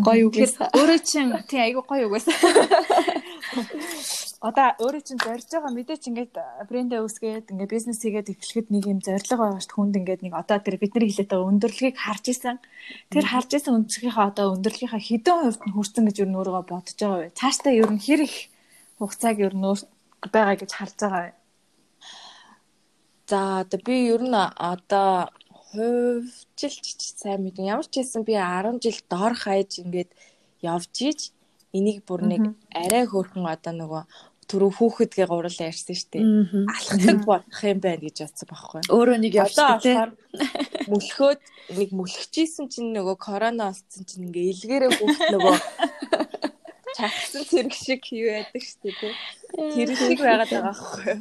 Гоё 0.00 0.26
үг 0.26 0.34
гэсэн. 0.40 0.72
Өөрөө 0.72 1.00
чинь 1.04 1.30
тий 1.46 1.60
айгу 1.60 1.84
гоё 1.84 2.08
үг 2.08 2.18
гэсэн. 2.18 2.34
Одоо 4.46 4.72
өөрөө 4.80 5.02
чинь 5.04 5.20
зорж 5.20 5.46
байгаа 5.48 5.72
мэдээч 5.72 6.02
ингээд 6.08 6.34
брэндээ 6.68 7.00
үүсгээд 7.04 7.52
ингээд 7.52 7.72
бизнес 7.72 8.00
хийгээд 8.00 8.32
эхлэхэд 8.32 8.68
нэг 8.72 8.84
юм 8.88 9.00
зориг 9.04 9.28
байгаа 9.28 9.60
шүү 9.60 9.76
хүнд 9.76 9.96
ингээд 10.00 10.22
нэг 10.24 10.34
одоо 10.36 10.58
тэр 10.60 10.76
бидний 10.80 11.08
хэлээд 11.08 11.30
байгаа 11.32 11.50
өндөрлөгийг 11.52 11.96
харж 11.96 12.24
исэн. 12.32 12.56
Тэр 13.12 13.24
харж 13.26 13.50
исэн 13.56 13.76
өндөрлөгийнхөө 13.80 14.26
одоо 14.28 14.46
өндөрлөгийнхөө 14.56 15.02
хэдэн 15.08 15.36
хувьд 15.40 15.62
нь 15.66 15.74
хүрсэн 15.74 16.04
гэж 16.08 16.16
юу 16.20 16.28
нөрөөгөө 16.30 16.64
бодож 16.68 16.96
байгаа 17.00 17.20
вэ? 17.26 17.34
Цаашдаа 17.38 17.72
ер 17.72 17.90
нь 17.90 18.02
хэр 18.02 18.20
их 18.28 18.36
хугацааг 18.98 19.36
ер 19.46 19.54
нь 19.56 19.66
байгаа 20.32 20.56
гэж 20.60 20.70
харж 20.74 20.96
байгаа. 21.00 21.32
За 23.30 23.60
одоо 23.60 23.80
би 23.86 23.96
ер 24.14 24.22
нь 24.22 24.34
одоо 24.72 25.28
хувьчилж 25.76 27.00
сайн 27.20 27.42
мэдэн 27.44 27.70
ямар 27.74 27.86
ч 27.90 28.00
байсан 28.00 28.22
би 28.24 28.34
10 28.38 28.80
жил 28.84 29.00
дор 29.10 29.32
хаяж 29.34 29.70
ингээд 29.82 30.10
явж 30.62 30.94
иж 31.10 31.20
энийг 31.76 32.06
бүр 32.08 32.22
нэг 32.32 32.42
арай 32.72 33.04
хөөрхөн 33.06 33.44
одоо 33.44 33.72
нөгөө 33.76 34.02
түрүү 34.46 34.72
хүүхэдгээ 34.78 35.26
гурлаа 35.26 35.68
ярьсан 35.70 35.96
шүү 35.98 36.10
дээ. 36.14 36.24
Алхдаг 36.70 37.18
болох 37.26 37.60
юм 37.66 37.80
байна 37.82 38.02
гэж 38.06 38.16
бодсон 38.22 38.46
байхгүй. 38.46 38.82
Өөрөө 38.94 39.18
нэг 39.18 39.32
явчихсан 39.42 39.82
тийм. 39.82 40.14
Мөлхөөд 40.86 41.40
нэг 41.74 41.90
мөлхчихсэн 41.98 42.70
чинь 42.70 42.94
нөгөө 42.94 43.16
корона 43.18 43.74
олцсон 43.74 44.06
чинь 44.06 44.30
ингээ 44.30 44.50
илгээрээ 44.54 44.90
хүүхд 44.94 45.20
нөгөө 45.34 45.56
чагсан 46.96 47.42
зэрэг 47.50 47.74
шиг 47.84 48.02
юу 48.12 48.30
яадаг 48.40 48.62
шүү 48.64 48.92
дээ. 49.00 49.14
Тэр 49.76 49.90
шиг 50.00 50.18
байгаад 50.24 50.50
байгаа 50.50 50.64
байхгүй. 50.72 51.14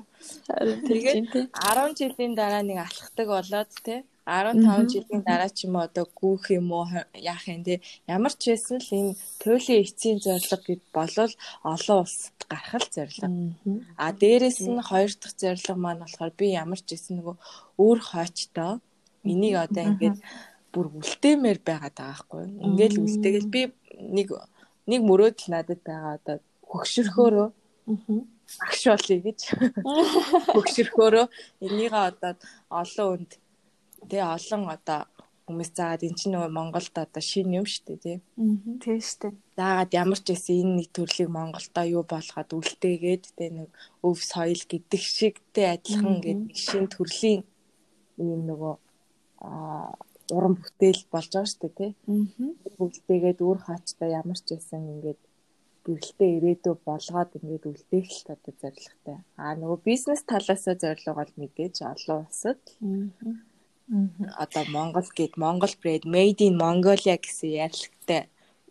Тэгээд 0.87 1.33
10 1.51 1.99
жилийн 1.99 2.33
дараа 2.39 2.63
нэг 2.63 2.79
алхдаг 2.85 3.27
болоод 3.27 3.71
тийм 3.83 4.03
15 4.25 4.89
жилийн 4.89 5.21
дараа 5.21 5.49
ч 5.53 5.69
юм 5.69 5.75
уу 5.77 5.85
одоо 5.85 6.05
гүүх 6.19 6.45
юм 6.57 6.73
уу 6.73 6.89
яах 7.13 7.45
юм 7.45 7.61
те 7.67 7.75
ямар 8.09 8.33
ч 8.33 8.49
байсан 8.49 8.81
л 8.81 8.89
энэ 8.97 9.13
туйлын 9.41 9.81
эцсийн 9.85 10.17
зорилго 10.25 10.57
гэд 10.65 10.81
болвол 10.97 11.33
олон 11.61 11.97
улсад 12.01 12.39
гарах 12.49 12.85
зорилго. 12.95 13.27
А 14.01 14.05
дээрэс 14.21 14.59
нь 14.65 14.81
хоёр 14.89 15.11
дахь 15.13 15.37
зорилго 15.37 15.75
маань 15.77 16.01
болохоор 16.01 16.33
би 16.39 16.45
ямар 16.63 16.81
ч 16.81 16.87
байсан 16.97 17.13
нөгөө 17.21 17.35
өөр 17.85 17.99
хойчтой 18.09 18.73
энийг 19.31 19.55
одоо 19.65 19.83
ингээд 19.89 20.17
бүр 20.73 20.85
үлдээмээр 20.99 21.59
байгаад 21.61 21.95
байгаа 21.97 22.17
байхгүй. 22.17 22.43
Ингээд 22.65 22.93
л 22.97 23.03
үлдээгээл 23.05 23.53
би 23.55 23.61
нэг 24.17 24.27
нэг 24.89 25.01
мөрөөд 25.09 25.37
л 25.41 25.51
надад 25.53 25.81
байгаа 25.87 26.13
одоо 26.17 26.37
хөгшөрхөөрөө 26.69 27.49
агш 28.67 28.83
болъё 28.91 29.17
гэж. 29.25 29.39
Хөгшөрхөөрөө 30.53 31.25
энийгээ 31.65 32.03
одоо 32.11 32.33
олон 32.69 33.07
хүнд 33.09 33.31
тий 34.09 34.21
олон 34.21 34.63
одоо 34.75 35.01
хүмүүс 35.45 35.69
заагаад 35.77 36.05
эн 36.05 36.15
чинь 36.17 36.33
нөгөө 36.33 36.51
Монголд 36.57 36.95
одоо 36.97 37.21
шин 37.21 37.53
юм 37.53 37.65
шүү 37.69 37.85
дээ 37.85 37.99
тий. 38.05 38.17
Тийм 38.81 38.99
шүү 39.01 39.17
дээ. 39.21 39.33
Заагаад 39.57 39.91
ямар 39.93 40.19
ч 40.21 40.25
байсан 40.33 40.55
энэ 40.61 40.75
нэг 40.77 40.89
төрлийг 40.93 41.29
Монголдоо 41.29 41.85
юу 41.85 42.03
болгоод 42.05 42.49
үлдээгээд 42.57 43.23
тий 43.37 43.49
нэг 43.53 43.69
өв 44.01 44.17
соёл 44.21 44.61
гэдэг 44.65 45.01
шигтэй 45.01 45.67
адилхан 45.73 46.17
гэдэг 46.25 46.57
шин 46.57 46.85
төрлийн 46.89 47.41
ийм 48.17 48.41
нөгөө 48.49 48.73
аа 49.45 49.93
уран 50.33 50.55
бүтээл 50.57 51.03
болж 51.11 51.29
байгаа 51.33 51.49
шүү 51.49 51.61
дээ 51.61 51.73
тий. 51.77 51.91
Бүгдтэйгээд 52.77 53.39
үр 53.45 53.59
хаачтай 53.61 54.09
ямар 54.17 54.39
ч 54.41 54.47
байсан 54.55 54.81
ингээд 54.93 55.21
гэрэлтэй 55.85 56.29
ирээдүй 56.37 56.75
болгоод 56.81 57.31
ингээд 57.37 57.63
үлдээх 57.69 58.07
л 58.09 58.33
одоо 58.33 58.53
зорилготой. 58.61 59.17
Аа 59.37 59.53
нөгөө 59.53 59.79
бизнес 59.85 60.21
талаасаа 60.25 60.75
зорилго 60.81 61.13
бол 61.13 61.33
мэдээж 61.37 61.75
олон 61.85 62.25
улсад. 62.25 62.59
Одоо 64.41 64.63
Монгол 64.73 65.09
гэд 65.13 65.33
Монгол 65.37 65.73
брэд 65.77 66.09
made 66.09 66.41
in 66.41 66.57
Mongolia 66.57 67.21
гэсэн 67.21 67.53
ярилгатай 67.65 68.21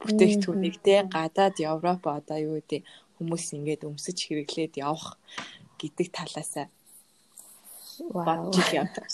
бүтээгдэхүүнийг 0.02 0.76
те 0.82 1.06
гадаад 1.06 1.56
Европ 1.62 2.02
одоо 2.02 2.38
юу 2.42 2.58
гэдэг 2.58 2.82
хүмүүс 3.16 3.44
ингээд 3.56 3.86
өмсөж 3.86 4.18
хэрэглээд 4.26 4.74
явах 4.82 5.14
гэдэг 5.78 6.08
талаасаа 6.18 6.66
бодж 8.00 8.58
явдаг. 8.74 9.06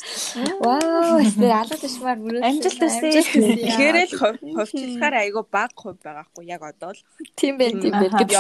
Вау, 0.61 1.21
тэр 1.21 1.53
алга 1.55 1.77
тушмаар 1.77 2.19
мөрөөд 2.21 2.47
амжилт 2.47 2.81
төсөө. 2.81 3.11
Тэгэхээр 3.31 3.97
л 4.07 4.15
ховчлахаар 4.57 5.15
айгүй 5.25 5.45
баг 5.51 5.73
хувь 5.77 6.01
байгаа 6.01 6.27
хгүй 6.31 6.45
яг 6.49 6.63
одоо 6.65 6.93
л. 6.97 7.03
Тийм 7.37 7.59
байх 7.61 7.77
тийм 7.77 7.95
байх 7.95 8.15
гэж. 8.17 8.33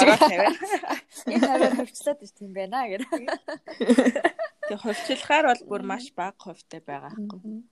Энэ 1.29 1.45
тавиар 1.45 1.75
ховчлаад 1.77 2.19
ш 2.25 2.33
тийм 2.39 2.51
байна 2.57 2.89
гэдэг. 2.89 3.23
Тэг 4.69 4.79
хувьчлахаар 4.81 5.45
бол 5.51 5.63
бүр 5.69 5.83
маш 5.85 6.09
бага 6.17 6.39
хувьтай 6.39 6.81
байгаа 6.81 7.13
хгүй. 7.13 7.65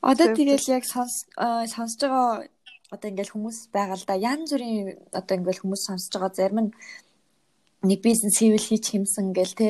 Одоо 0.00 0.26
тэгэл 0.34 0.70
яг 0.70 0.84
сонсож 0.86 1.98
байгаа 2.02 2.46
одоо 2.94 3.10
ингээл 3.10 3.34
хүмүүс 3.34 3.58
байгаа 3.74 3.98
л 3.98 4.06
да. 4.06 4.14
Янз 4.14 4.54
бүрийн 4.54 4.94
одоо 5.10 5.34
ингээл 5.34 5.62
хүмүүс 5.66 5.82
сонсож 5.90 6.12
байгаа 6.14 6.32
зарим 6.38 6.60
нь 6.70 6.72
нэг 7.82 8.00
бизнес 8.00 8.40
хийвэл 8.40 8.62
хийж 8.62 8.84
хэмсэн 8.96 9.32
гэл 9.36 9.54
те 9.54 9.68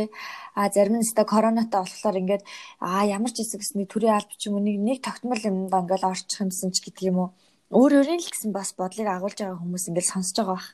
а 0.54 0.70
зарим 0.70 0.98
нь 0.98 1.04
өстой 1.04 1.26
коронатай 1.26 1.82
болохоор 1.82 2.16
ингээд 2.22 2.42
а 2.78 3.02
ямар 3.04 3.32
ч 3.34 3.42
хэсэг 3.42 3.60
гэсний 3.60 3.86
төрийн 3.86 4.14
алба 4.14 4.34
ч 4.38 4.46
юм 4.46 4.56
уу 4.56 4.64
нэг 4.64 4.78
нэг 4.78 4.98
тогтмол 5.02 5.40
юм 5.42 5.66
ба 5.66 5.82
ингээл 5.82 6.06
орчих 6.06 6.40
юмсан 6.40 6.70
ч 6.70 6.80
гэдэг 6.86 7.04
юм 7.10 7.18
уу? 7.18 7.30
Өөр 7.74 8.06
өөрийн 8.06 8.22
л 8.22 8.30
гэсэн 8.30 8.54
бас 8.54 8.72
бодлыг 8.78 9.10
агуулж 9.10 9.38
байгаа 9.42 9.58
хүмүүс 9.58 9.90
ингээд 9.90 10.10
сонсож 10.10 10.36
байгаа 10.38 10.54
бах. 10.54 10.68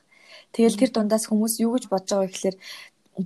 Тэгэл 0.53 0.79
тэр 0.79 0.91
дундаас 0.93 1.25
хүмүүс 1.25 1.53
юу 1.65 1.73
гэж 1.73 1.89
бодож 1.89 2.09
байгаа 2.13 2.25
вэ 2.29 2.33
гэхээр 2.33 2.57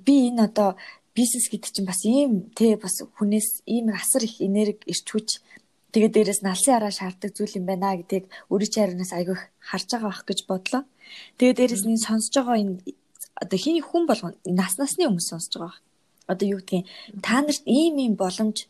би 0.05 0.16
энэ 0.32 0.43
одоо 0.47 0.70
бизнес 1.18 1.51
гэдэг 1.51 1.72
чинь 1.72 1.89
бас 1.89 2.01
ийм 2.08 2.32
те 2.55 2.80
бас 2.80 3.03
хүнээс 3.03 3.68
ийм 3.68 3.91
асар 3.91 4.24
их 4.24 4.39
энерги 4.39 4.88
ирч 4.88 5.08
хүч 5.12 5.30
тэгээд 5.91 6.16
дээрэс 6.16 6.41
налсын 6.47 6.78
араа 6.80 6.93
шаарддаг 6.95 7.32
зүйл 7.36 7.60
юм 7.60 7.66
байна 7.68 7.97
гэдгийг 7.99 8.26
өөрийн 8.51 8.74
чаранаас 8.74 9.12
айгүйх 9.18 9.41
харж 9.68 9.88
байгаа 9.91 10.10
бах 10.10 10.24
гэж 10.30 10.39
бодлоо. 10.47 10.84
Тэгээд 11.38 11.58
дээрэс 11.60 11.84
нь 11.89 11.99
сонсож 12.05 12.34
байгаа 12.38 12.58
энэ 12.62 12.76
одоо 13.42 13.58
хин 13.60 13.82
хүн 13.82 14.04
болгоно 14.10 14.36
нас 14.46 14.78
насны 14.78 15.06
хүмүүс 15.06 15.28
сонсож 15.30 15.54
байгаа. 15.62 15.80
Одоо 16.32 16.48
юу 16.54 16.60
гэдгийг 16.60 16.86
та 17.26 17.42
нарт 17.42 17.64
ийм 17.66 17.96
ийм 18.04 18.14
боломж 18.16 18.68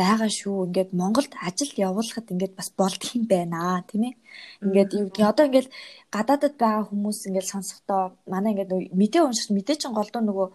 байгаа 0.00 0.30
шүү. 0.30 0.66
Ингээд 0.68 0.90
Монголд 1.00 1.32
ажил 1.46 1.72
явуулахад 1.86 2.32
ингээд 2.32 2.54
бас 2.58 2.68
болдох 2.78 3.10
юм 3.18 3.24
байна 3.26 3.84
тийм 3.88 4.02
ээ. 4.08 4.14
Ингээд 4.64 4.90
юу 4.96 5.04
гэдгийг 5.08 5.30
одоо 5.32 5.44
ингээд 5.48 5.68
гадаадд 6.14 6.56
байгаа 6.62 6.84
хүмүүс 6.88 7.18
ингээд 7.28 7.50
сонсохдоо 7.52 8.02
манай 8.32 8.52
ингээд 8.52 8.94
мэдээ 9.00 9.22
унших 9.24 9.50
мэдээ 9.56 9.76
чин 9.80 9.92
голдуу 9.96 10.22
нөгөө 10.24 10.48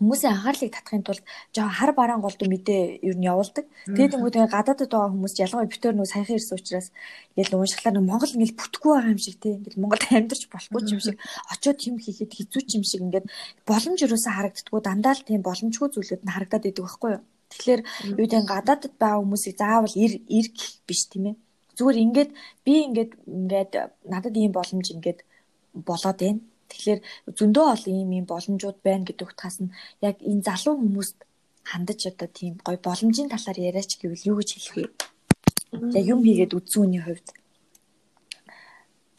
хүмүүсийн 0.00 0.32
анхаарлыг 0.32 0.72
татахын 0.72 1.04
тулд 1.04 1.24
жоо 1.52 1.68
хар 1.68 1.92
бараан 1.92 2.24
голд 2.24 2.40
мэдээ 2.40 3.04
ер 3.04 3.16
нь 3.20 3.28
явуулдаг. 3.28 3.68
Тэгээд 3.84 4.16
ингээд 4.16 4.48
гадаадд 4.56 4.88
байгаа 4.88 5.12
хүмүүс 5.12 5.34
ялангуяа 5.44 5.68
битээр 5.68 5.94
нөө 6.00 6.08
саяхан 6.08 6.40
ирсэн 6.40 6.56
учраас 6.56 6.88
ингээл 7.36 7.60
уушглаар 7.60 7.94
нөө 8.00 8.08
Монгол 8.08 8.32
ингээл 8.32 8.56
бүтэхгүй 8.56 8.92
байгаа 8.96 9.12
юм 9.12 9.20
шиг 9.20 9.36
тийм 9.36 9.54
ингээл 9.60 9.80
Монголд 9.84 10.04
амьдарч 10.08 10.42
болохгүй 10.48 10.80
юм 10.88 11.00
шиг 11.04 11.16
очиод 11.52 11.78
юм 11.84 11.96
хийхэд 12.00 12.32
хэцүү 12.32 12.62
юм 12.80 12.84
шиг 12.88 13.00
ингээд 13.04 13.26
боломж 13.68 13.98
юусаа 14.00 14.32
харагддггүй 14.40 14.80
дандаа 14.80 15.14
л 15.20 15.26
тийм 15.28 15.40
боломжгүй 15.44 15.88
зүйлүүд 15.92 16.22
нь 16.24 16.32
харагдаад 16.32 16.64
идэг 16.64 16.84
байхгүй 16.88 17.10
юу. 17.20 17.22
Тэгэхээр 17.52 17.80
юу 18.16 18.24
гэдэг 18.24 18.42
гадаадд 18.48 18.92
байгаа 18.96 19.20
хүмүүсийг 19.20 19.56
заавал 19.60 19.94
ир 20.00 20.12
ир 20.32 20.46
гэх 20.48 20.80
биш 20.88 21.12
тийм 21.12 21.24
ээ. 21.28 21.36
Зүгээр 21.76 21.98
ингээд 22.04 22.30
би 22.64 22.72
ингээд 22.88 23.12
ингээд 23.28 23.72
надад 24.08 24.34
ийм 24.40 24.52
боломж 24.56 24.86
ингээд 24.96 25.20
болоод 25.76 26.18
байна 26.24 26.40
Тэгэхээр 26.70 27.00
зөндөө 27.38 27.66
олон 27.74 27.94
ийм 28.00 28.10
ийм 28.16 28.26
боломжууд 28.30 28.78
байна 28.86 29.04
гэдэг 29.06 29.26
утгаас 29.28 29.56
нь 29.62 29.74
яг 30.08 30.16
энэ 30.30 30.46
залуу 30.48 30.74
хүмүүст 30.78 31.18
хандаж 31.70 32.00
одоо 32.10 32.28
тийм 32.38 32.54
гой 32.66 32.76
боломжийн 32.86 33.28
талаар 33.30 33.58
яриач 33.68 33.90
гэвэл 33.98 34.28
юу 34.30 34.36
гэж 34.38 34.50
хэлэх 34.54 34.74
вэ? 34.76 34.84
Яг 35.98 36.04
юм 36.12 36.20
хийгээд 36.24 36.56
үзсэн 36.56 36.82
үний 36.82 37.02
хувьд. 37.02 37.28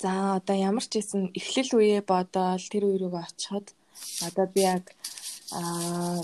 За 0.02 0.12
одоо 0.40 0.56
ямар 0.70 0.86
ч 0.88 0.98
хэсэн 0.98 1.32
эхлэл 1.40 1.72
үеэ 1.78 2.02
бодоол 2.02 2.66
тэр 2.72 2.84
үе 2.90 2.98
рүү 3.00 3.14
очиход 3.22 3.68
одоо 4.28 4.46
би 4.54 4.62
яг 4.66 4.86
аа 5.54 6.24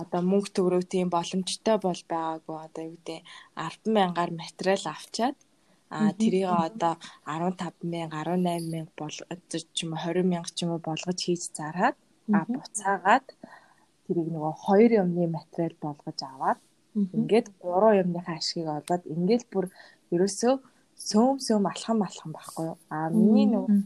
одоо 0.00 0.20
мөнгө 0.22 0.50
төгрөг 0.54 0.84
тийм 0.88 1.08
боломжтой 1.10 1.76
бол 1.82 2.00
байгаагүй 2.12 2.56
одоо 2.66 2.82
юу 2.88 2.96
гэдэг 2.96 3.20
10 3.58 3.90
мянгаар 3.96 4.30
материал 4.30 4.84
авчаад 4.94 5.36
А 5.90 6.12
тэрийг 6.20 6.48
одоо 6.68 6.94
15 7.26 7.82
мянга 7.82 8.22
18 8.22 8.70
мянга 8.72 8.92
болгож 9.00 9.62
ч 9.74 9.78
юм 9.84 9.92
уу 9.94 10.02
20 10.06 10.22
мянга 10.32 10.50
ч 10.54 10.58
юм 10.64 10.70
уу 10.72 10.82
болгож 10.88 11.18
хийж 11.24 11.42
зараад 11.58 11.96
а 12.36 12.38
буцаагаад 12.54 13.26
тэрийг 14.04 14.28
нөгөө 14.34 14.54
хоёр 14.64 14.90
юмны 15.02 15.24
материал 15.38 15.74
болгож 15.84 16.18
аваад 16.32 16.58
ингээд 17.18 17.46
гурван 17.62 17.98
юмныхаа 18.02 18.36
ашгийг 18.38 18.68
олоод 18.78 19.02
ингээд 19.14 19.42
бүр 19.52 19.66
ерөөсөө 20.14 20.54
сөөм 21.08 21.36
сөөм 21.46 21.64
алхам 21.72 22.02
алхам 22.06 22.30
байхгүй 22.36 22.64
юу. 22.70 22.78
А 22.92 23.08
миний 23.08 23.48
нөгөө 23.48 23.78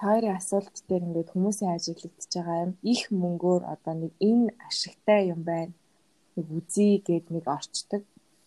таарийн 0.00 0.38
асуулт 0.38 0.76
дээр 0.88 1.06
ингээд 1.08 1.32
хүмүүсийн 1.34 1.74
ажиглагдж 1.74 2.32
байгаа 2.36 2.58
юм 2.66 2.72
их 2.92 3.02
мөнгөөр 3.22 3.62
одоо 3.74 3.94
нэг 4.02 4.12
энэ 4.30 4.54
ашигтай 4.68 5.20
юм 5.34 5.40
байна. 5.50 5.74
Нэг 6.36 6.46
үзье 6.58 7.02
гэд 7.06 7.26
нэг 7.34 7.44
орчдөг. 7.56 8.02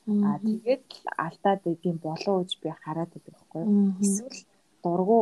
Аа 0.05 0.37
тэгээд 0.37 0.85
алдаад 1.17 1.61
идэм 1.65 1.97
болов 1.97 2.45
гэж 2.45 2.51
би 2.61 2.69
хараад 2.69 3.09
байдаг 3.09 3.33
байхгүй 3.33 3.61
юу. 3.65 3.93
Эсвэл 4.03 4.39
дургу 4.83 5.19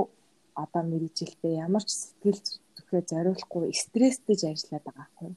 одоо 0.53 0.83
мэрэгжилтэй 0.83 1.53
ямар 1.65 1.83
ч 1.87 1.91
сэтгэл 1.95 2.39
зүрхээ 2.75 3.01
зориулахгүй 3.09 3.73
стресстэй 3.73 4.35
ажиллаад 4.51 4.83
байгаа 4.85 5.07
байхгүй 5.07 5.27
юу. 5.31 5.35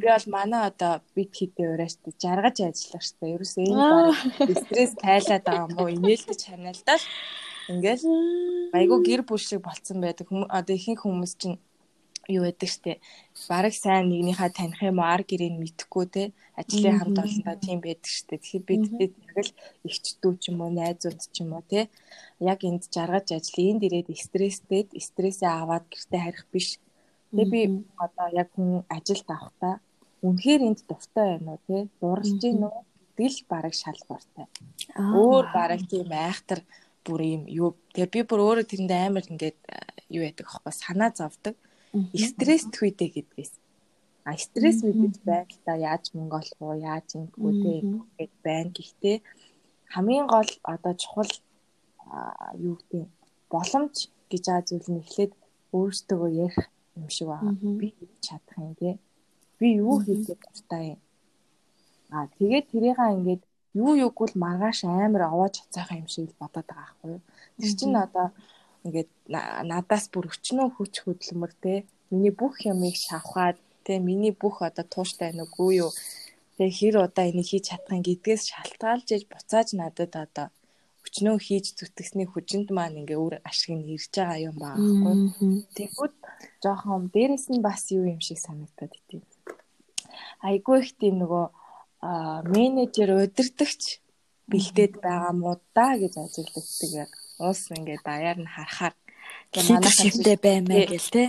Би 0.00 0.06
бол 0.08 0.26
манай 0.30 0.62
одоо 0.70 0.92
бит 1.14 1.30
хийдэ 1.34 1.62
ураач 1.74 1.94
жаргаж 2.22 2.56
ажиллах 2.62 3.04
штэ. 3.04 3.34
Ерөөсөө 3.34 3.62
энэ 3.66 3.76
баг 3.76 4.58
стресс 4.64 4.92
тайлаад 4.98 5.44
байгаа 5.44 5.66
юм 5.68 5.78
уу? 5.78 5.94
Инээлдэж 5.96 6.40
ханиалдаад 6.46 7.02
ингээл 7.72 8.04
айгу 8.78 8.96
гэр 9.02 9.22
бүл 9.26 9.42
шиг 9.42 9.60
болцсон 9.62 9.98
байдаг. 10.02 10.26
Одоо 10.30 10.74
ихэнх 10.74 11.02
хүмүүс 11.02 11.32
чинь 11.38 11.58
юу 12.28 12.42
байдаг 12.46 12.70
штэ. 12.70 13.00
Бараг 13.48 13.74
сайн 13.74 14.08
нэгнийхээ 14.10 14.50
таних 14.54 14.82
юм 14.82 15.00
ар 15.02 15.22
гэрийг 15.26 15.58
мэдхгүй 15.58 16.06
те. 16.06 16.24
Ажлын 16.54 16.98
хамт 16.98 17.18
олондоо 17.18 17.56
тийм 17.58 17.78
байдаг 17.82 18.10
штэ. 18.10 18.38
Тэгэхээр 18.38 18.64
бид 18.68 18.84
тэгэл 18.94 19.52
ихчдүү 19.88 20.32
ч 20.38 20.42
юм 20.54 20.62
уу 20.62 20.70
найзууд 20.70 21.20
ч 21.34 21.36
юм 21.42 21.58
уу 21.58 21.64
те. 21.66 21.90
Яг 22.38 22.62
энд 22.62 22.86
жаргаж 22.94 23.34
ажил 23.34 23.58
энд 23.58 23.82
ирээд 23.86 24.14
стресстэй 24.14 24.86
стрессээ 24.94 25.50
аваад 25.50 25.84
гэртээ 25.90 26.20
харих 26.22 26.46
биш. 26.54 26.78
Тэгээ 27.34 27.50
би 27.50 27.60
одоо 27.98 28.28
яг 28.30 28.48
хүн 28.54 28.86
ажилд 28.86 29.26
авахта 29.26 29.80
үнэхээр 30.22 30.62
энд 30.68 30.80
дуртай 30.86 31.26
байна 31.38 31.58
уу 31.58 31.60
те? 31.66 31.78
Дурлж 31.98 32.38
гин 32.38 32.62
үү? 32.62 32.74
Гэдэг 33.12 33.28
л 33.34 33.40
бараг 33.50 33.74
шалгууртай. 33.74 34.46
Өөр 34.96 35.46
бараг 35.50 35.82
тийм 35.90 36.08
айхтар 36.14 36.62
бүр 37.02 37.20
юм 37.26 37.42
юу. 37.50 37.74
Тэгээ 37.92 38.14
би 38.14 38.20
бүр 38.22 38.40
өөрөө 38.46 38.66
тэрэнд 38.70 38.92
амар 38.94 39.26
ингээд 39.26 39.58
юу 40.12 40.22
яадаг 40.22 40.46
аахгүй 40.46 40.72
санаа 40.72 41.10
зовдөг. 41.10 41.56
Стресс 41.92 42.64
тхүйдэ 42.72 43.06
гэдгээс. 43.14 43.52
А 44.24 44.36
стресс 44.38 44.80
мэдээж 44.86 45.16
байдалтай 45.28 45.78
яаж 45.82 46.04
мөнгө 46.16 46.36
олох 46.40 46.60
уу, 46.62 46.74
яаж 46.78 47.08
ингэв 47.18 47.36
үү 47.36 47.54
гэд 48.16 48.34
байна. 48.46 48.70
Гэхдээ 48.72 49.16
хамгийн 49.92 50.26
гол 50.30 50.50
одоо 50.72 50.94
чухал 51.02 51.32
юу 52.56 52.74
гэдэг 52.80 53.08
боломж 53.52 53.96
гэж 54.30 54.44
аа 54.48 54.62
зүйл 54.64 54.88
нь 54.92 55.02
эхлээд 55.04 55.32
өөртөө 55.76 56.24
ярих 56.46 56.70
юм 56.96 57.08
шиг 57.12 57.28
байна. 57.28 57.52
Би 57.80 57.88
чадах 58.24 58.56
юм 58.56 58.72
тий. 58.80 58.94
Би 59.58 59.66
юу 59.84 60.00
хийгээд 60.00 60.40
дуртай 60.40 60.84
юм. 60.96 61.00
А 62.14 62.28
тэгээд 62.36 62.66
тэрийгээ 62.72 63.14
ингээд 63.16 63.42
юу 63.74 63.92
юуг 64.04 64.16
бол 64.20 64.34
маргааш 64.44 64.84
амар 64.84 65.22
овоож 65.28 65.54
цацаах 65.60 65.92
юм 66.00 66.08
шиг 66.08 66.32
бодоод 66.40 66.68
байгаа 66.68 66.96
байхгүй. 67.02 67.20
Тэр 67.60 67.72
чинь 67.78 67.96
одоо 67.96 68.26
ингээд 68.84 69.10
надаас 69.70 70.04
бүр 70.12 70.26
өчнөө 70.32 70.68
хүч 70.76 70.94
хөдөлмөр 71.04 71.52
те 71.64 71.74
миний 72.10 72.34
бүх 72.40 72.54
юмыг 72.72 72.96
шавхаад 73.06 73.58
те 73.86 73.92
миний 74.08 74.34
бүх 74.42 74.56
одоо 74.68 74.84
тууштай 74.94 75.30
нүггүй 75.34 75.72
юу 75.84 75.90
те 76.56 76.64
хэр 76.78 76.94
удаа 77.06 77.26
энийг 77.30 77.48
хийж 77.50 77.64
чадах 77.70 78.02
гэдгээс 78.06 78.42
шалтгаалж 78.50 79.08
иж 79.16 79.22
буцааж 79.32 79.68
надад 79.80 80.12
одоо 80.24 80.46
өчнөө 81.06 81.36
хийж 81.46 81.66
зүтгэсний 81.78 82.28
хүчинд 82.30 82.68
маань 82.76 83.00
ингээ 83.00 83.22
өөр 83.22 83.34
ашиг 83.48 83.70
нь 83.74 83.90
ирж 83.96 84.12
байгаа 84.16 84.38
юм 84.48 84.56
баахгүй. 84.62 85.14
Тэгвэл 85.76 86.16
жоохон 86.62 87.02
дээрэс 87.14 87.46
нь 87.52 87.64
бас 87.66 87.82
юу 87.96 88.04
юм 88.14 88.20
шиг 88.26 88.38
санагдаад 88.46 88.92
идэв. 88.98 89.22
Айгүй 90.48 90.76
их 90.82 90.90
тийм 91.00 91.14
нөгөө 91.22 91.44
менежер 92.54 93.10
удирдахч 93.18 93.82
бэлдээд 94.50 94.94
байгаа 95.06 95.32
муу 95.42 95.56
да 95.76 95.88
гэж 96.00 96.14
ажигладаг 96.24 96.90
яг 97.04 97.10
уус 97.42 97.60
ингээ 97.76 97.98
даяар 98.06 98.38
нь 98.40 98.52
харахаар. 98.54 98.94
Манайхан 99.52 99.94
шивтэй 100.00 100.36
баймаа 100.46 100.82
гэл 100.92 101.10
те 101.16 101.24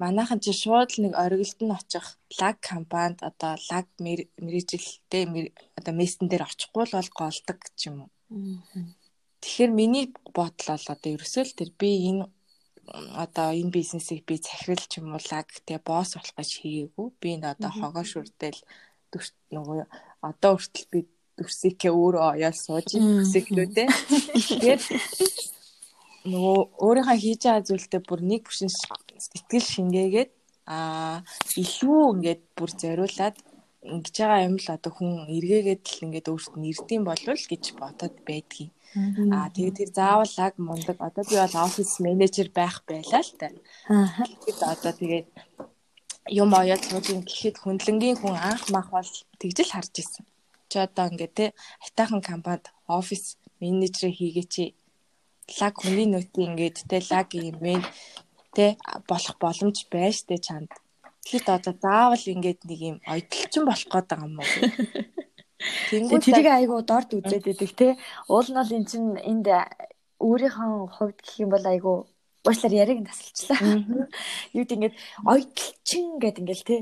манайхан 0.00 0.40
чи 0.44 0.52
шууд 0.56 0.90
нэг 1.02 1.12
оргилд 1.24 1.60
нь 1.60 1.76
очих. 1.78 2.06
Лаг 2.40 2.56
компанид 2.70 3.20
одоо 3.30 3.52
лаг 3.70 3.86
мэрэгжилтэй 4.00 5.24
одоо 5.78 5.94
мессен 6.00 6.26
дээр 6.28 6.48
очихгүй 6.48 6.84
л 6.88 6.96
бол 6.96 7.10
голдог 7.20 7.58
ч 7.78 7.80
юм 7.88 7.96
уу. 8.08 8.10
Тэгэхээр 9.40 9.72
миний 9.80 10.06
бодол 10.36 10.68
бол 10.72 10.86
одоо 10.94 11.10
ерөөсөө 11.16 11.44
л 11.44 11.58
тэр 11.58 11.70
би 11.80 11.90
энэ 12.08 12.24
одоо 13.24 13.48
энэ 13.60 13.74
бизнесийг 13.76 14.24
би 14.24 14.40
захирал 14.40 14.84
ч 14.88 14.92
юм 15.00 15.12
уу 15.12 15.20
лаг 15.20 15.46
тэгээ 15.52 15.84
босс 15.84 16.16
болох 16.16 16.34
гэж 16.36 16.50
хийгээгүй. 16.60 17.08
Би 17.20 17.28
энэ 17.36 17.52
одоо 17.52 17.70
хогоо 17.70 18.04
шүртэл 18.08 18.60
нөгөө 19.52 19.80
одоо 20.24 20.52
хүртэл 20.56 20.88
би 20.92 21.00
дүрсийхээ 21.36 21.92
өөрөө 21.92 22.24
оёол 22.34 22.58
сууж 22.64 22.88
дүрсийхлүүдээ. 22.94 23.88
Тэгээд 24.60 24.82
нөгөө 26.32 26.58
өөрийнхөө 26.84 27.18
хийж 27.24 27.40
байгаа 27.44 27.66
зүйлдээ 27.68 28.02
бүр 28.08 28.20
нэг 28.30 28.42
бүшин 28.44 28.70
сэтгэл 28.70 29.66
шингээгээд 29.74 30.30
аа 30.68 31.24
илүү 31.56 32.02
ингээд 32.14 32.42
бүр 32.56 32.70
зориулаад 32.80 33.36
ингэж 33.80 34.14
байгаа 34.20 34.46
юм 34.48 34.56
л 34.60 34.68
одоо 34.76 34.92
хүн 34.92 35.12
эргээгээд 35.36 35.82
л 35.88 36.04
ингээд 36.04 36.30
өөртөө 36.30 36.60
нэрдэм 36.60 37.02
болвол 37.08 37.44
гэж 37.48 37.64
бодоод 37.80 38.16
байдгийг. 38.28 38.70
Аа 39.32 39.48
тэгээд 39.54 39.78
тэр 39.80 39.90
заавал 39.96 40.32
лаг 40.36 40.54
мундаг 40.58 40.98
одоо 41.00 41.24
би 41.24 41.34
бол 41.40 41.56
офис 41.64 41.90
менежер 42.04 42.48
байх 42.52 42.84
байлаа 42.84 43.22
л 43.24 43.32
та. 43.40 43.48
Тэгээд 43.48 44.60
одоо 44.60 44.92
тэгээд 45.00 45.26
юм 46.28 46.50
оёод 46.52 46.82
суулын 46.84 47.24
гэхэд 47.24 47.56
хөндлөнгийн 47.64 48.20
хүн 48.20 48.36
анх 48.36 48.68
мах 48.74 48.88
бол 48.92 49.10
тэгжэл 49.40 49.72
харж 49.72 49.94
исэн. 50.02 50.24
Чи 50.70 50.78
одоо 50.78 51.06
ингээд 51.10 51.34
те 51.34 51.44
хайтахан 51.82 52.22
компанид 52.30 52.64
офис 52.86 53.36
менежер 53.60 54.10
хийгээч 54.14 54.54
лаг 55.58 55.74
хүний 55.82 56.06
нөтийн 56.06 56.54
ингээд 56.54 56.76
те 56.90 56.96
лаг 57.10 57.28
бэ 57.62 57.74
те 58.56 58.66
болох 59.10 59.36
боломж 59.42 59.78
байж 59.92 60.16
те 60.28 60.38
чанд. 60.38 60.70
Тэгэхэд 61.24 61.48
одоо 61.56 61.74
заавал 61.82 62.24
ингээд 62.34 62.60
нэг 62.70 62.80
юм 62.90 62.96
ойдлчин 63.12 63.64
болох 63.66 63.88
гээд 63.90 64.06
байгаа 64.10 64.28
юм 64.30 64.38
уу? 64.38 64.50
Тэнгүүд 65.90 66.24
тэрийг 66.24 66.48
айгуу 66.48 66.80
дорд 66.86 67.10
үзээд 67.18 67.44
байдаг 67.46 67.70
те. 67.76 67.88
Уул 68.32 68.48
нь 68.48 68.58
бол 68.58 68.76
эн 68.78 68.84
чин 68.90 69.04
энд 69.30 69.46
өөрийнхөө 70.22 70.72
хувьд 70.96 71.18
гэх 71.20 71.36
юм 71.44 71.50
бол 71.52 71.66
айгуу 71.66 71.98
уучлаар 72.46 72.74
яриг 72.82 73.04
тасалчлаа. 73.04 73.84
Юу 74.56 74.64
гэдэг 74.64 74.76
ингээд 74.76 74.96
ойдлчин 75.32 76.06
гэдэг 76.22 76.40
ингээл 76.40 76.68
те 76.68 76.76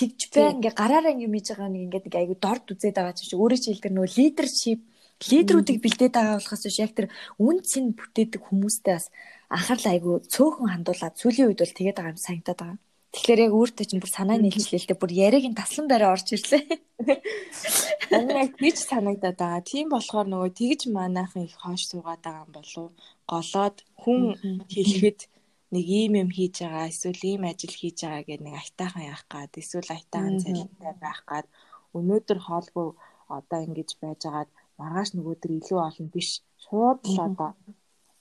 тэгж 0.00 0.20
бай 0.32 0.48
ингээ 0.56 0.72
гараараа 0.72 1.12
юм 1.12 1.36
хийж 1.36 1.52
байгаа 1.52 1.68
нэг 1.68 1.82
ингээд 1.84 2.04
нэг 2.08 2.16
айгуу 2.16 2.38
дорд 2.40 2.66
үзээд 2.72 2.96
байгаа 2.96 3.14
ч 3.14 3.28
шиг. 3.28 3.36
Өөрөө 3.36 3.58
чи 3.60 3.68
хэлдэг 3.76 3.92
нөгөө 3.92 4.16
лидершип 4.16 4.80
лидерүүдийг 5.28 5.78
бэлдээд 5.84 6.14
байгаа 6.16 6.36
болохоос 6.40 6.64
биш. 6.64 6.78
Яг 6.80 6.92
тэр 6.96 7.06
үн 7.36 7.56
цэн 7.60 7.92
бүтээдэг 7.92 8.40
хүмүүстэй 8.40 8.94
бас 8.96 9.06
анхаарал 9.52 9.88
айгуу 9.92 10.16
цөөхөн 10.24 10.72
хандуулаад 10.72 11.14
сүүлийн 11.20 11.48
үед 11.52 11.60
бол 11.60 11.76
тэгээд 11.76 11.96
байгаа 12.00 12.14
юм 12.16 12.24
санагдаад 12.24 12.60
байгаа. 12.60 12.78
Тэгэхээр 13.10 13.44
яг 13.50 13.52
өөртөө 13.58 13.86
чинь 13.90 14.02
бүр 14.02 14.12
санаа 14.14 14.38
нийлжлээ 14.38 14.80
л 14.80 14.88
дээ 14.88 15.02
бүр 15.02 15.12
яригийн 15.12 15.58
таслан 15.58 15.90
барай 15.90 16.08
орж 16.14 16.30
ирлээ. 16.30 16.62
Харин 18.06 18.38
яг 18.38 18.54
тийч 18.54 18.78
санагдаад 18.86 19.34
байгаа. 19.34 19.66
Тийм 19.66 19.90
болохоор 19.90 20.30
нөгөө 20.30 20.50
тэгж 20.54 20.80
манайхан 20.94 21.50
их 21.50 21.58
хоош 21.58 21.90
суугаад 21.90 22.22
байгаа 22.22 22.46
юм 22.46 22.52
болов 22.54 22.86
голоод 23.26 23.76
хүн 23.98 24.22
хэлэхэд 24.70 25.20
нэг 25.74 25.86
ийм 26.00 26.12
юм 26.22 26.30
хийж 26.36 26.54
байгаа 26.62 26.86
эсвэл 26.92 27.22
ийм 27.30 27.42
ажил 27.50 27.74
хийж 27.80 27.98
байгаа 28.02 28.22
гэдэг 28.28 28.44
нэг 28.46 28.56
айтаахан 28.62 29.04
яах 29.12 29.24
гад 29.32 29.52
эсвэл 29.62 29.90
айтаахан 29.96 30.36
цалинтай 30.42 30.94
байх 31.04 31.20
гад 31.30 31.46
өнөөдөр 31.98 32.38
хоолгүй 32.46 32.88
одоо 33.38 33.60
ингэж 33.66 33.90
байжгаад 34.02 34.48
маргааш 34.78 35.10
нөгөөдөр 35.12 35.50
илүү 35.58 35.80
олон 35.88 36.08
биш. 36.14 36.30
Шууд 36.64 37.00
л 37.14 37.18
одоо 37.26 37.50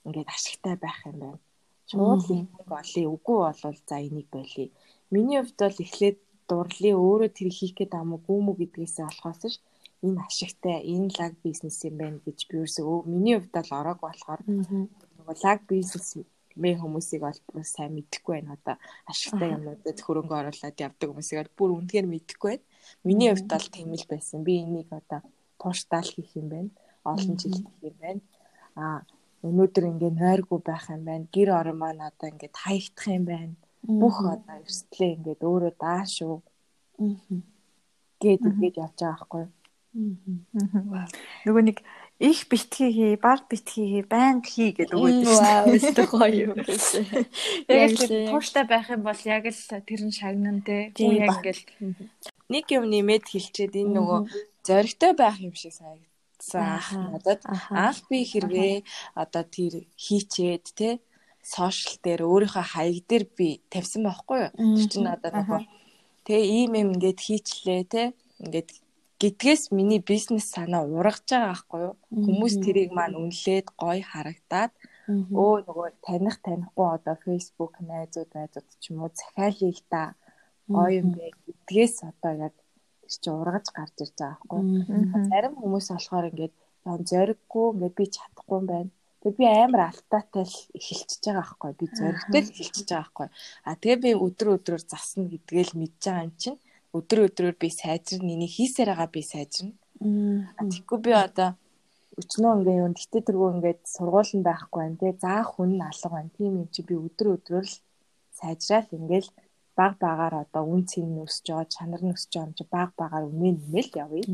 ингээд 0.06 0.30
ашигтай 0.36 0.76
байх 0.84 1.00
юм 1.10 1.18
байна. 1.24 1.40
Шууд 1.90 2.22
л 2.26 2.32
энийг 2.38 2.70
олъё 2.80 3.08
үгүй 3.16 3.38
болвол 3.46 3.80
за 3.90 3.96
энийг 4.08 4.28
болъё 4.36 4.68
миний 5.14 5.40
хувьд 5.42 5.60
бол 5.64 5.84
эхлээд 5.86 6.18
дурлалын 6.50 7.02
өөрөө 7.06 7.30
тэр 7.38 7.50
хийх 7.58 7.74
байгаа 7.80 8.04
мó 8.10 8.18
гүмүү 8.26 8.56
гэдгээсээ 8.60 9.06
болохоос 9.08 9.42
ш 9.54 9.56
энэ 10.06 10.20
ашигтай 10.28 10.78
энэ 10.94 11.14
лаг 11.18 11.34
бизнес 11.46 11.78
юм 11.88 11.96
байна 12.02 12.20
гэж 12.26 12.40
би 12.48 12.54
ерөөсөө 12.58 13.10
миний 13.14 13.36
хувьд 13.38 13.54
бол 13.58 13.72
ороог 13.80 14.00
болохоор 14.02 14.42
лаг 15.44 15.60
бизнес 15.72 16.08
мэ 16.64 16.72
хүмүүсийг 16.80 17.22
бол 17.24 17.40
сайн 17.64 17.96
мэдэхгүй 17.96 18.34
байна 18.36 18.58
одоо. 18.60 18.76
Ашигтай 19.08 19.50
юмнуудад 19.56 20.00
хөрөнгө 20.04 20.36
оруулаад 20.40 20.78
явдаг 20.78 21.08
хүмүүсийг 21.10 21.40
бол 21.40 21.58
бүр 21.58 21.70
үнэхээр 21.80 22.08
мэдэхгүй 22.12 22.52
байна. 22.52 22.68
Миний 23.08 23.30
хувьд 23.32 23.48
бол 23.50 23.68
тийм 23.72 23.90
л 23.96 24.06
байсан. 24.12 24.44
Би 24.44 24.54
энийг 24.64 24.90
одоо 24.92 25.20
тууштай 25.60 26.02
л 26.04 26.14
хийх 26.14 26.32
юм 26.36 26.48
байна. 26.54 26.72
Олон 27.04 27.36
жил 27.40 27.56
хийх 27.56 27.80
юм 27.82 27.98
байна. 28.04 28.22
А 28.76 28.86
өнөөдөр 29.48 29.86
ингээ 29.92 30.12
нойргүй 30.20 30.60
байх 30.60 30.86
юм 30.92 31.04
байна. 31.08 31.26
Гэр 31.32 31.50
орон 31.60 31.78
маань 31.80 32.04
одоо 32.04 32.28
ингээ 32.30 32.52
хаягдах 32.52 33.08
юм 33.08 33.26
байна. 33.26 33.56
Бүх 33.84 34.18
одоо 34.20 34.56
эрсдлээ 34.60 35.16
ингээ 35.16 35.40
өөрөө 35.40 35.74
даашгүй. 35.80 36.40
Гээд 38.20 38.44
ингэж 38.44 38.76
явж 38.84 39.00
байгаа 39.00 39.16
байхгүй 39.16 39.42
юу? 39.48 39.52
Нөгөө 41.48 41.64
нэг 41.66 41.78
их 42.20 42.48
битгий 42.52 42.92
хий, 42.92 43.16
баг 43.16 43.48
битгий 43.50 43.88
хий, 43.88 44.04
байнг 44.04 44.46
хий 44.46 44.76
гэдэг 44.76 45.00
үг 45.00 45.24
үү? 45.24 45.40
Вау, 45.40 45.72
өстө 45.72 46.04
гоё 46.12 46.52
юм 46.52 46.60
биш. 46.68 47.00
Яг 47.72 47.96
л 47.96 48.12
тууштай 48.28 48.68
байх 48.68 48.92
юм 48.92 49.08
бол 49.08 49.22
яг 49.24 49.48
л 49.48 49.64
тэр 49.88 50.02
нь 50.04 50.12
шагнан 50.12 50.60
те. 50.60 50.92
Яг 51.00 51.40
ингээл 51.40 51.64
нэг 52.52 52.66
юм 52.76 52.92
нэмээд 52.92 53.24
хэлчихэд 53.24 53.80
энэ 53.80 53.96
нөгөө 53.96 54.20
зоригтой 54.68 55.14
байх 55.16 55.40
юм 55.40 55.56
шиг 55.56 55.72
санагд 55.72 56.10
санагдсан 56.44 57.16
надад. 57.16 57.42
анх 57.72 58.04
би 58.12 58.28
хэрвээ 58.28 58.84
одоо 59.16 59.44
тэр 59.48 59.88
хийчээд 59.96 60.66
те 60.76 61.00
сошиал 61.40 62.04
дээр 62.04 62.22
өөрийнхөө 62.28 62.66
хаяг 62.76 63.08
дээр 63.08 63.26
би 63.32 63.64
тавьсан 63.72 64.04
байхгүй 64.04 64.40
юу? 64.44 64.52
Тэр 64.76 64.88
чинь 64.92 65.08
одоо 65.08 65.32
нөгөө 65.32 65.62
те 66.28 66.36
ийм 66.36 66.76
юм 66.76 67.00
ингээд 67.00 67.20
хийчлээ 67.20 67.82
те 67.88 68.04
ингээд 68.44 68.70
гэдгээс 69.22 69.64
миний 69.76 70.02
бизнес 70.12 70.46
санаа 70.56 70.84
ургаж 70.88 71.28
байгаа 71.28 71.52
байхгүй 71.52 71.80
юу 71.86 71.96
хүмүүс 72.26 72.56
тэрийг 72.64 72.92
маань 72.96 73.20
үнэлээд 73.22 73.68
гоё 73.82 74.04
харагдаад 74.12 74.72
өө 75.44 75.54
нөгөө 75.68 75.88
таних 76.08 76.36
танихгүй 76.46 76.88
одоо 76.98 77.16
Facebook 77.26 77.74
найзууд 77.90 78.30
найзууд 78.38 78.68
ч 78.82 78.84
юм 78.92 79.04
уу 79.04 79.12
захиалъя 79.22 79.72
л 79.76 79.84
та 79.92 80.04
гоё 80.76 80.90
юм 81.02 81.08
бэ 81.18 81.26
гэдгээс 81.46 81.96
одоо 82.12 82.34
яг 82.48 82.56
чи 83.10 83.30
ургаж 83.30 83.66
гарч 83.74 83.96
ирж 84.04 84.16
байгаа 84.22 84.38
байхгүй. 84.38 84.62
Зарим 85.32 85.54
хүмүүс 85.58 85.88
болохоор 85.92 86.30
ингээд 86.30 86.56
зориггүй 87.10 87.68
ингээд 87.74 87.96
би 87.98 88.06
чадахгүй 88.16 88.58
юм 88.62 88.68
байна. 88.70 88.92
Тэгээ 89.20 89.38
би 89.40 89.46
амар 89.50 89.82
алтаатай 89.90 90.46
л 90.46 90.58
эхэлчихэж 90.78 91.24
байгаа 91.26 91.42
байхгүй. 91.42 91.72
Би 91.80 91.86
зоригтой 91.98 92.42
л 92.46 92.52
эхэлчихэж 92.54 92.90
байгаа 92.94 93.02
байхгүй. 93.02 93.28
А 93.66 93.72
тэгээ 93.82 94.00
би 94.06 94.12
өдөр 94.26 94.48
өдрөөр 94.56 94.84
засна 94.86 95.26
гэдгээл 95.34 95.74
мэдж 95.82 96.02
байгаа 96.06 96.28
юм 96.30 96.34
чинь 96.38 96.60
өдөр 96.98 97.20
өдрөөр 97.28 97.56
би 97.62 97.70
сайжирна. 97.70 98.34
Энийг 98.36 98.54
хийсээр 98.58 98.90
байгаа 98.92 99.10
би 99.14 99.22
сайжирна. 99.22 99.76
Тэгэхгүй 100.00 101.00
би 101.06 101.12
одоо 101.14 101.50
өчнөө 102.20 102.52
ингээ 102.60 102.78
юм 102.84 102.94
гэтээ 102.98 103.24
тэргүй 103.28 103.50
ингээд 103.56 103.82
сургууль 103.96 104.34
нь 104.36 104.48
байхгүй 104.48 104.80
байна 104.82 105.00
тий 105.02 105.14
заах 105.24 105.48
хүн 105.56 105.72
нь 105.78 105.86
алга 105.90 106.10
байна 106.16 106.32
тийм 106.36 106.54
юм 106.62 106.68
чи 106.74 106.82
би 106.88 106.96
өдөр 106.96 107.28
өдрөөр 107.36 107.68
л 107.68 107.78
сайжраал 108.40 108.90
ингээл 108.98 109.30
баг 109.80 109.94
багаар 110.04 110.36
одоо 110.44 110.64
үн 110.74 110.84
цэн 110.90 111.08
нь 111.08 111.24
өсөж 111.24 111.46
байгаа 111.48 111.68
чанар 111.76 112.02
нь 112.04 112.14
өсөж 112.16 112.32
байгаа 112.32 112.48
юм 112.50 112.58
чи 112.60 112.64
баг 112.76 112.90
багаар 113.00 113.24
өмнө 113.30 113.52
нэмэл 113.60 113.92
явъя. 114.04 114.26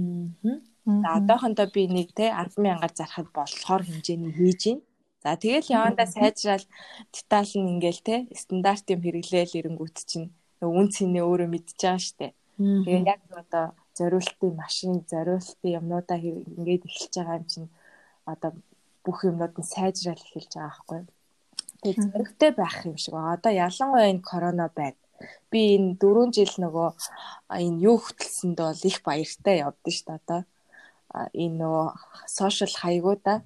За 0.86 1.08
одоохондоо 1.20 1.68
би 1.74 1.84
нэг 1.90 2.10
те 2.18 2.26
100000-аар 2.30 2.94
зарахад 2.98 3.30
болохоор 3.38 3.82
хэмжээний 3.86 4.34
хийж 4.38 4.62
байна. 4.66 4.82
За 5.24 5.30
тэгэл 5.42 5.74
явандаа 5.78 6.08
сайжрал 6.10 6.66
деталь 7.14 7.54
нь 7.58 7.72
ингээл 7.74 8.02
те 8.08 8.16
стандарт 8.42 8.86
юм 8.94 9.02
хэрэглээл 9.06 9.58
ирэнгүүт 9.60 9.98
чинь 10.10 10.30
үн 10.62 10.88
цэнээ 10.94 11.24
өөрөө 11.26 11.50
мэдчихэж 11.50 11.82
байгаа 11.82 12.02
штэ. 12.06 12.28
Тэгээ 12.58 13.04
яг 13.04 13.22
одоо 13.36 13.66
зориултын 13.98 14.54
машин, 14.56 15.04
зориултын 15.12 15.76
юмнуудаа 15.80 16.20
ингээд 16.20 16.88
эхэлж 16.88 17.14
байгаа 17.16 17.38
юм 17.40 17.46
чинь 17.52 17.70
одоо 18.26 18.52
бүх 19.04 19.20
юмнууд 19.28 19.54
нь 19.60 19.72
сайжрал 19.74 20.16
эхэлж 20.16 20.52
байгаа 20.56 20.72
байхгүй. 20.72 21.02
Тэгээ 21.84 22.04
зоригтой 22.04 22.52
байх 22.56 22.78
юм 22.88 22.98
шиг 22.98 23.14
байна. 23.14 23.36
Одоо 23.36 23.52
ялангуяа 23.52 24.12
энэ 24.12 24.28
корона 24.30 24.68
байд. 24.72 24.98
Би 25.52 25.76
энэ 25.76 26.00
4 26.00 26.32
жил 26.36 26.54
нөгөө 26.64 26.90
энэ 27.60 27.82
юу 27.90 27.98
хөтөлсөнд 28.00 28.58
бол 28.60 28.82
их 28.90 28.98
баяртай 29.04 29.56
явдсан 29.64 29.94
шүү 29.96 30.08
дээ 30.08 30.20
одоо. 30.20 30.42
Энэ 31.44 31.58
нөгөө 31.60 31.88
сошиал 32.28 32.76
хаягуудаа 32.76 33.38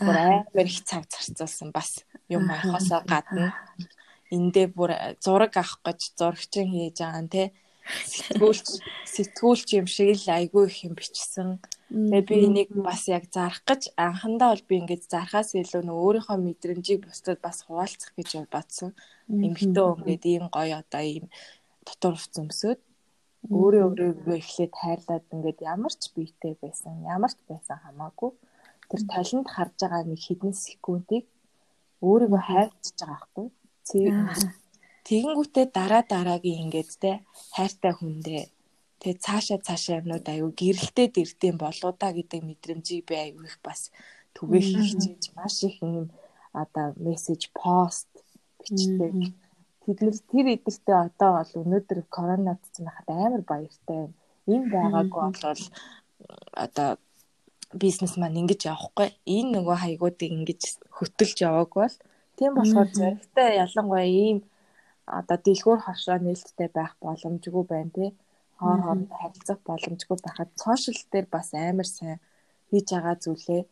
бүр 0.00 0.16
амар 0.16 0.66
их 0.66 0.80
цаг 0.88 1.04
зарцуулсан 1.10 1.70
бас 1.74 2.02
юм 2.28 2.48
авахосоо 2.50 3.02
гадна 3.04 3.52
эндээ 4.32 4.66
бүр 4.72 4.90
зураг 5.20 5.52
авах 5.60 5.78
гэж 5.84 6.00
зурагчин 6.18 6.66
хийж 6.72 6.96
байгаа 6.98 7.22
нь 7.22 7.32
те 7.34 7.42
сэтгүүлч 7.84 8.68
сэтгүүлч 9.14 9.68
юм 9.80 9.86
шиг 9.86 10.14
л 10.16 10.28
айгүй 10.38 10.64
их 10.70 10.78
юм 10.86 10.94
бичсэн. 10.94 11.58
Тэгээ 11.92 12.28
би 12.28 12.36
энийг 12.46 12.70
бас 12.72 13.08
яг 13.08 13.28
зарах 13.28 13.62
гэж 13.68 13.92
анхандаа 13.96 14.54
бол 14.54 14.64
би 14.68 14.74
ингэж 14.80 15.02
зарахаас 15.12 15.52
илүү 15.58 15.82
нөө 15.84 15.98
өөрийнхөө 16.04 16.38
мэдрэмжийг 16.40 17.00
бусдад 17.04 17.38
бас 17.44 17.66
хуваалцах 17.66 18.12
гэж 18.16 18.48
бодсон. 18.48 18.90
Эмхтэн 19.28 19.76
ингээд 19.76 20.24
ийм 20.24 20.46
гоё 20.48 20.80
одоо 20.80 21.02
ийм 21.04 21.26
дотор 21.84 22.14
хувц 22.16 22.34
өмсөд 22.40 22.80
өөрөө 23.50 23.82
өөрийгөө 23.90 24.36
эхлээд 24.38 24.72
хайрлаад 24.80 25.24
ингээд 25.34 25.58
ямар 25.72 25.92
ч 26.00 26.02
биетэй 26.14 26.54
байсан, 26.62 27.02
ямар 27.14 27.32
ч 27.34 27.38
байсан 27.50 27.76
хамаагүй 27.82 28.30
тэр 28.88 29.02
талент 29.10 29.48
харж 29.50 29.74
байгаа 29.82 30.02
нэг 30.06 30.20
хэдэн 30.22 30.54
секундыг 30.54 31.24
өөрийгөө 32.06 32.42
хайрлаж 32.48 32.86
байгаа 32.94 33.18
байхгүй. 33.18 33.46
Тэгэнгүүтээ 35.12 35.66
дараа 35.76 36.02
дараагийн 36.08 36.72
ингээд 36.72 36.90
те 37.04 37.10
хайртай 37.52 37.92
хүндээ 37.92 38.48
тэгээ 39.00 39.20
цаашаа 39.20 39.58
цаашаа 39.60 40.00
юмнууд 40.00 40.24
аюу 40.24 40.50
гэрэлтэд 40.56 41.20
ирдэм 41.20 41.56
болоо 41.60 41.92
да 41.92 42.16
гэдэг 42.16 42.40
мэдрэмжийг 42.40 43.04
би 43.04 43.14
аюу 43.20 43.44
их 43.44 43.60
бас 43.60 43.92
түгээх 44.32 44.72
хичээж 44.72 45.36
маш 45.36 45.56
их 45.68 45.76
юм 45.84 46.08
одоо 46.56 46.96
мессеж 46.96 47.52
пост 47.52 48.08
бичдэг. 48.56 49.36
Тэднэр 49.84 50.16
тэр 50.32 50.46
эдэртээ 50.56 50.98
одоо 51.12 51.30
бол 51.36 51.52
өнөөдөр 51.60 51.98
коронавирус 52.08 52.64
цэцэн 52.72 52.84
байхад 52.88 53.08
амар 53.12 53.42
баяртай 53.44 53.98
байна. 54.00 54.16
Ийм 54.48 54.64
байгаагүй 54.72 55.22
бол 55.44 55.62
одоо 56.64 56.90
бизнес 57.76 58.16
маань 58.16 58.40
ингэж 58.40 58.60
явахгүй. 58.72 59.12
Энэ 59.28 59.60
нөгөө 59.60 59.76
хаягуудыг 59.76 60.30
ингэж 60.38 60.62
хөтөлж 60.96 61.36
яваагүй 61.42 61.80
бол 61.84 61.96
тийм 62.38 62.52
болохоор 62.56 62.88
зоригтой 62.96 63.50
ялангуяа 63.60 64.08
ийм 64.08 64.38
одоо 65.06 65.38
дэлгүүр 65.46 65.80
хашаа 65.84 66.18
нээлттэй 66.22 66.68
байх 66.78 66.92
боломжгүй 67.04 67.64
байна 67.68 67.90
тий. 67.96 68.10
Хоор 68.58 68.80
хоорондоо 68.82 69.18
харилцах 69.18 69.58
боломжгүй 69.68 70.16
байхад 70.22 70.50
сошиал 70.62 71.02
дээр 71.12 71.26
бас 71.34 71.48
амар 71.54 71.88
сайн 71.96 72.18
хийж 72.70 72.86
байгаа 72.92 73.16
зүйлээ 73.24 73.62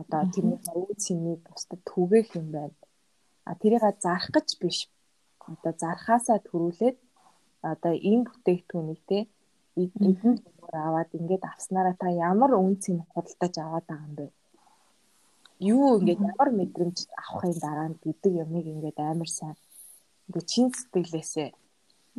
одоо 0.00 0.22
тэрний 0.32 0.60
үе 0.80 0.94
цэнийг 1.04 1.40
бусдад 1.48 1.80
түгээх 1.90 2.28
юм 2.40 2.48
байна. 2.56 2.76
А 3.48 3.54
тэрийг 3.60 3.84
зарах 4.04 4.28
гэж 4.32 4.48
биш. 4.62 4.78
Одоо 5.52 5.72
зархаасаа 5.82 6.38
төрүүлээд 6.48 6.96
одоо 7.72 7.92
энэ 8.10 8.26
бүтээгдэхүүнийг 8.28 9.00
те 9.10 9.18
эдэн 9.82 10.12
зүгээр 10.20 10.76
аваад 10.88 11.10
ингээд 11.18 11.44
авснараа 11.52 11.94
та 12.00 12.08
ямар 12.08 12.52
үн 12.56 12.74
цэн 12.82 12.98
худалдаж 13.12 13.54
аваад 13.58 13.86
байгаа 13.88 14.06
юм 14.08 14.14
бэ? 14.18 14.26
Юу 15.72 15.86
ингээд 15.98 16.20
ямар 16.30 16.50
мэдрэмж 16.58 16.98
авахын 17.22 17.56
дараа 17.64 17.88
гэдэг 18.04 18.32
юмыг 18.44 18.66
ингээд 18.74 18.98
амар 19.00 19.30
сайн 19.38 19.56
ингээ 20.28 20.44
чин 20.50 20.68
сэтгэлээсээ 20.74 21.48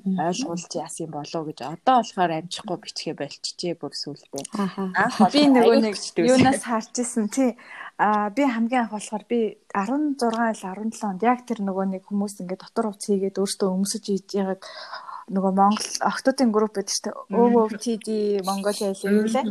ойлгуулж 0.02 0.72
яасан 0.74 1.10
болоо 1.14 1.42
гэж 1.46 1.60
одоо 1.70 2.02
болохоор 2.02 2.32
амжихгүй 2.34 2.78
бичгээ 2.82 3.14
болчихжээ 3.14 3.74
бүр 3.78 3.94
сүултээ. 3.94 4.44
Анх 4.58 5.18
би 5.30 5.42
нөгөө 5.54 5.78
нэг 5.86 5.96
юунаас 6.18 6.66
харж 6.66 6.94
исэн 6.98 7.30
тий. 7.30 7.54
А 8.02 8.34
би 8.34 8.42
хамгийн 8.42 8.90
анх 8.90 8.98
болохоор 8.98 9.24
би 9.30 9.62
16 9.70 10.18
ил 10.18 10.58
17 10.66 10.98
онд 11.06 11.22
яг 11.22 11.46
тэр 11.46 11.62
нөгөө 11.62 11.86
нэг 11.94 12.04
хүмүүс 12.10 12.42
ингээ 12.42 12.58
дотор 12.58 12.90
хувц 12.90 13.06
хийгээд 13.06 13.38
өөртөө 13.38 13.70
өмсөж 13.70 14.04
ийж 14.10 14.28
яагаад 14.34 14.66
нөгөө 15.32 15.52
Монгол 15.56 15.92
охтуудын 16.04 16.52
групп 16.52 16.76
байдаг 16.76 16.92
шүү 16.92 17.04
дээ. 17.08 17.16
OOTD 17.32 18.08
Mongolia 18.44 18.92
хэлээ 18.92 19.32
лээ. 19.32 19.46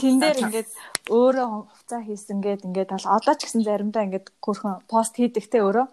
Тэн 0.00 0.16
дээр 0.20 0.38
ингээд 0.48 0.70
өөрөө 1.12 1.48
хувцас 1.68 2.02
хийсэнгээд 2.08 2.64
ингээд 2.64 2.90
одоо 3.04 3.34
ч 3.36 3.40
гэсэн 3.44 3.64
заримдаа 3.68 4.08
ингээд 4.08 4.32
хөрхөн 4.40 4.80
пост 4.88 5.20
хийдэгтэй 5.20 5.60
өөрөө. 5.60 5.86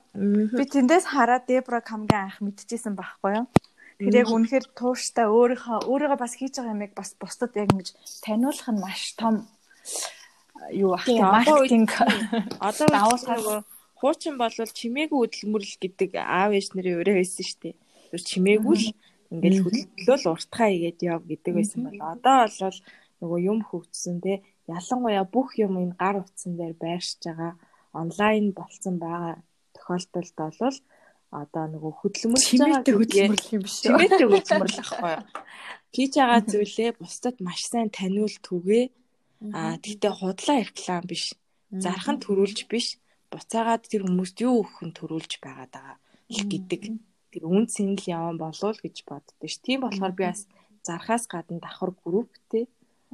Би 0.56 0.64
тэндээс 0.64 1.12
хараад 1.12 1.44
Дебра 1.44 1.84
хамгийн 1.84 2.32
анх 2.32 2.40
мэдчихсэн 2.40 2.96
байхгүй 2.96 3.44
юу? 3.44 3.46
Тэр 4.00 4.16
яг 4.24 4.30
үнэхээр 4.32 4.66
тууштай 4.78 5.26
өөрийнхөө 5.26 5.90
өөрийгөө 5.90 6.20
бас 6.22 6.34
хийж 6.38 6.62
байгаа 6.62 6.76
юмыг 6.78 6.94
бас 6.94 7.18
бусдад 7.18 7.52
яг 7.58 7.74
ингэж 7.74 7.98
таниулах 8.22 8.70
нь 8.70 8.80
маш 8.80 9.18
том 9.18 9.50
юу 10.72 10.94
ах 10.94 11.04
тийм 11.04 11.26
маркетинг 11.26 11.92
одоо 12.62 12.88
давуулгаагүй 12.94 13.58
хуучин 13.98 14.38
болвол 14.38 14.72
чимээгүй 14.80 15.18
хөдөлмөрлөл 15.18 15.78
гэдэг 15.82 16.10
аав 16.22 16.54
ээж 16.54 16.78
нарын 16.78 17.02
өрөө 17.02 17.16
байсан 17.18 17.46
шүү 17.50 17.60
дээ. 17.66 17.76
Чимээгүй 18.30 18.76
л 18.78 18.88
ингээл 19.34 19.64
хөдөлгөөл 19.64 20.26
уртхаа 20.34 20.70
игээд 20.76 21.00
яв 21.14 21.22
гэдэг 21.28 21.54
байсан 21.56 21.80
бол 21.86 22.00
одоо 22.14 22.38
бол 22.48 22.78
нөгөө 23.22 23.40
юм 23.52 23.60
хөгжсөн 23.68 24.18
те 24.26 24.34
ялангуяа 24.70 25.26
бүх 25.36 25.50
юм 25.66 25.74
энэ 25.84 25.98
гар 26.02 26.16
утсан 26.24 26.54
дээр 26.60 26.76
байршиж 26.84 27.22
байгаа 27.26 27.54
онлайн 28.02 28.46
болцсон 28.58 28.96
байгаа 29.04 29.36
тохиолдолд 29.76 30.32
бол 30.62 30.78
одоо 31.32 31.66
нөгөө 31.74 31.94
хөдөлмөрлж 32.00 32.50
байгаа 32.56 32.84
хөдөлмөрлөх 32.84 33.52
юм 33.56 33.64
биш 33.66 33.76
үү? 33.84 33.86
Чимээтэй 33.88 34.28
хөдөлмөрлөх 34.32 34.92
байхгүй? 35.04 35.16
Хийж 35.92 36.14
байгаа 36.16 36.42
зүйлээ 36.52 36.92
бусдад 37.00 37.36
маш 37.44 37.62
сайн 37.68 37.90
таниул 37.92 38.36
түгээ. 38.48 38.86
Аа 39.52 39.76
тэгтээ 39.84 40.14
худлаа 40.16 40.58
реклам 40.64 41.04
биш. 41.04 41.36
Зархан 41.84 42.18
төрүүлж 42.24 42.60
биш. 42.72 42.96
Буцаагаад 43.28 43.84
тэр 43.92 44.08
хүмүүст 44.08 44.38
юу 44.40 44.64
өгөх 44.64 44.80
нь 44.88 44.96
төрүүлж 44.96 45.32
байгаа 45.44 46.00
гэдэг 46.32 46.82
тэр 47.32 47.44
үн 47.46 47.66
цэн 47.68 47.96
л 47.98 48.04
яван 48.08 48.38
болов 48.38 48.76
гэж 48.82 49.06
боддоо 49.10 49.48
ш. 49.48 49.58
Тийм 49.62 49.84
болохоор 49.84 50.14
би 50.16 50.24
бас 50.28 50.48
зархаас 50.88 51.28
гадна 51.28 51.60
давхар 51.60 51.92
групптэй 52.04 52.66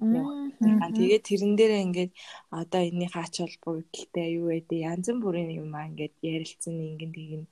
явах. 0.02 0.54
Тэгээд 0.98 1.24
тэрэн 1.30 1.54
дээрээ 1.58 1.86
ингээд 1.86 2.12
одоо 2.50 2.82
энэний 2.82 3.10
хаач 3.10 3.42
холбогдолтой 3.42 4.28
юу 4.40 4.50
гэдэг 4.54 4.80
янз 4.90 5.08
бүрийн 5.22 5.52
юм 5.62 5.74
аа 5.76 5.90
ингээд 5.90 6.16
ярилцсан 6.22 6.76
ингэн 6.78 7.12
тэгин 7.14 7.44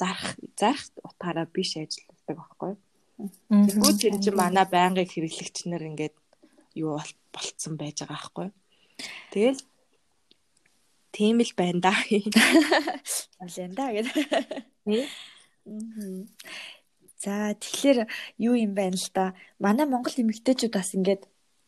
зарах 0.00 0.36
зарах 0.56 0.84
утгаараа 1.04 1.46
биш 1.48 1.76
ажилладаг 1.76 2.36
байхгүй. 2.40 2.72
Тэгвэл 3.48 4.00
тэр 4.00 4.16
чинь 4.16 4.38
манай 4.40 4.64
байнгын 4.64 5.08
хэрэглэгч 5.08 5.68
нар 5.68 5.84
ингээд 5.84 6.16
юу 6.80 6.96
болцсон 7.34 7.74
байж 7.76 8.00
байгаа 8.00 8.16
байхгүй. 8.16 8.48
Тэгэл 9.32 9.60
тийм 11.12 11.36
л 11.44 11.52
байна 11.56 11.80
да. 11.84 11.94
Олон 13.44 13.72
да 13.76 13.86
гэдэг. 13.92 14.16
За 17.20 17.52
тэгэхээр 17.52 18.08
юу 18.40 18.54
юм 18.56 18.72
байна 18.74 18.96
л 18.96 19.08
да. 19.12 19.34
Манай 19.58 19.86
Монгол 19.86 20.16
эмэгтэйчүүд 20.16 20.72
бас 20.72 20.96
ингээд 20.96 21.22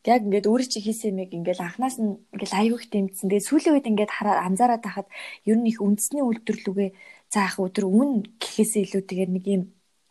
яг 0.09 0.21
ингээд 0.27 0.49
өөрөө 0.49 0.69
чи 0.73 0.81
хийсэн 0.81 1.13
юмыг 1.13 1.31
ингээд 1.37 1.61
анханаас 1.61 1.97
нь 2.01 2.17
ингээд 2.33 2.57
аюух 2.57 2.83
дэмжсэн. 2.89 3.29
Тэгээ 3.29 3.49
сүүлийн 3.49 3.75
үед 3.77 3.91
ингээд 3.91 4.13
хараад 4.17 4.41
анзаараад 4.49 4.83
байхад 4.83 5.09
ер 5.45 5.57
нь 5.61 5.69
их 5.71 5.79
үндэсний 5.85 6.25
үйлдвэрлэгээ 6.25 6.91
заах 7.31 7.57
өдөр 7.61 7.85
үн 7.87 8.11
гэхээсээ 8.41 8.83
илүүтэйгээр 8.87 9.31
нэг 9.37 9.45
юм 9.47 9.63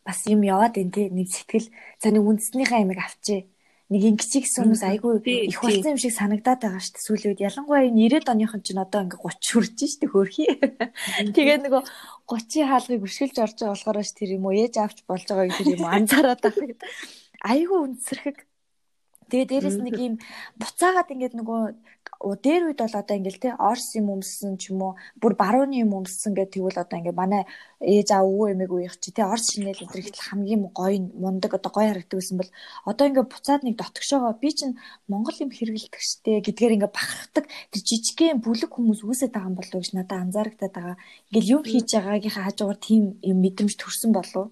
бас 0.06 0.20
юм 0.30 0.42
яваад 0.46 0.74
байна 0.78 0.94
те 0.96 1.10
нэг 1.10 1.28
сэтгэл 1.30 1.68
за 2.02 2.08
нэг 2.14 2.24
үндэснийхээ 2.30 2.82
ямиг 2.86 3.00
авчээ 3.02 3.42
нэг 3.92 4.04
ингэчиг 4.08 4.48
хүмүүс 4.48 4.84
айгүй 4.88 5.20
их 5.52 5.60
болсон 5.60 5.94
юм 5.94 6.00
шиг 6.00 6.16
санагдаад 6.16 6.64
байгаа 6.64 6.80
шүү 6.80 6.96
дээ 6.96 7.06
сүүлийн 7.06 7.32
үед 7.36 7.44
ялангуяа 7.44 7.88
энэ 7.92 8.24
90-ад 8.24 8.32
оныхон 8.32 8.62
чинь 8.64 8.80
одоо 8.80 9.04
ингээ 9.04 9.20
30 9.20 9.52
хүрч 9.52 9.78
шүү 9.84 10.00
дээ 10.00 10.12
хөөрхий. 10.16 10.50
Тэгээд 11.36 11.64
нөгөө 11.68 11.84
30-ийн 12.32 12.70
хаалгыг 12.72 13.04
үргэлжлүүлж 13.04 13.38
орж 13.44 13.58
байгаа 13.60 13.76
болохоор 13.76 14.00
ш 14.00 14.12
тэр 14.16 14.30
юм 14.40 14.48
уу 14.48 14.56
ээж 14.56 14.76
авч 14.80 14.98
болж 15.04 15.28
байгааг 15.28 15.52
тэр 15.60 15.76
юм 15.76 15.84
анзаараад 15.92 16.40
байгаа. 16.40 16.80
Айгүй 17.44 17.80
үнсэрхэг 17.84 18.38
Тэгээ 19.32 19.48
дээрэс 19.48 19.80
нэг 19.80 19.96
юм 19.96 20.16
буцаагаад 20.60 21.08
ингээд 21.08 21.40
нөгөө 21.40 21.62
дээр 22.44 22.64
үед 22.68 22.80
бол 22.84 23.00
одоо 23.00 23.16
ингээд 23.16 23.40
те 23.40 23.50
орс 23.56 23.96
юм 23.96 24.12
өмссөн 24.12 24.60
ч 24.60 24.76
юм 24.76 24.84
уу 24.84 24.94
бүр 25.24 25.34
барууны 25.40 25.80
юм 25.80 25.96
өмссөн 25.96 26.36
гэдэг 26.36 26.60
тэгвэл 26.60 26.84
одоо 26.84 26.98
ингээд 27.00 27.16
манай 27.16 27.44
ээж 27.80 28.12
аа 28.12 28.28
өвөө 28.28 28.54
эмээг 28.54 28.72
үеих 28.76 28.96
чи 29.00 29.10
те 29.16 29.24
орс 29.24 29.56
шинэл 29.56 29.80
өдр 29.88 30.04
ихтэл 30.04 30.28
хамгийн 30.30 30.70
гоё 30.76 31.00
мундаг 31.16 31.56
одоо 31.56 31.72
гоё 31.72 31.88
харагддаг 31.90 32.20
гэсэн 32.20 32.38
бол 32.38 32.52
одоо 32.86 33.06
ингээд 33.08 33.32
буцаад 33.32 33.62
нэг 33.64 33.76
дотгошоогоо 33.80 34.34
би 34.36 34.50
чинь 34.52 34.76
монгол 35.08 35.38
юм 35.40 35.50
хэрэгэлдэг 35.56 36.02
штэ 36.04 36.44
гэдгээр 36.46 36.76
ингээд 36.76 36.94
бахархдаг. 36.94 37.46
Тэр 37.72 37.82
жижигхэн 37.88 38.44
бүлэг 38.44 38.70
хүмүүс 38.76 39.02
үүсэт 39.08 39.32
байгаа 39.34 39.50
юм 39.50 39.58
болов 39.58 39.80
гэж 39.82 39.92
надад 39.96 40.22
анзаарагдаад 40.28 40.74
байгаа. 40.76 40.98
Ингээд 41.32 41.52
юм 41.56 41.64
хийж 41.66 41.90
байгаагийнхаа 41.96 42.46
хажуугаар 42.52 42.80
тийм 42.84 43.04
юм 43.24 43.38
мэдрэмж 43.42 43.74
төрсэн 43.80 44.12
болов 44.14 44.52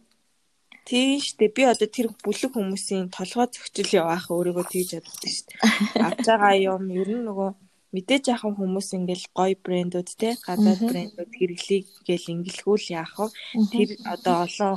Тийм 0.89 1.21
шүү 1.21 1.37
дээ. 1.37 1.53
Би 1.53 1.63
одоо 1.69 1.85
тэр 1.85 2.07
бүлэг 2.25 2.51
хүмүүсийн 2.57 3.13
толгой 3.13 3.47
зөгчил 3.53 4.01
яваах 4.01 4.25
өөрийгөө 4.33 4.65
тэгж 4.73 4.89
яддаг 4.97 5.21
шүү 5.21 5.45
дээ. 5.45 5.59
Авч 6.01 6.25
байгаа 6.25 6.55
юм 6.57 6.83
ер 6.89 7.09
нь 7.13 7.25
нөгөө 7.29 7.49
мэдээж 7.93 8.23
яхан 8.33 8.53
хүмүүс 8.57 8.89
ингээл 8.97 9.25
гоё 9.37 9.55
брэндүүд 9.65 10.09
те 10.17 10.29
гадаад 10.41 10.81
брэндүүд 10.89 11.31
хэрэглэе 11.37 11.81
гэл 12.07 12.33
ингэлгүүл 12.33 12.85
яах 12.97 13.13
вэ? 13.21 13.27
Тэр 13.69 13.89
одоо 14.13 14.35
олон 14.45 14.75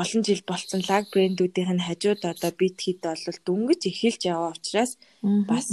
олон 0.00 0.22
жил 0.24 0.42
болцсон 0.48 0.82
лаг 0.88 1.04
брэндүүдийн 1.12 1.76
нь 1.76 1.86
хажууд 1.86 2.22
одоо 2.32 2.50
бит 2.56 2.76
хит 2.80 3.04
бол 3.04 3.38
дөнгөж 3.46 3.80
эхэлж 3.90 4.20
яваа 4.32 4.56
учраас 4.56 4.92
бас 5.48 5.66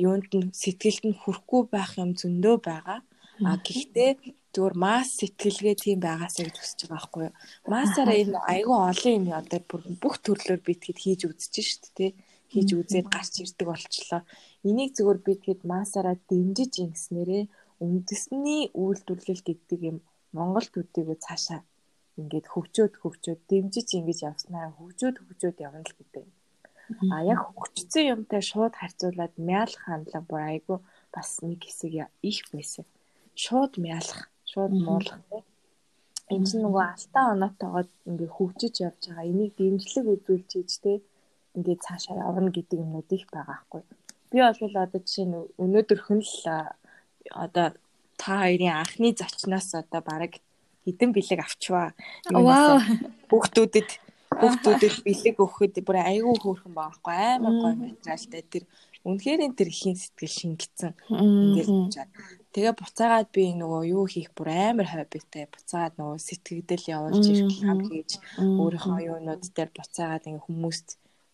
юунд 0.00 0.32
нь 0.32 0.56
сэтгэлд 0.60 1.04
нь 1.08 1.20
хүрхгүй 1.20 1.62
байх 1.74 1.92
юм 2.00 2.16
зөндөө 2.20 2.56
байгаа. 2.68 3.00
А 3.44 3.56
гэхдээ 3.66 4.10
зүгээр 4.54 4.74
масс 4.84 5.08
сэтгэлгээ 5.20 5.76
тийм 5.84 5.98
байгаасаа 6.06 6.44
гэж 6.46 6.56
хүсэж 6.58 6.80
байгаа 6.80 6.94
байхгүй 6.96 7.22
юу. 7.28 7.34
Массаараа 7.72 8.16
энэ 8.22 8.38
айгүй 8.52 8.78
олон 8.90 9.14
юм 9.18 9.26
одоо 9.40 9.60
бүх 10.02 10.14
төрлөөр 10.24 10.60
битгээд 10.66 10.98
хийж 11.04 11.20
үзэж 11.28 11.54
штт 11.68 11.84
те 11.98 12.06
хийж 12.52 12.68
үзээд 12.72 13.06
гарч 13.12 13.34
ирдэг 13.44 13.66
болчлоо. 13.68 14.22
Энийг 14.68 14.90
зүгээр 14.96 15.18
битгээд 15.26 15.60
массаараа 15.72 16.16
дэмжиж 16.30 16.72
ингэснээрээ 16.84 17.44
үндэсний 17.84 18.62
үйлдвэрлэл 18.82 19.42
гэдэг 19.48 19.80
юм 19.90 19.96
Монгол 20.36 20.66
төдийгөө 20.72 21.16
цаашаа 21.24 21.60
ингээд 22.18 22.46
хөгжөөд 22.52 22.94
хөгжөөд 22.98 23.40
дэмжиж 23.50 23.88
ингэж 23.98 24.18
явснараа 24.30 24.74
хөгжөөд 24.76 25.16
хөгжөөд 25.22 25.56
явна 25.66 25.84
л 25.86 25.96
гэдэг. 25.96 26.24
А 27.12 27.16
яг 27.32 27.40
хөгжсөн 27.54 28.04
юмтай 28.14 28.42
шууд 28.50 28.74
харьцуулаад 28.80 29.34
мяалах 29.48 29.82
хандлага 29.84 30.28
бүр 30.28 30.42
айгүй 30.52 30.78
бас 31.14 31.28
нэг 31.44 31.60
хэсэг 31.62 31.92
их 32.30 32.38
байсан. 32.52 32.84
Шууд 33.44 33.72
мяалах, 33.84 34.20
шууд 34.50 34.72
муулах 34.72 35.20
тийм. 35.28 35.44
Энэ 36.34 36.46
чинь 36.48 36.64
нөгөө 36.64 36.84
алтан 36.92 37.26
оноотойгоо 37.34 37.84
ингээ 38.10 38.30
хөгжиж 38.36 38.74
явж 38.84 39.02
байгаа. 39.08 39.30
Энийг 39.30 39.52
дэмжлэг 39.56 40.06
үзүүлж 40.14 40.50
ийж 40.60 40.72
тийм 40.84 41.00
ингээ 41.56 41.76
цаашаа 41.84 42.20
явна 42.28 42.50
гэдэг 42.52 42.78
юмнууд 42.84 43.10
их 43.16 43.24
байгаа 43.32 43.58
хгүй. 43.64 43.82
Би 44.30 44.38
бол 44.44 44.76
одоо 44.84 45.00
жишээ 45.00 45.26
нь 45.28 45.36
өнөөдөрхөн 45.62 46.20
л 46.20 46.36
одоо 47.32 47.66
та 48.20 48.32
хоёрын 48.44 48.76
анхны 48.82 49.08
зочноос 49.16 49.72
одоо 49.72 50.00
бараг 50.04 50.32
хідэн 50.84 51.10
бэлэг 51.16 51.40
авчваа. 51.40 51.96
Вау. 52.28 52.80
Хүүхдүүдэд 53.30 53.90
хүүхдүүдэд 54.40 54.94
бэлэг 55.04 55.36
өгөхөд 55.40 55.74
бүр 55.86 55.96
айгүй 56.04 56.36
хөөрхөн 56.40 56.74
байхгүй 56.76 57.16
амар 57.36 57.54
гоё 57.56 57.74
материалтай 57.76 58.42
тэр 58.44 58.64
үнэхээр 59.04 59.40
тэр 59.56 59.68
ихийн 59.72 59.96
сэтгэл 59.96 60.38
шингэцэн 60.40 60.92
ингээд 61.08 61.70
чад. 61.94 62.08
Тэгээ 62.52 62.74
буцаагаад 62.80 63.28
би 63.36 63.44
нөгөө 63.60 63.82
юу 63.96 64.04
хийх 64.12 64.30
бүр 64.36 64.48
амар 64.52 64.88
хоббитай 64.88 65.44
буцаагаад 65.52 65.94
нөгөө 66.00 66.18
сэтгэгдэл 66.26 66.90
явуулж 66.96 67.24
ирэх 67.28 67.56
хам 67.60 67.80
хийж 67.88 68.10
өөрийнхөө 68.60 68.98
юунууд 69.12 69.42
дээр 69.56 69.70
буцаагаад 69.76 70.28
ингээ 70.28 70.46
хүмүүст 70.46 70.88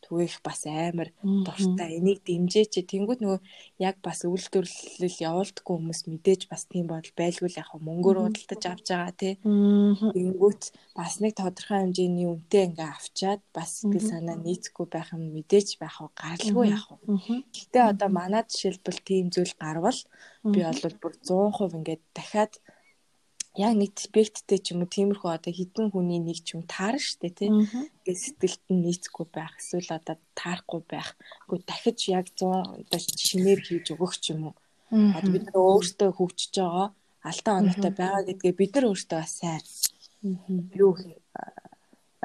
түгээх 0.05 0.45
бас 0.45 0.69
амар 0.69 1.09
дуртай. 1.25 1.99
Энийг 1.99 2.21
дэмжээч. 2.29 2.85
Тэнгүүд 2.85 3.21
нөгөө 3.25 3.41
яг 3.81 3.97
бас 4.05 4.23
үйлдвэрлэл 4.29 5.23
явуулдаггүй 5.25 5.75
хүмүүс 5.75 6.01
мэдээж 6.05 6.47
бас 6.53 6.69
тийм 6.69 6.93
бодол 6.93 7.15
байлгүй 7.17 7.49
л 7.49 7.61
яг 7.61 7.71
мөнгөөр 7.73 8.19
худалдаж 8.21 8.63
авч 8.69 8.87
байгаа 8.93 9.15
тий. 9.17 9.35
Тэнгүүд 9.41 10.63
бас 10.93 11.13
нэг 11.25 11.33
тодорхой 11.41 11.79
хэмжээний 11.81 12.29
үнэтэй 12.29 12.63
ингээ 12.69 12.91
авчаад 12.93 13.41
бас 13.57 13.71
сэтгэл 13.81 14.11
санаа 14.13 14.37
нийцэхгүй 14.37 14.87
байх 14.93 15.09
юм 15.17 15.33
мэдээж 15.33 15.69
байх 15.81 15.97
уу 16.05 16.13
гаралгүй 16.13 16.67
яг 16.69 16.85
уу. 16.93 17.01
Гэтэ 17.57 17.81
одоо 17.91 18.09
манай 18.13 18.45
жишээлбэл 18.45 19.01
тийм 19.09 19.27
зүйл 19.33 19.55
гарвал 19.57 20.01
би 20.45 20.61
бол 20.61 20.97
бүр 21.01 21.15
100% 21.25 21.77
ингээд 21.81 22.03
дахиад 22.13 22.53
яг 23.55 23.73
нэг 23.79 23.95
спекттэй 23.95 24.59
ч 24.59 24.75
юм 24.75 24.83
уу 24.83 24.91
тиймэрхүү 24.91 25.31
одоо 25.31 25.53
хідэн 25.55 25.95
хүний 25.95 26.19
нэг 26.19 26.43
ч 26.43 26.59
юм 26.59 26.67
таарна 26.67 26.99
штэ 26.99 27.31
тий. 27.31 27.51
Тэгээ 28.03 28.19
сэтгэлд 28.19 28.65
нь 28.75 28.83
нийцэхгүй 28.83 29.27
байх 29.31 29.55
эсвэл 29.63 29.95
одоо 29.95 30.17
таарахгүй 30.35 30.83
байх. 30.91 31.15
Гэхдээ 31.47 31.69
дахиж 31.71 31.99
яг 32.11 32.27
100 32.35 32.83
одоо 32.83 32.99
шинээр 32.99 33.61
хийж 33.63 33.87
өгөх 33.95 34.15
ч 34.19 34.35
юм 34.35 34.51
уу. 34.51 34.55
Одоо 34.91 35.31
бид 35.31 35.47
нар 35.47 35.59
өөртөө 35.63 36.11
хөгжиж 36.19 36.55
байгаа 36.59 36.89
алтан 37.23 37.55
оноотой 37.63 37.93
байгаа 37.95 38.23
гэдгээ 38.27 38.55
бид 38.59 38.73
нар 38.75 38.87
өөртөө 38.91 39.19
бас 39.23 39.33
сайн 39.39 39.63
юу 40.75 40.93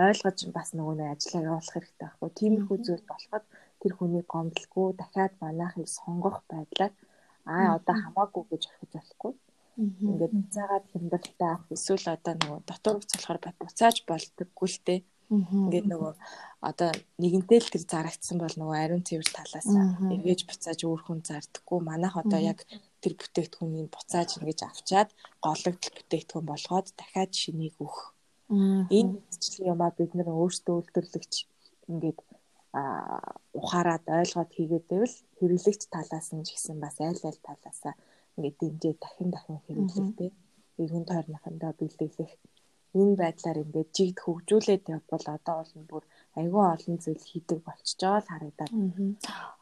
ойлгож 0.06 0.40
бас 0.56 0.70
нөгөө 0.74 0.96
нэг 0.98 1.10
ажиллаа 1.14 1.46
явуулах 1.46 1.74
хэрэгтэй 1.74 2.00
байхгүй. 2.10 2.30
Тиймэрхүү 2.40 2.78
зүйл 2.86 3.06
болоход 3.06 3.46
тэр 3.82 3.94
хүний 3.96 4.24
гомдлгүй 4.34 4.88
дахиад 4.98 5.34
манайхыг 5.44 5.88
сонгох 5.88 6.42
байдлаар 6.50 6.94
аа 7.46 7.78
одоо 7.78 7.96
хамаагүй 8.02 8.44
гэж 8.50 8.62
орхиж 8.66 8.92
болохгүй 8.96 9.34
Ингээд 9.80 10.34
буцаагаад 10.36 10.86
хямдалтай 10.92 11.54
эсвэл 11.72 12.06
одоо 12.16 12.34
нөгөө 12.36 12.60
дотор 12.68 12.96
болохоор 13.00 13.40
буцааж 13.64 13.98
болдоггүй 14.10 14.70
л 14.72 14.80
дээ. 14.88 15.00
Ингээд 15.30 15.88
нөгөө 15.88 16.14
одоо 16.70 16.92
нэгэнтэй 17.22 17.60
л 17.64 17.72
тэр 17.72 17.84
зарагдсан 17.88 18.38
бол 18.44 18.56
нөгөө 18.60 18.76
ариун 18.76 19.08
цэвэр 19.08 19.30
талаас 19.32 19.70
эргэж 20.14 20.40
буцааж 20.50 20.80
өөр 20.84 21.02
хүн 21.06 21.20
зардаггүй. 21.24 21.80
Манайх 21.80 22.16
одоо 22.20 22.40
яг 22.52 22.60
тэр 23.00 23.14
бүтээгдэхүүнийг 23.16 23.88
буцааж 23.96 24.30
ингэж 24.36 24.60
авчаад 24.68 25.10
гологдол 25.46 25.96
бүтээгдэхүүн 25.96 26.48
болгоод 26.50 26.88
дахиад 27.00 27.32
шинийг 27.32 27.76
өгөх. 27.80 28.12
Энэ 28.98 29.12
хэвчлэн 29.32 29.72
юмаа 29.74 29.92
бид 29.96 30.12
нэр 30.18 30.28
өөрсдөө 30.34 30.76
үйлдвэрлэгч 30.76 31.34
ингээд 31.88 32.20
а 32.74 32.84
ухаарад 33.54 34.06
ойлгоод 34.06 34.52
хийгээд 34.54 34.86
байвал 34.90 35.16
хэрэглэгч 35.38 35.82
талаас 35.94 36.28
нь 36.36 36.46
ч 36.46 36.54
гэсэн 36.54 36.78
бас 36.84 36.98
айл 37.02 37.22
айл 37.26 37.40
талаасаа 37.48 37.94
ингээд 38.40 38.58
дэмжээ 38.60 38.94
дахин 39.04 39.30
дахин 39.36 39.60
хэрэглэхтэй 39.68 40.32
эргэн 40.82 41.06
тойрныхандаа 41.10 41.72
бэлдэглэх 41.80 42.32
энэ 42.98 43.16
байдлаар 43.22 43.58
ингээд 43.64 43.90
жигд 43.94 44.18
хөгжүүлээд 44.24 44.84
явбал 44.96 45.26
одоо 45.36 45.56
бол 45.62 45.86
бүр 45.90 46.04
айгүй 46.40 46.64
олон 46.74 46.96
зүйл 47.04 47.22
хийдэг 47.30 47.60
болчихж 47.62 48.00
байгаа 48.02 48.22
л 48.26 48.32
харагдаад. 48.34 48.72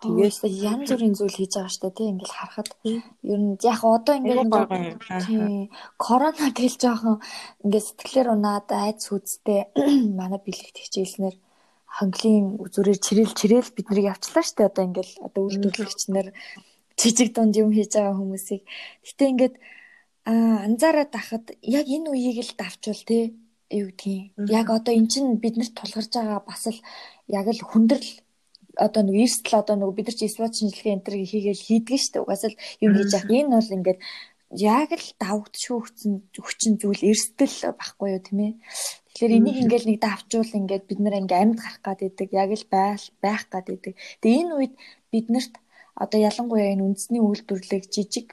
Тэгээс 0.02 0.40
янз 0.72 0.88
бүрийн 0.92 1.16
зүйл 1.20 1.36
хийж 1.36 1.54
байгаа 1.60 1.74
штэ 1.76 1.90
тий 1.92 2.08
ингээл 2.08 2.38
харахад. 2.40 2.70
Ер 3.34 3.42
нь 3.44 3.60
яг 3.74 3.82
одоо 3.84 4.16
ингээд 4.16 4.48
тий 5.28 5.44
корона 6.00 6.48
тэл 6.56 6.76
жоохон 6.80 7.18
ингээд 7.64 7.88
сэтгэлээр 7.88 8.32
унаад 8.32 8.68
айц 8.72 9.02
хүзтэй 9.12 9.60
манай 10.20 10.40
бэлэгт 10.40 10.78
хичээлснэр 10.80 11.36
хонглын 11.98 12.46
зүрээр 12.74 13.00
чирэл 13.06 13.34
чирэл 13.40 13.76
биднийг 13.76 14.08
явчлаа 14.14 14.44
штэ 14.48 14.70
одоо 14.70 14.84
ингээл 14.88 15.14
одоо 15.28 15.42
үйлдвэрлэгчнэр 15.44 16.28
жижиг 17.00 17.30
дунд 17.34 17.54
юм 17.56 17.70
хийж 17.72 17.94
байгаа 17.94 18.16
хүмүүсийг. 18.18 18.62
Гэтэ 19.06 19.24
ингээд 19.32 19.56
анзаараад 20.28 21.14
ахад 21.16 21.46
яг 21.62 21.86
энэ 21.88 22.10
үеийг 22.12 22.38
л 22.44 22.54
давчвал 22.60 23.04
те 23.08 23.38
юу 23.70 23.94
гэдгийг. 23.94 24.34
Яг 24.50 24.68
одоо 24.74 24.94
эн 24.98 25.08
чинь 25.08 25.40
биднэрт 25.40 25.74
тулгарч 25.78 26.12
байгаа 26.18 26.42
бас 26.44 26.68
л 26.68 26.80
яг 27.28 27.48
л 27.48 27.62
хүндрэл 27.62 28.12
одоо 28.78 29.02
нэг 29.04 29.16
эрсдэл 29.26 29.62
одоо 29.62 29.76
нэг 29.78 29.92
бид 29.96 30.08
нар 30.08 30.18
чи 30.18 30.28
спорт 30.28 30.56
шинжилгээ 30.58 30.94
энэ 30.96 31.06
төр 31.06 31.16
хийгээл 31.22 31.66
хийдгэн 31.68 32.00
шүү 32.02 32.12
дээ. 32.14 32.24
Угаасаа 32.24 32.50
л 32.52 32.62
юм 32.86 32.92
хийж 32.96 33.12
яах. 33.14 33.30
Энэ 33.30 33.54
бол 33.54 33.76
ингээд 33.78 34.00
яг 34.56 34.90
л 34.96 35.10
давагдчихгүй 35.20 35.80
хүчин 35.82 36.14
хүчин 36.32 36.74
зүйл 36.80 37.04
эрсдэл 37.12 37.58
баггүй 37.76 38.10
юу 38.16 38.22
тийм 38.24 38.40
ээ. 38.48 38.54
Тэгэхээр 39.12 39.38
энийг 39.38 39.58
ингээл 39.66 39.90
нэг 39.90 40.00
давчвал 40.00 40.58
ингээд 40.60 40.84
бид 40.88 41.00
нар 41.02 41.16
ингээд 41.20 41.42
амьд 41.42 41.60
гарах 41.60 41.82
гад 41.84 42.00
идэг 42.06 42.30
яг 42.32 42.50
л 42.54 42.66
байх 42.72 43.02
байх 43.20 43.44
гад 43.52 43.68
идэг. 43.68 43.94
Тэгээ 44.22 44.40
энэ 44.46 44.54
үед 44.56 44.74
биднэрт 45.12 45.54
одоо 46.04 46.20
ялангуяа 46.30 46.74
энэ 46.74 46.86
үндэсний 46.86 47.22
үйлдвэрлэг 47.22 47.84
жижиг 47.94 48.28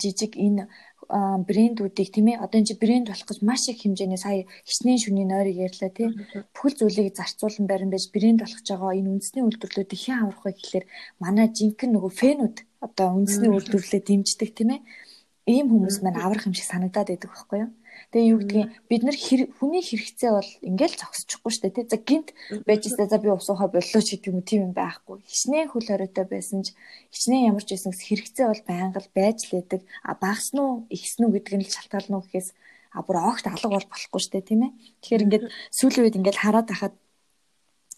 жижиг 0.00 0.32
энэ 0.36 0.68
брэндүүдийг 1.08 2.10
тийм 2.10 2.26
ээ 2.34 2.42
одоо 2.42 2.58
энэ 2.58 2.68
чи 2.68 2.74
брэнд 2.74 3.08
болох 3.08 3.26
гэж 3.26 3.38
маш 3.46 3.62
их 3.70 3.78
хэмжээний 3.80 4.18
сая 4.18 4.44
хичнээн 4.66 5.02
шүний 5.02 5.26
нойрыг 5.26 5.56
ярьлаа 5.66 5.90
тийм. 5.94 6.10
Бүхэл 6.50 6.78
зүйлийг 6.82 7.14
зарцуулан 7.14 7.66
барин 7.70 7.90
байж 7.94 8.10
брэнд 8.10 8.42
болгож 8.42 8.66
байгаа 8.66 8.98
энэ 8.98 9.10
үндэсний 9.14 9.44
үйлдвэрлэлүүд 9.46 9.92
хэн 10.02 10.18
аврах 10.26 10.42
вэ 10.42 10.52
гэхэлэр 10.58 10.86
манай 11.22 11.46
жинхэнэ 11.54 11.94
нөгөө 11.94 12.12
фэнүүд 12.20 12.56
одоо 12.86 13.06
үндэсний 13.14 13.50
үйлдвэрлэлээ 13.54 14.02
дэмждэг 14.02 14.50
тийм 14.50 14.70
ээ. 14.74 14.80
Ийм 15.46 15.66
хүмүүс 15.70 16.02
маань 16.02 16.18
аврах 16.18 16.50
юм 16.50 16.58
шиг 16.58 16.66
санагдаад 16.66 17.08
байдаг 17.14 17.30
байхгүй 17.30 17.58
юу 17.62 17.70
Тэгээ 18.12 18.30
юу 18.32 18.38
гэдгийг 18.40 18.68
бид 18.88 19.02
нар 19.04 19.16
хүний 19.16 19.82
хэрэгцээ 19.84 20.30
бол 20.32 20.50
ингээл 20.62 21.00
зогсчихгүй 21.00 21.50
шүү 21.52 21.62
дээ 21.64 21.74
тий. 21.76 21.86
За 21.90 21.98
гинт 21.98 22.28
байжстай 22.66 23.06
за 23.08 23.18
би 23.18 23.28
усуухай 23.30 23.68
боллоо 23.70 24.02
ч 24.02 24.08
гэдэг 24.16 24.30
юм 24.32 24.40
тийм 24.46 24.60
юм 24.70 24.72
байхгүй. 24.76 25.22
Хичнээн 25.26 25.70
хөл 25.70 25.88
хориотой 25.88 26.26
байсан 26.26 26.64
ч 26.64 26.74
хичнээн 27.12 27.52
ямар 27.52 27.64
ч 27.64 27.74
байсан 27.74 27.92
хэрэгцээ 27.92 28.46
бол 28.48 28.62
байнга 28.66 29.00
л 29.00 29.14
байж 29.14 29.38
лээдэг. 29.50 29.80
А 30.04 30.12
багасн 30.16 30.58
уу 30.60 30.72
ихсэн 30.90 31.26
үү 31.26 31.34
гэдэг 31.40 31.54
нь 31.56 31.64
л 31.64 31.74
шалтгаална 31.74 32.16
уу 32.18 32.24
гэхээс 32.24 32.48
а 32.96 33.04
бүр 33.04 33.16
огт 33.20 33.44
алга 33.44 33.68
бол 33.68 33.90
болохгүй 33.92 34.20
шүү 34.20 34.32
дээ 34.32 34.48
тийм 34.48 34.62
ээ. 34.64 34.72
Тэгэхээр 35.04 35.24
ингээд 35.26 35.44
сүүлийн 35.76 36.04
үед 36.08 36.18
ингээд 36.18 36.40
хараад 36.40 36.68
ахад 36.72 36.94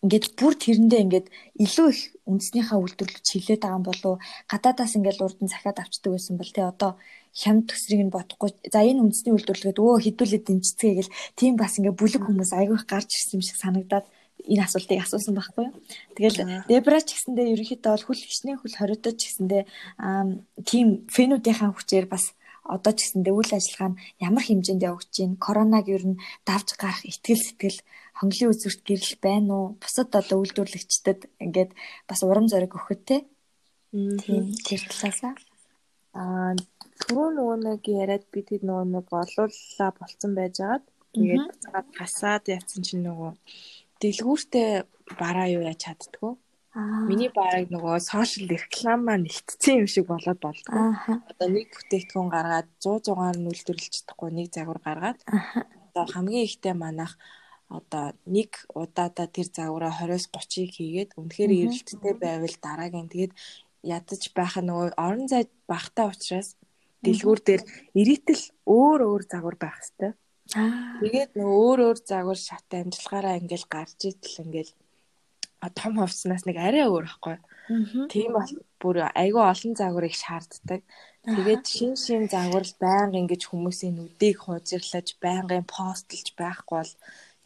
ингээд 0.05 0.38
бүр 0.38 0.55
тэрэндээ 0.55 1.01
ингээд 1.05 1.26
илүү 1.59 1.88
их 1.90 2.01
үндэснийхаа 2.30 2.78
үйлдвэрлэлд 2.78 3.26
чиглээд 3.26 3.62
байгаа 3.66 3.78
юм 3.78 3.86
болов 3.88 4.14
гадаадаас 4.46 4.92
ингээд 4.94 5.24
урд 5.24 5.38
нь 5.42 5.51
захиад 5.51 5.78
авчдаг 5.82 6.11
байсан 6.14 6.34
бол 6.38 6.53
тий 6.55 6.62
одоо 6.62 6.90
хямд 7.34 7.66
төсрийг 7.66 8.03
нь 8.07 8.14
бодохгүй 8.14 8.51
за 8.70 8.78
энэ 8.86 9.03
үндэсний 9.03 9.34
үйлдвэрлэгээд 9.34 9.82
өө 9.82 9.96
хідүүлээд 10.07 10.44
дэмжицгээ 10.46 10.92
гэл 11.03 11.14
тийм 11.34 11.53
бас 11.59 11.78
ингээд 11.78 11.99
бүлэг 11.99 12.22
хүмүүс 12.22 12.51
айгүйх 12.55 12.84
гарч 12.86 13.11
ирсэн 13.11 13.36
юм 13.38 13.42
шиг 13.42 13.59
санагдаад 13.59 14.07
энэ 14.46 14.62
асуултыг 14.62 15.03
асуусан 15.03 15.34
байхгүй 15.34 15.64
юу. 15.66 15.74
Тэгэл 16.14 16.38
дебра 16.70 17.03
ч 17.03 17.18
гэсэндээ 17.18 17.53
ерөнхийдөө 17.59 17.90
бол 17.90 18.07
хүл 18.07 18.22
хичнээн 18.22 18.59
хүл 18.62 18.74
хориодож 18.78 19.14
ч 19.18 19.22
гэсэндээ 19.34 19.62
тийм 20.62 20.86
фенүүдийнхаа 21.11 21.74
хүчээр 21.74 22.07
бас 22.07 22.38
одоо 22.68 22.92
ч 22.94 22.99
гэсэндээ 23.03 23.34
үйл 23.34 23.53
ажиллагаа 23.57 23.90
нь 23.92 24.01
ямар 24.22 24.44
хэмжээнд 24.44 24.86
явагдаж 24.86 25.16
байна? 25.18 25.42
Коронавиг 25.42 25.88
ер 25.88 26.05
нь 26.07 26.20
давж 26.46 26.68
гарах 26.76 27.03
итгэл 27.03 27.42
сэтгэл 27.42 27.78
хонглын 28.19 28.53
үзүүрт 28.53 28.83
гэрэл 28.83 29.16
байна 29.23 29.51
уу? 29.55 29.66
Бусад 29.79 30.11
одоо 30.11 30.43
үйлдвэрлэгчдэд 30.43 31.21
ингээд 31.45 31.71
бас 32.11 32.21
урам 32.27 32.47
зориг 32.51 32.75
өгөхөд 32.75 33.03
те. 33.07 33.16
Тийм 33.95 34.53
тэр 34.66 34.81
талаасаа 34.91 35.35
аа 36.19 36.53
түрүү 37.01 37.29
нөгөө 37.39 37.57
нэг 37.62 37.83
яриад 37.87 38.25
би 38.33 38.41
тэд 38.43 38.62
нөгөө 38.66 38.87
нэг 38.91 39.07
олууллаа 39.23 39.91
болцсон 39.99 40.33
байжгаад 40.35 40.85
тэгээд 41.14 41.45
буцаад 41.47 41.89
гасаад 41.95 42.45
явсан 42.57 42.83
чинь 42.83 43.07
нөгөө 43.07 43.31
дэлгүүртээ 44.03 44.71
бараа 45.21 45.49
юу 45.55 45.62
яаж 45.62 45.81
чаддгүй. 45.85 46.35
Миний 47.09 47.31
бараг 47.35 47.71
нөгөө 47.75 47.97
сошиал 48.03 48.51
реклам 48.55 49.01
маань 49.07 49.25
нэгтцсэн 49.27 49.83
юм 49.83 49.89
шиг 49.91 50.07
болоод 50.11 50.39
болдгоо. 50.43 50.95
Одоо 51.31 51.49
нэг 51.49 51.75
бүтээгдэхүүн 51.75 52.31
гаргаад 52.31 52.69
100 52.83 53.09
100-аар 53.09 53.37
нь 53.39 53.51
үйлдвэрлэж 53.51 53.93
чадахгүй 53.95 54.31
нэг 54.31 54.49
загвар 54.55 54.81
гаргаад 54.85 55.19
одоо 55.27 56.05
хамгийн 56.07 56.47
ихтэй 56.47 56.75
манах 56.79 57.19
одоо 57.69 58.16
нэг 58.25 58.64
удаадаа 58.73 59.29
тэр 59.29 59.49
загвараа 59.53 59.93
20-с 59.93 60.27
30-ыг 60.33 60.71
хийгээд 60.73 61.11
үнэхээр 61.21 61.53
эрэлттэй 61.53 62.14
байвал 62.16 62.57
дараагийн 62.64 63.12
тэгээд 63.12 63.33
ядаж 63.85 64.23
байх 64.33 64.55
нөгөө 64.57 64.97
орон 64.97 65.29
зай 65.29 65.45
багтаа 65.69 66.09
учраас 66.12 66.57
дэлгүүр 67.05 67.41
дээр 67.45 67.62
ирээтэл 68.01 68.45
өөр 68.66 69.01
өөр 69.07 69.23
загвар 69.29 69.57
байх 69.61 69.79
хэвээр. 69.85 70.14
Тэгээд 71.05 71.31
нөгөө 71.37 71.59
өөр 71.69 71.79
өөр 71.87 71.99
загвар 72.03 72.41
шат 72.41 72.69
амжилгаараа 72.73 73.39
ингээл 73.39 73.66
гарч 73.69 73.99
итэл 74.09 74.43
ингээл 74.49 74.73
том 75.77 75.93
хувцснаас 75.99 76.47
нэг 76.47 76.57
арай 76.57 76.89
өөр 76.89 77.07
байхгүй. 77.07 77.37
Тийм 78.09 78.33
бол 78.33 78.53
бүр 78.81 78.97
айгүй 79.12 79.45
олон 79.45 79.75
загварыг 79.77 80.14
шаарддаг. 80.16 80.81
Тэгээд 81.27 81.64
шин 81.69 81.93
шин 82.01 82.25
загварл 82.33 82.75
байнга 82.81 83.21
ингэж 83.21 83.43
хүмүүсийн 83.51 83.95
нүдийг 83.99 84.49
хуужирлаж 84.49 85.19
байнгын 85.21 85.66
постлж 85.69 86.33
байхгүй 86.39 86.77
бол 86.81 86.93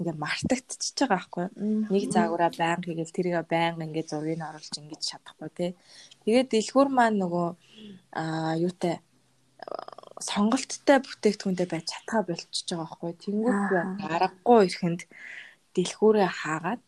ингээ 0.03 0.16
мартагдчихж 0.18 0.98
байгаа 0.98 1.14
байхгүй. 1.14 1.46
Нэг 1.94 2.05
загвараа 2.11 2.50
байнга 2.50 2.86
хийгээл 2.90 3.16
тэрийг 3.16 3.46
байнга 3.46 3.86
ингээ 3.86 4.11
зургийг 4.11 4.42
оруулж 4.42 4.74
ингэж 4.74 5.03
чадахгүй 5.07 5.50
тий. 5.55 5.70
Тэгээд 6.26 6.48
дэлгүүр 6.50 6.88
маань 6.90 7.22
нөгөө 7.22 7.48
аа 8.18 8.55
юутай 8.59 8.98
сонголттой 10.22 10.98
бүтээгдэхүүнтэй 11.03 11.68
байж 11.70 11.86
чадхаа 11.94 12.22
болчихж 12.26 12.68
байгаа 12.74 12.86
байхгүй. 12.90 13.12
Тэнгүүд 13.22 13.70
аргагүй 14.14 14.61
ихэнд 14.68 15.00
дэлгүүрээ 15.74 16.30
хаагаад 16.42 16.82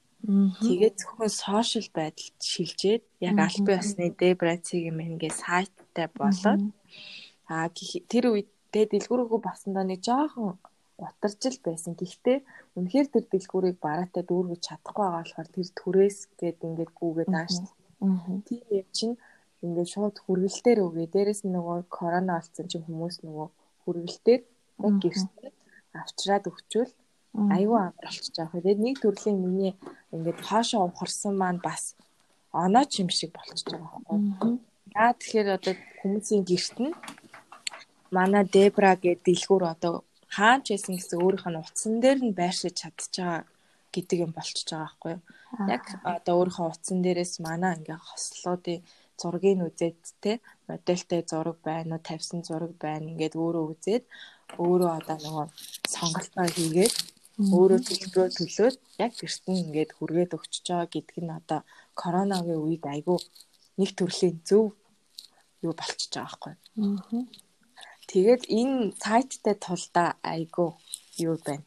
тэгээд 0.65 0.95
зөвхөн 1.01 1.33
сошиал 1.33 1.89
байдалд 1.93 2.39
шилжээд 2.41 3.03
яг 3.29 3.37
аль 3.45 3.61
бие 3.67 3.79
усны 3.81 4.07
дебрацигийн 4.21 4.97
мэнгээ 4.97 5.33
сайттай 5.43 6.09
болоод 6.17 6.63
аа 7.53 7.69
тэр 8.13 8.25
үед 8.33 8.49
дэлгүүрөөгөө 8.73 9.41
басандаа 9.45 9.85
нэг 9.85 10.01
жоохон 10.01 10.57
утарчил 10.99 11.59
байсан. 11.65 11.93
Гэхдээ 11.99 12.39
үнэхээр 12.79 13.09
тэр 13.11 13.25
дэлгүүрийг 13.31 13.79
бараатай 13.83 14.23
дүүргэж 14.27 14.61
чадахгүй 14.63 15.05
байгаа 15.05 15.23
болохоор 15.23 15.49
тэр 15.51 15.69
түрээс 15.81 16.19
гээд 16.39 16.59
ингээд 16.69 16.93
гүүгээд 16.99 17.33
ааш. 17.35 17.55
Тийм 18.47 18.63
юм 18.71 18.89
чинь 18.97 19.17
ингээд 19.65 19.91
шууд 19.91 20.17
хүргэлтээр 20.23 20.79
өгөө. 20.87 21.07
Дээрэс 21.11 21.43
нь 21.45 21.55
нөгөө 21.57 21.91
корона 21.91 22.39
болсон 22.39 22.67
чинь 22.71 22.87
хүмүүс 22.87 23.17
нөгөө 23.27 23.49
хүргэлтээр 23.83 24.43
гэртээ 25.03 25.51
авчраад 26.01 26.45
өгчөөл 26.51 26.93
аюу 27.55 27.75
амар 27.79 27.99
болчихж 28.03 28.35
байгаа. 28.39 28.61
Тэгээд 28.63 28.81
нэг 28.87 28.97
төрлийн 29.03 29.39
миний 29.43 29.73
ингээд 30.15 30.39
хоошоо 30.47 30.87
ухарсан 30.87 31.35
маань 31.39 31.61
бас 31.63 31.83
онооч 32.53 32.93
юм 33.03 33.11
шиг 33.11 33.31
болчихж 33.35 33.67
байгаа 33.75 34.01
байхгүй. 34.07 34.53
Яа 34.95 35.13
тэгэхээр 35.19 35.49
одоо 35.59 35.75
хүмүүсийн 36.01 36.43
гэрт 36.47 36.77
нь 36.85 36.95
манай 38.15 38.45
Дебра 38.55 38.95
гэдэг 38.95 39.25
дэлгүүр 39.27 39.65
одоо 39.75 39.95
хаач 40.37 40.65
байсан 40.71 40.95
гэсэн 40.97 41.19
өөрийнх 41.25 41.47
нь 41.51 41.61
утсан 41.63 41.95
дээр 42.03 42.21
нь 42.27 42.39
байршиж 42.41 42.75
чадчихаа 42.81 43.39
гэдэг 43.95 44.19
юм 44.27 44.33
болчихж 44.35 44.69
байгаа 44.71 44.87
байхгүй 44.87 45.13
юу. 45.15 45.23
Яг 45.75 45.85
одоо 46.15 46.35
өөрийнхөө 46.39 46.67
утсан 46.75 46.99
дээрээс 47.03 47.35
манай 47.47 47.73
ингээ 47.79 47.99
хослоодын 48.09 48.81
зургийг 49.21 49.59
үзээд 49.69 49.99
те 50.23 50.33
модельтэй 50.69 51.23
зураг 51.31 51.59
байна 51.69 51.97
уу 51.97 52.07
тавьсан 52.09 52.41
зураг 52.49 52.75
байна 52.85 53.11
ингээд 53.13 53.35
өөрөө 53.43 53.65
үзээд 53.73 54.05
өөрөө 54.65 54.91
одоо 54.99 55.17
нөгөө 55.25 55.47
сонголтоо 55.95 56.47
хийгээд 56.57 56.95
өөрөө 57.57 57.81
төлбөрөө 57.87 58.29
төлөөд 58.39 58.77
яг 59.05 59.13
гэрт 59.21 59.45
нь 59.51 59.63
ингээд 59.65 59.91
хүргээд 59.97 60.37
өгчөж 60.37 60.65
байгаа 60.71 60.89
гэдг 60.95 61.17
нь 61.23 61.37
одоо 61.39 61.61
коронавигийн 62.01 62.65
үед 62.67 62.85
айгүй 62.95 63.19
нэг 63.79 63.91
төрлийн 63.99 64.37
зөв 64.49 64.65
юу 65.67 65.75
болчихж 65.79 66.13
байгаа 66.15 66.31
байхгүй. 66.31 66.55
Аа. 66.83 67.23
Тэгээд 68.15 68.47
энэ 68.47 68.95
сайттай 69.03 69.59
тулдаа 69.59 70.09
айгүй 70.23 70.71
юу 71.27 71.35
байна. 71.43 71.67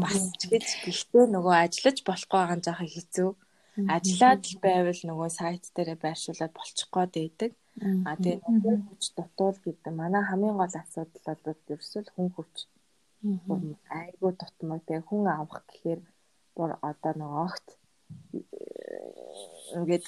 Бас 0.00 0.32
гэж 0.48 0.66
гэхдээ 0.80 1.24
нөгөө 1.28 1.54
ажиллаж 1.64 1.98
болохгүй 2.08 2.38
байгаа 2.40 2.56
нь 2.56 2.64
жаахан 2.64 2.88
хэцүү. 2.88 3.30
Ажиллаад 3.94 4.44
байвал 4.64 5.02
нөгөө 5.04 5.28
сайт 5.28 5.64
дээр 5.76 6.00
байршуулад 6.00 6.52
болчихгоо 6.56 7.04
дэйдэг. 7.12 7.52
А 8.08 8.16
тэгээ 8.16 8.48
нөгөө 8.48 8.76
хүч 8.88 9.04
дутуул 9.16 9.58
гэдэг 9.60 9.92
манай 9.92 10.24
хамгийн 10.24 10.56
гол 10.56 10.72
асуудал 10.72 11.40
бол 11.44 11.60
ерөөсөө 11.68 12.02
хүн 12.16 12.28
хүч. 12.32 12.54
Айгуу 13.92 14.32
дутмаг 14.32 14.80
тэгээ 14.88 15.04
хүн 15.08 15.24
авах 15.28 15.64
гэхээр 15.68 16.00
бүр 16.56 16.70
одоо 16.80 17.12
нөгөө 17.20 17.40
огт 17.48 17.66
э, 18.36 18.40
ингээд 19.76 20.06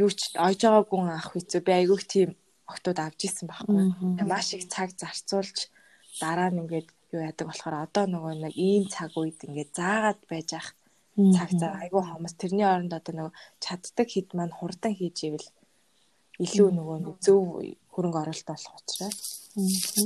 юу 0.00 0.10
ч 0.12 0.36
ойж 0.36 0.60
байгаа 0.64 0.84
гүн 0.88 1.08
авах 1.12 1.32
хэцүү. 1.32 1.60
Би 1.64 1.72
айгуух 1.72 2.04
тийм 2.04 2.30
октод 2.68 2.98
авч 3.00 3.20
исэн 3.26 3.48
байхгүй. 3.48 3.82
Маш 4.28 4.52
их 4.54 4.68
цаг 4.68 4.92
зарцуулж 5.00 5.72
дараа 6.20 6.52
нь 6.52 6.60
ингээд 6.62 6.88
юу 7.16 7.22
яадаг 7.24 7.46
болохоор 7.48 7.76
одоо 7.88 8.04
нөгөө 8.04 8.34
нэг 8.44 8.54
ийм 8.56 8.84
цаг 8.92 9.10
үед 9.16 9.40
ингээд 9.48 9.70
заагаад 9.80 10.20
байж 10.30 10.50
ах 10.60 10.68
цаг 11.36 11.50
зав 11.60 11.72
айгүй 11.82 12.02
хомос 12.04 12.34
тэрний 12.36 12.68
оронд 12.68 12.92
одоо 12.92 13.12
нөгөө 13.16 13.34
чаддаг 13.64 14.08
хэд 14.12 14.28
маань 14.36 14.54
хурдан 14.58 14.92
хийж 14.94 15.18
ивэл 15.26 15.48
илүү 16.44 16.68
нөгөө 16.78 16.98
зөв 17.24 17.40
хөрөнгө 17.92 18.20
оруулалт 18.22 18.48
болох 18.52 18.74
учраас. 18.78 19.18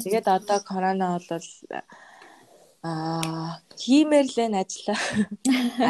Тэгээд 0.02 0.26
одоо 0.38 0.58
корона 0.64 1.18
бол 1.18 1.48
аа 2.82 3.60
хиймээр 3.76 4.26
л 4.34 4.38
н 4.48 4.54
ажиллаа. 4.62 5.00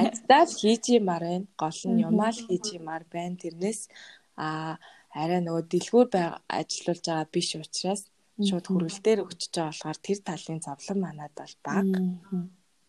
Ажлаа 0.01 0.45
хийж 0.49 0.85
юмар 0.99 1.23
байна. 1.23 1.47
Гол 1.61 1.81
нь 1.89 2.03
юмаа 2.03 2.33
л 2.35 2.41
хийж 2.47 2.65
юмар 2.79 3.03
байна. 3.13 3.39
Тэрнээс 3.39 3.81
аа 4.37 4.77
арай 5.21 5.41
нөгөө 5.43 5.65
дэлгүүр 5.73 6.09
ажиллуулж 6.59 7.05
байгаа 7.07 7.29
биш 7.35 7.51
учраас 7.61 8.03
шууд 8.49 8.67
хөргөлтөөр 8.69 9.23
өгчөж 9.25 9.53
байгаа 9.55 9.71
болохоор 9.73 9.99
тэр 10.07 10.19
талын 10.27 10.61
зовлон 10.65 10.99
манад 11.05 11.33
бол 11.37 11.55
бага 11.67 12.01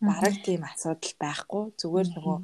бараг 0.04 0.36
тийм 0.44 0.62
асуудал 0.68 1.14
байхгүй. 1.20 1.64
Зүгээр 1.80 2.08
нөгөө 2.16 2.36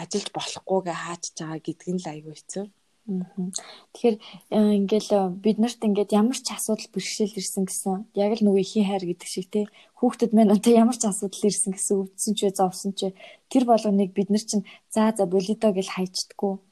ажиллаж 0.00 0.28
болохгүйгээ 0.36 0.96
хаачж 1.02 1.34
байгаа 1.38 1.60
гэдг 1.66 1.88
нь 1.92 2.02
л 2.02 2.10
аюу 2.12 2.34
хэцүү. 2.34 2.66
Тэгэхээр 3.02 4.16
э, 4.54 4.58
ингээл 4.78 5.10
э, 5.10 5.22
бид 5.44 5.58
нарт 5.58 5.82
ингээд 5.82 6.14
ямар 6.14 6.38
ч 6.38 6.46
асуудал 6.54 6.86
бэрхшээл 6.94 7.34
ирсэн 7.34 7.66
гэсэн 7.66 8.06
яг 8.14 8.30
л 8.38 8.46
нөгөө 8.46 8.62
ихийн 8.62 8.86
хайр 8.86 9.02
гэдэг 9.10 9.26
шиг 9.26 9.50
те 9.50 9.66
хүүхдэд 9.98 10.30
мань 10.30 10.54
одоо 10.54 10.70
ямар 10.70 10.94
ч 10.94 11.10
асуудал 11.10 11.50
ирсэн 11.50 11.74
гэсэн 11.74 11.98
өвдсөн 11.98 12.34
ч 12.38 12.40
зовсон 12.54 12.94
ч 12.94 13.10
тэр 13.50 13.66
болгоныг 13.66 14.14
бид 14.14 14.30
нар 14.30 14.44
чинь 14.46 14.62
за 14.94 15.10
за 15.18 15.26
болидо 15.26 15.74
гэж 15.74 15.88
хайчдаггүй 15.98 16.62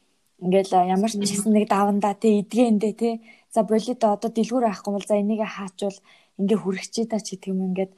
ингээл 0.45 0.73
ямар 0.97 1.11
ч 1.11 1.17
гэсэн 1.21 1.53
нэг 1.53 1.69
давандаа 1.69 2.15
те 2.17 2.41
эдгээндээ 2.41 2.95
те 2.97 3.11
за 3.55 3.61
болидо 3.63 4.07
одоо 4.17 4.31
дэлгүүр 4.33 4.65
авахгүй 4.67 4.93
бол 4.95 5.07
за 5.09 5.21
энийг 5.21 5.43
хаачвал 5.45 5.99
ингээ 6.41 6.59
хүрхчээ 6.61 7.07
та 7.11 7.19
ч 7.21 7.37
гэдэг 7.37 7.53
юм 7.53 7.61
ингээд 7.69 7.93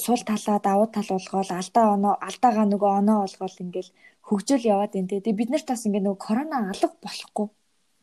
сул 0.00 0.22
талаа 0.24 0.58
давуу 0.64 0.88
тал 0.88 1.08
болгоол 1.12 1.50
алдаа 1.52 1.84
оноо 1.96 2.14
алдаагаа 2.28 2.66
нөгөө 2.68 2.90
оноо 3.00 3.18
болгоол 3.24 3.56
ингээл 3.64 3.90
хөгжөөл 4.28 4.64
яваад 4.74 4.92
те. 4.96 5.04
Тэгээ 5.04 5.40
бид 5.40 5.50
нарт 5.52 5.68
бас 5.68 5.86
ингээ 5.86 6.02
нөгөө 6.02 6.24
корона 6.26 6.56
алга 6.72 6.88
болохгүй 7.04 7.46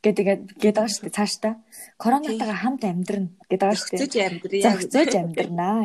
гэдэг 0.04 0.26
гээд 0.60 0.76
байгаа 0.76 0.92
шүү 0.92 1.04
дээ 1.08 1.18
цааш 1.18 1.34
та. 1.40 1.50
Коронавитайгаа 1.98 2.60
хамт 2.60 2.84
амьдрна 2.84 3.30
гэдэг 3.50 3.60
байгаа 3.64 3.80
шүү 3.80 3.90
дээ. 3.90 4.02
Зөгцөж 4.04 4.16
амьдрья. 4.28 4.64
Зөгцөж 4.68 5.12
амьдрнаа. 5.16 5.84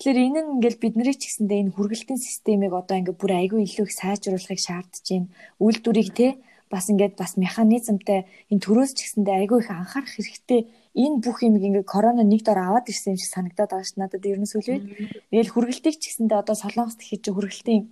Тэгэхээр 0.00 0.18
энэ 0.26 0.40
нь 0.40 0.52
ингээл 0.56 0.82
бидний 0.82 1.12
ч 1.12 1.22
гэсэндээ 1.28 1.60
энэ 1.60 1.74
хүргэлтийн 1.76 2.20
системийг 2.20 2.72
одоо 2.72 2.96
ингээ 2.96 3.20
бүр 3.20 3.32
айгүй 3.36 3.60
илүү 3.68 3.84
их 3.84 3.94
сайжруулахыг 4.00 4.60
шаардж 4.64 5.04
байна. 5.04 5.28
Үйлдвэрийг 5.60 6.10
те 6.16 6.28
бас 6.70 6.86
ингээд 6.86 7.18
бас 7.18 7.34
механизмтай 7.34 8.30
энэ 8.46 8.62
төрөөс 8.62 8.94
ч 8.94 8.98
гэсэндээ 9.02 9.36
айгүй 9.42 9.58
их 9.66 9.70
анхаарах 9.74 10.14
хэрэгтэй 10.14 10.60
энэ 10.94 11.18
бүх 11.18 11.42
юм 11.42 11.58
ингээ 11.58 11.82
корона 11.82 12.22
нэг 12.22 12.46
дор 12.46 12.62
аваад 12.62 12.86
ирсэн 12.86 13.14
юм 13.14 13.18
шиг 13.18 13.30
санагдаад 13.34 13.70
байгаа 13.74 13.86
ш 13.90 13.98
надад 13.98 14.22
ер 14.22 14.38
нь 14.38 14.46
үед. 14.46 14.86
Тэгэл 15.34 15.50
хүргэлтийг 15.50 15.96
ч 15.98 16.14
гэсэндээ 16.14 16.38
одоо 16.38 16.54
солонгост 16.54 17.02
хийж 17.02 17.26
хүргэлтийн 17.26 17.82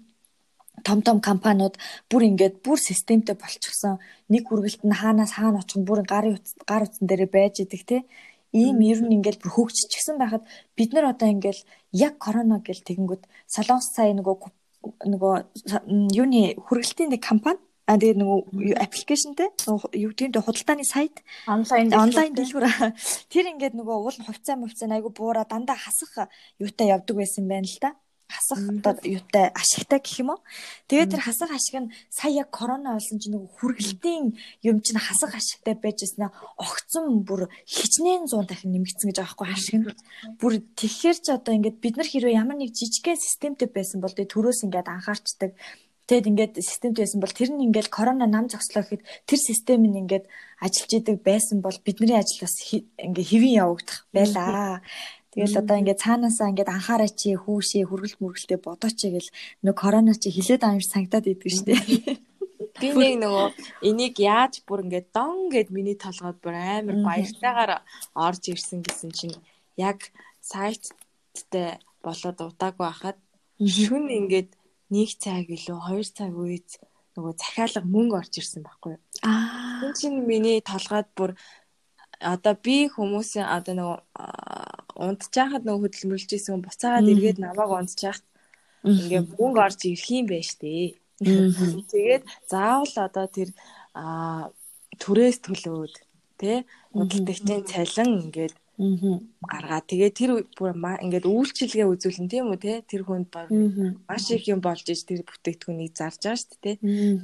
том 0.87 1.03
том 1.03 1.19
компаниуд 1.19 1.75
бүр 2.11 2.23
ингээд 2.31 2.63
бүр 2.63 2.79
системтэй 2.79 3.35
болчихсон. 3.35 3.99
Нэг 4.31 4.47
хүргэлт 4.47 4.87
нь 4.87 4.95
хаанаас 4.95 5.35
хаана 5.35 5.59
очих 5.59 5.83
бүр 5.83 6.07
гарын 6.07 6.39
гар 6.63 6.87
утсан 6.87 7.07
дээр 7.11 7.27
байж 7.27 7.59
идэг 7.67 7.83
те. 7.83 7.97
Ийм 8.55 8.79
ер 8.87 9.03
нь 9.03 9.19
ингээд 9.19 9.43
бүр 9.43 9.51
хөгжчихсэн 9.59 10.23
байхад 10.23 10.47
бид 10.79 10.95
нар 10.95 11.11
одоо 11.13 11.29
ингээд 11.35 11.67
яг 11.93 12.15
корона 12.23 12.63
гэл 12.63 12.87
тэгэнгүүт 12.87 13.27
солонгос 13.51 13.91
сая 13.91 14.15
нөгөө 14.15 14.37
нөгөө 15.13 15.35
юуны 16.15 16.55
хүргэлтийн 16.63 17.11
нэг 17.11 17.23
компани 17.27 17.59
А 17.89 17.97
тэгээ 17.97 18.21
нөгөө 18.21 18.85
аппликейшнтэй 18.85 19.49
юу 19.97 20.13
гэдэг 20.13 20.29
нь 20.29 20.45
худалдааны 20.45 20.85
сайт? 20.85 21.25
Онлайн 21.49 21.89
онлайн 21.97 22.37
дэлгүүр. 22.37 22.69
тэр 23.33 23.49
ингээд 23.57 23.73
нөгөө 23.81 23.97
уул 24.05 24.19
хувьцаа 24.29 24.61
мөвцөө 24.61 24.93
айгу 24.93 25.09
буура 25.09 25.49
дандаа 25.49 25.81
хасах 25.81 26.29
юутай 26.61 26.93
явдаг 26.93 27.17
байсан 27.17 27.49
байна 27.49 27.65
л 27.65 27.81
да. 27.81 27.97
Хасах 28.29 28.61
одоо 28.61 28.93
юутай 29.09 29.49
ашигтай 29.57 30.05
гэх 30.05 30.21
юм 30.21 30.37
уу. 30.37 30.45
Тэгээд 30.93 31.17
тэр 31.17 31.25
хасах 31.25 31.49
ашиг 31.49 31.81
нь 31.81 31.93
сая 32.13 32.45
яг 32.45 32.53
корона 32.53 33.01
болсон 33.01 33.17
чинь 33.17 33.33
нөгөө 33.33 33.57
хүргэлтийн 33.57 34.37
юм 34.69 34.77
чинь 34.85 35.01
хасах 35.01 35.33
ашигтай 35.33 35.73
байж 35.73 36.05
яснаа 36.05 36.29
огцон 36.61 37.25
бүр 37.25 37.49
хичнээн 37.65 38.29
100 38.29 38.53
дахин 38.53 38.77
нэмэгдсэн 38.77 39.09
гэж 39.09 39.17
байгаа 39.17 39.33
хгүй 39.33 39.49
ашиг 39.49 39.77
нь. 39.81 39.89
Бүр 40.37 40.61
тэгэхээр 40.77 41.19
ч 41.25 41.27
одоо 41.33 41.57
ингээд 41.57 41.81
бид 41.81 41.97
нар 41.97 42.05
хэрвээ 42.05 42.37
ямар 42.37 42.61
нэг 42.61 42.77
жижигхэн 42.77 43.17
системтэй 43.17 43.73
байсан 43.73 44.05
бол 44.05 44.13
төрөөс 44.13 44.61
ингээд 44.69 44.93
анхаарчдаг 44.93 45.57
Тэгэд 46.09 46.31
ингээд 46.33 46.55
системд 46.65 46.97
байсан 46.97 47.21
бол 47.21 47.37
тэр 47.37 47.53
нь 47.53 47.69
ингээд 47.69 47.93
корона 47.93 48.25
нам 48.25 48.49
зогслоо 48.49 48.81
гэхэд 48.81 49.05
тэр 49.29 49.41
систем 49.45 49.85
нь 49.85 50.01
ингээд 50.09 50.25
ажиллаж 50.57 50.93
идэг 50.97 51.21
байсан 51.21 51.61
бол 51.61 51.77
бидний 51.85 52.17
ажил 52.17 52.49
бас 52.49 52.57
ингээд 52.73 53.29
хэвэн 53.29 53.61
явагдах 53.61 54.09
байлаа. 54.17 54.81
Тэгэл 55.37 55.61
одоо 55.61 55.77
ингээд 55.77 56.01
цаанаасаа 56.01 56.49
ингээд 56.49 56.73
анхаараа 56.73 57.11
чи 57.13 57.37
хүүшээ 57.37 57.85
хүргэлт 57.85 58.19
мөргөлтэй 58.25 58.57
бодооч 58.57 58.99
гэл 59.05 59.29
нөө 59.61 59.75
корона 59.77 60.17
чи 60.17 60.33
хилээд 60.33 60.65
аамш 60.65 60.89
санагдаад 60.89 61.29
идэг 61.29 61.53
штэ. 61.53 61.77
Би 62.81 62.89
нэг 62.97 63.15
нөгөө 63.21 63.47
энийг 63.85 64.17
яаж 64.17 64.65
бүр 64.65 64.89
ингээд 64.89 65.13
дон 65.13 65.53
гэд 65.53 65.69
миний 65.69 65.95
толгойд 65.95 66.41
бүр 66.41 66.57
амар 66.57 66.99
баяртайгаар 67.05 67.85
орж 68.17 68.43
ирсэн 68.49 68.81
гэсэн 68.81 69.11
чинь 69.13 69.37
яг 69.77 70.11
сайттай 70.41 71.79
болоод 72.03 72.39
удаагүй 72.41 72.87
хахад 72.89 73.19
шүн 73.61 74.11
ингээд 74.11 74.58
нэг 74.95 75.11
цаг 75.21 75.47
илүү 75.53 75.79
2 75.89 76.17
цаг 76.17 76.33
үед 76.33 76.81
нөгөө 77.19 77.33
захиалга 77.43 77.83
мөнгө 77.83 78.19
орж 78.21 78.33
ирсэн 78.41 78.63
байхгүй 78.63 78.97
юу. 78.97 79.03
Аа. 79.27 79.83
Тэр 79.83 79.93
чинь 79.99 80.19
миний 80.25 80.63
толгойд 80.63 81.09
бүр 81.19 81.35
одоо 82.21 82.55
би 82.55 82.89
хүмүүсийн 82.91 83.47
одоо 83.47 83.75
нөгөө 83.75 83.99
унтчихад 84.99 85.63
нөгөө 85.67 85.83
хөдөлмөрлж 85.87 86.31
исэн 86.35 86.63
буцаагаад 86.63 87.11
эргээд 87.11 87.39
намайг 87.43 87.71
унтчихад 87.71 88.25
ингээ 88.87 89.23
мөнгө 89.39 89.61
орж 89.67 89.81
ирэх 89.87 90.09
юм 90.11 90.27
байна 90.31 90.47
штэ. 90.47 90.99
Тэгээд 91.93 92.25
заавал 92.47 92.95
одоо 93.07 93.27
тэр 93.27 93.51
түрээс 95.03 95.39
төлөөд 95.43 95.95
тий 96.39 96.63
худалдагчийн 96.95 97.63
цалин 97.67 98.11
ингээд 98.31 98.55
гаргаа. 98.79 99.83
Тэгээ 99.83 100.11
тэр 100.15 100.31
бүр 100.55 100.71
ингээд 100.79 101.27
үйлчилгээ 101.27 101.87
үзүүлэн 101.91 102.31
тийм 102.31 102.55
үү 102.55 102.59
те 102.63 102.73
тэр 102.87 103.03
хүнд 103.03 103.35
маш 104.07 104.31
их 104.31 104.47
юм 104.47 104.63
болж 104.63 104.87
иж 104.87 105.03
тэр 105.03 105.27
бүтээгдэхүүнийг 105.27 105.99
зарж 105.99 106.23
байгаа 106.23 106.39
шүү 106.39 106.59
дээ 106.63 106.63
те. 106.63 106.73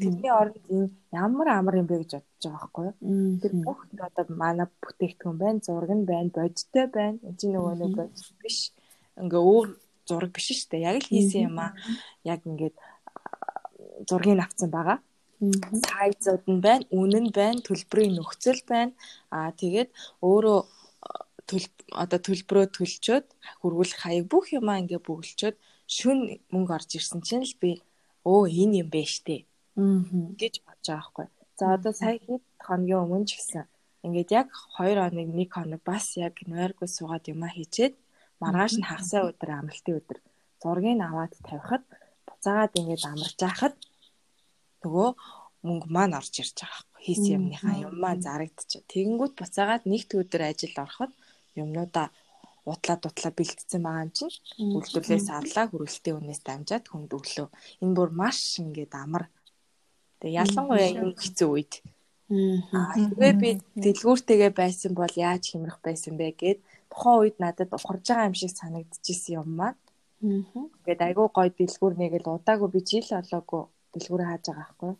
Тэрний 0.03 0.33
оронд 0.35 0.67
энэ 0.67 0.91
ямар 1.15 1.49
амар 1.55 1.79
юм 1.79 1.87
бэ 1.87 2.03
гэж 2.03 2.19
бодож 2.19 2.43
байгаа 2.43 2.59
байхгүй 2.59 2.85
юу? 2.91 2.95
Тэр 3.39 3.53
бүх 3.63 3.79
одоо 4.03 4.25
манай 4.35 4.67
бүтээгдэхүүн 4.83 5.39
байна, 5.39 5.63
зураг 5.63 5.93
нь 5.95 6.09
байна, 6.11 6.35
бодиттой 6.35 6.87
байна. 6.91 7.19
Энд 7.23 7.39
чинь 7.39 7.55
нөгөө 7.55 7.75
нэг 7.79 7.95
биш. 8.43 8.75
Ингээ 9.15 9.43
өөр 9.47 9.69
зураг 10.11 10.31
биш 10.35 10.47
шүү 10.51 10.71
дээ. 10.75 10.87
Яг 10.91 10.97
л 10.99 11.07
хийсэн 11.07 11.55
юм 11.55 11.59
аа. 11.63 11.71
Яг 12.27 12.43
ингээд 12.43 12.75
зургийг 14.11 14.43
авсан 14.43 14.75
байгаа 14.75 14.99
сайзууд 15.87 16.45
нь 16.51 16.63
байна, 16.65 16.85
үнэн 16.91 17.27
байна, 17.35 17.61
төлбөрийн 17.67 18.17
нөхцөл 18.17 18.63
байна. 18.67 18.93
Аа 19.31 19.51
тэгээд 19.53 19.91
өөрөө 20.23 20.59
төл 21.49 21.67
одоо 22.03 22.21
төлбөрөө 22.27 22.67
төлчөөд 22.77 23.27
хөрвүүлэх 23.61 24.01
хаяг 24.05 24.25
бүх 24.33 24.47
юмаа 24.59 24.81
ингээ 24.83 25.01
бүгэлчөөд 25.05 25.57
шүн 25.97 26.19
мөнгө 26.53 26.73
орж 26.77 26.91
ирсэн 26.99 27.21
чинь 27.27 27.45
л 27.45 27.55
би 27.61 27.71
өө 28.25 28.49
энэ 28.63 28.81
юм 28.83 28.89
байна 28.95 29.13
штэ 29.15 29.37
гэж 30.41 30.55
бодож 30.65 30.87
байгаа 30.89 31.03
байхгүй. 31.05 31.27
За 31.59 31.65
одоо 31.77 31.93
сая 31.93 32.19
хэд 32.27 32.45
хоногийн 32.67 33.03
өмнө 33.05 33.27
ч 33.29 33.33
гэсэн 33.37 33.65
ингээд 34.07 34.31
яг 34.41 34.49
2 34.81 34.97
хоног 34.97 35.29
1 35.37 35.55
хоног 35.55 35.83
бас 35.85 36.07
яг 36.17 36.35
нойргүй 36.49 36.89
суугаад 36.89 37.25
юмаа 37.33 37.53
хийчээд 37.53 37.95
маргааш 38.43 38.75
нь 38.79 38.89
хагасаа 38.89 39.29
өдөр 39.31 39.51
амралтын 39.53 39.99
өдөр 40.01 40.19
зургийг 40.63 41.01
аваад 41.05 41.33
тавихад 41.49 41.85
буцаагаад 42.27 42.73
ингээд 42.81 43.05
амарч 43.13 43.39
яхад 43.51 43.75
нөгөө 44.83 45.11
мөнгө 45.67 45.89
маань 45.97 46.17
орж 46.21 46.35
ирж 46.43 46.57
байгаа 46.61 46.81
байхгүй. 46.81 47.03
Хийсэн 47.05 47.35
юмныхаа 47.39 47.77
юм 47.87 47.95
маань 48.03 48.25
зарагдчих. 48.27 48.83
Тэгэнгүүт 48.93 49.35
буцаагаад 49.41 49.85
нэгд 49.93 50.11
өдөр 50.21 50.43
ажил 50.51 50.77
ороход 50.85 51.13
юмнуудаа 51.63 52.09
утлаа 52.65 52.97
дутлаа 52.97 53.33
бэлдсэн 53.37 53.83
байгаа 53.85 54.05
юм 54.05 54.13
чинь 54.17 54.35
үйлдвэрлэлээс 54.77 55.29
авлаа 55.31 55.67
хөрөлтийн 55.69 56.17
үнээс 56.19 56.41
дамжаад 56.45 56.85
хүнд 56.89 57.13
өглөө. 57.13 57.49
Энэ 57.85 57.97
бүр 57.97 58.11
маш 58.21 58.39
ингээд 58.63 58.93
амар. 58.97 59.25
Тэгээ 60.21 60.39
ялангуяа 60.41 60.91
юм 61.05 61.13
хэцүү 61.13 61.49
үед. 61.53 61.73
Аа 62.73 62.97
тэгээ 62.97 63.33
би 63.43 63.51
дэлгүүртэйгээ 63.85 64.53
байсан 64.57 64.93
бол 64.97 65.15
яаж 65.29 65.45
хэмрэх 65.53 65.79
байсан 65.85 66.17
бэ 66.17 66.33
гэд 66.41 66.59
тухайн 66.89 67.21
үед 67.21 67.37
надад 67.37 67.71
ухарж 67.77 68.05
байгаа 68.09 68.29
юм 68.33 68.37
шиг 68.41 68.53
санагдчихсэн 68.57 69.37
юм 69.45 69.49
маань. 69.61 69.81
Ингээд 70.25 71.05
айгүй 71.05 71.29
гой 71.37 71.49
дэлгүүр 71.53 71.95
нэг 72.01 72.13
л 72.25 72.33
удаагүй 72.41 72.69
би 72.73 72.81
жил 72.81 73.09
олоогүй 73.21 73.63
дэлгүүрээ 73.93 74.29
хааж 74.31 74.45
байгаа 74.49 74.65
байхгүй. 74.65 74.93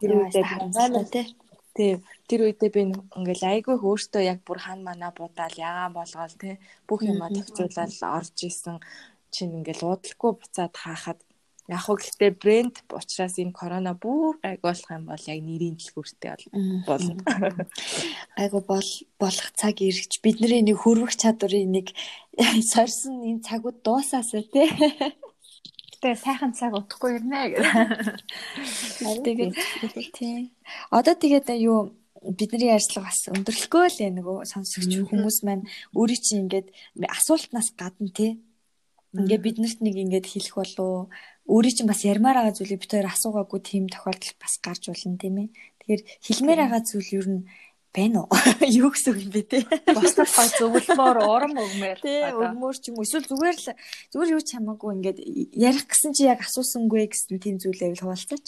Тэр 0.00 0.10
үедээ 0.16 0.44
харцаа 0.48 1.04
тий 1.12 1.26
Тий. 1.74 2.02
Тэр 2.26 2.40
үедээ 2.50 2.70
би 2.74 2.80
ингээл 2.90 3.44
айгүй 3.52 3.76
өөртөө 3.78 4.22
яг 4.26 4.42
бүр 4.42 4.58
хан 4.58 4.82
манаа 4.82 5.14
будаал 5.14 5.54
ягаан 5.54 5.94
болгоол 5.94 6.34
тий 6.42 6.54
бүх 6.88 7.06
юмаа 7.06 7.30
төвчүүлэл 7.30 8.02
орж 8.18 8.36
исэн 8.50 8.82
чинь 9.30 9.54
ингээл 9.58 9.86
уудлахгүй 9.86 10.32
буцаад 10.34 10.74
хаахад 10.74 11.20
яг 11.70 11.82
хөө 11.86 11.96
гэхдээ 12.02 12.32
брэнд 12.42 12.76
учраас 12.90 13.38
энэ 13.38 13.54
корона 13.54 13.94
бүр 13.94 14.34
айгүй 14.42 14.66
болох 14.66 14.90
юм 14.90 15.04
бол 15.06 15.24
яг 15.30 15.40
нэрийн 15.46 15.76
дэлгүүртэй 15.78 16.30
болно. 16.90 17.14
Айгүй 18.34 18.62
бол 18.66 18.90
болох 19.22 19.48
цаг 19.54 19.76
ирж 19.78 20.18
бидний 20.18 20.66
нэг 20.66 20.78
хөрвөх 20.82 21.14
чадварыг 21.14 21.66
нэг 21.70 21.86
сорьсон 22.72 23.22
энэ 23.22 23.46
цагууд 23.46 23.78
дуусаасаа 23.86 24.42
тий 24.50 24.66
Гэтэ 26.00 26.16
сайхан 26.16 26.56
цаг 26.56 26.72
утахгүй 26.72 27.20
ирнэ 27.20 27.60
гэх. 27.60 27.68
Тэгээд 29.20 29.52
тий. 30.16 30.48
Одоо 30.88 31.12
тэгээд 31.12 31.52
юу 31.60 31.92
бидний 32.24 32.72
ярьцлага 32.72 33.12
бас 33.12 33.28
өндөрлөхгүй 33.28 33.84
л 33.84 34.16
нөгөө 34.16 34.48
сонсогч 34.48 34.96
хүмүүс 35.12 35.44
маань 35.44 35.68
өөрийн 35.92 36.24
чинь 36.24 36.48
ингээд 36.48 36.72
асуултнаас 37.04 37.76
гадна 37.76 38.08
тий. 38.16 38.40
Ингээ 39.12 39.44
биднэрт 39.44 39.84
нэг 39.84 39.96
ингээд 40.08 40.24
хэлэх 40.24 40.56
болов 40.56 41.12
өөрийн 41.44 41.76
чинь 41.76 41.90
бас 41.92 42.00
ярмаар 42.00 42.48
байгаа 42.48 42.56
зүйлийг 42.56 42.80
бид 42.80 42.92
хоёр 42.96 43.08
асуугаагүй 43.12 43.60
тийм 43.60 43.84
тохиолдол 43.92 44.34
бас 44.40 44.54
гарч 44.64 44.88
болно 44.88 45.20
тийм 45.20 45.36
ээ. 45.36 45.48
Тэгэхээр 45.84 46.02
хэлмээр 46.24 46.60
байгаа 46.64 46.80
зүйл 46.80 47.10
ер 47.20 47.26
нь 47.28 47.40
байна 47.94 48.22
уу? 48.22 48.30
Юу 48.80 48.90
гэсэн 48.94 49.10
үг 49.14 49.18
юм 49.26 49.30
бэ 49.34 49.42
те? 49.50 49.58
Босдод 49.90 50.30
гой 50.30 50.48
зөвлөмөр 50.54 51.18
урам 51.26 51.54
өгмөр. 51.58 51.98
Тий, 51.98 52.22
өгмөр 52.30 52.76
ч 52.78 52.94
юм 52.94 53.02
уу. 53.02 53.06
Эсвэл 53.06 53.26
зүгээр 53.26 53.58
л 53.58 53.66
зүгээр 54.14 54.32
юу 54.38 54.42
ч 54.46 54.48
хамаагүй 54.54 54.90
ингээд 54.94 55.18
ярих 55.58 55.86
гэсэн 55.90 56.14
чи 56.14 56.30
яг 56.30 56.46
асуусангүй 56.46 57.10
гэсэн 57.10 57.42
тийм 57.42 57.58
зүйлээ 57.58 57.98
л 57.98 58.02
хуваалцаач. 58.06 58.46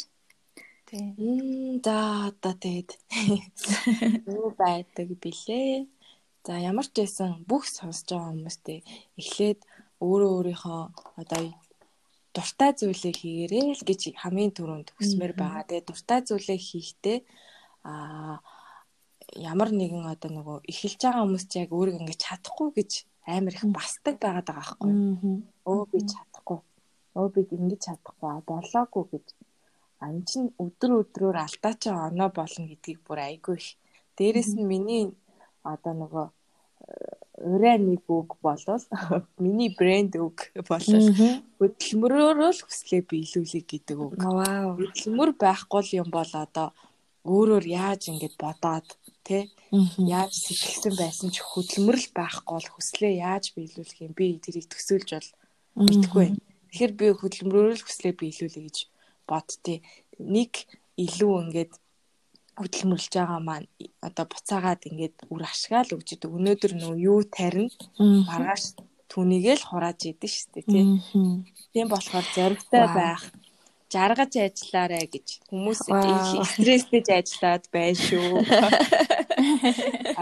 Тий. 0.86 1.07
Мм 1.18 1.82
за 1.82 2.30
одоо 2.30 2.55
тэгээд 2.55 2.90
юу 4.30 4.55
байдаг 4.55 5.09
билээ. 5.18 5.90
За 6.47 6.59
ямар 6.62 6.86
ч 6.86 7.03
байсан 7.03 7.43
бүх 7.43 7.66
сонсож 7.66 8.14
байгаа 8.14 8.30
хүмүүстээ 8.30 8.78
эхлээд 9.18 9.61
өөрөө 9.99 10.30
өөрийнхөө 10.38 10.82
одоо 11.18 11.43
дуртай 12.30 12.70
зүйлээ 12.78 13.14
хийгээрэй 13.18 13.64
л 13.74 13.82
гэж 13.82 14.01
хамгийн 14.22 14.55
түрүүнд 14.55 14.88
хүсмээр 14.97 15.34
байгаа. 15.34 15.66
Тэгээд 15.66 15.88
дуртай 15.90 16.20
зүйлээ 16.26 16.59
хийхдээ 16.59 17.18
аа 17.86 18.38
ямар 19.37 19.70
нэгэн 19.72 20.05
одоо 20.12 20.30
нөгөө 20.33 20.57
эхэлж 20.68 21.01
байгаа 21.03 21.24
хүмүүс 21.24 21.45
ч 21.49 21.53
яг 21.62 21.70
өөрийгөө 21.72 22.03
ингэж 22.03 22.20
чадахгүй 22.20 22.68
гэж 22.76 22.91
амар 23.26 23.55
их 23.57 23.64
бастаг 23.72 24.16
байгаад 24.20 24.49
байгаа 24.49 24.76
байхгүй. 24.76 24.93
Өө 25.70 25.83
би 25.93 25.99
чадахгүй. 26.12 26.59
Өө 27.16 27.28
би 27.35 27.41
ингэж 27.57 27.80
чадахгүй 27.87 28.30
болоогүй 28.49 29.05
гэж. 29.12 29.26
Ан 30.03 30.16
чин 30.26 30.51
өдөр 30.59 30.91
өдрөөр 31.01 31.37
алдаа 31.39 31.74
чи 31.78 31.89
оноо 31.89 32.30
болно 32.35 32.66
гэдгийг 32.66 33.01
бүр 33.07 33.18
айгүй 33.22 33.57
их. 33.57 33.68
Дээрэс 34.18 34.59
нь 34.59 34.66
миний 34.66 35.14
одоо 35.62 35.95
нөгөө 35.95 36.26
урай 37.43 37.78
нэг 37.78 38.03
үг 38.11 38.37
болол 38.43 38.83
миний 39.45 39.70
брэнд 39.78 40.18
үг 40.18 40.51
болол 40.68 41.07
хөдөлмөрөөрөө 41.59 42.51
л 42.53 42.62
хүслээ 42.66 43.03
биелүүлэх 43.07 43.64
гэдэг 43.66 43.99
үг. 43.99 44.18
Вау. 44.18 44.76
Хөдөлмөр 44.78 45.30
байхгүй 45.39 45.83
юм 46.03 46.11
бол 46.11 46.33
одоо 46.35 46.74
өөрөөр 47.22 47.64
яаж 47.66 48.11
ингэж 48.11 48.35
бодоод 48.39 48.87
тий 49.27 49.43
яаж 49.99 50.33
сэтгэлсэн 50.35 50.95
байсан 50.99 51.29
ч 51.35 51.41
хөдөлмөрл 51.41 52.07
байхгүй 52.14 52.55
бол 52.59 52.68
хүслээ 52.75 53.14
яаж 53.25 53.45
биелүүлэх 53.55 54.03
юм 54.05 54.12
би 54.18 54.39
тэрийг 54.43 54.66
төсөөлж 54.68 55.09
бол 55.14 55.31
мэдгүй. 55.87 56.27
Тэгэхээр 56.70 56.93
би 57.01 57.07
хөдөлмөрөөр 57.16 57.81
хүслээ 57.83 58.14
биелүүлэе 58.18 58.64
гэж 58.66 58.79
бодтыг. 59.29 59.81
Нэг 60.18 60.53
илүү 60.99 61.33
ингээд 61.49 61.73
хөдөлмөрлж 62.61 63.12
байгаа 63.16 63.41
маань 63.41 63.68
одоо 64.05 64.25
буцаагаад 64.29 64.83
ингээд 64.91 65.16
үр 65.33 65.43
ашгаал 65.49 65.95
өгч 65.97 66.09
идэг. 66.20 66.31
Өнөөдөр 66.37 66.73
нөө 66.77 66.95
юу 67.01 67.20
тарина 67.25 67.73
маргааш 68.29 68.77
түүнийгээ 69.09 69.57
л 69.57 69.68
хурааж 69.68 70.01
идэв 70.09 70.33
шүү 70.33 70.49
дээ 70.53 70.64
тий. 70.68 70.85
Тийм 71.73 71.87
болохоор 71.89 72.27
зоригтой 72.37 72.87
байх 72.93 73.23
жаргаж 73.93 74.32
ажиллаарэ 74.40 75.05
гэж 75.12 75.26
хүмүүс 75.49 75.80
стресстэйж 76.57 77.07
ажиллаад 77.18 77.64
байна 77.74 77.99
шүү. 78.07 78.30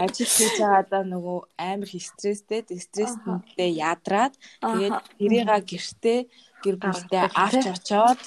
Ажил 0.03 0.31
хийж 0.35 0.55
байгаадаа 0.59 1.03
нөгөө 1.07 1.39
амар 1.55 1.91
их 1.95 2.05
стресстэй, 2.11 2.61
стресстэй 2.67 3.71
ядраад 3.79 4.33
тэгээд 4.59 4.97
тэрийга 5.19 5.57
гэртээ 5.71 6.19
гэр 6.63 6.75
бүлтэй 6.83 7.25
авч 7.31 7.63
очоод 7.75 8.21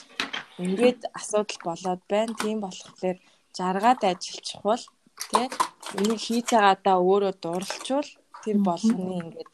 ингээд 0.64 1.00
асуудал 1.12 1.60
болоод 1.68 2.02
байна. 2.08 2.32
Тийм 2.40 2.58
болохоор 2.64 3.18
жаргаад 3.52 4.00
ажиллчихвал 4.02 4.84
тий 5.30 5.46
энийг 5.98 6.20
хийж 6.26 6.48
байгаадаа 6.52 6.96
өөрөө 6.98 7.34
дурлалчвал 7.42 8.10
тэр 8.42 8.56
болгоны 8.68 9.14
ингээд 9.22 9.50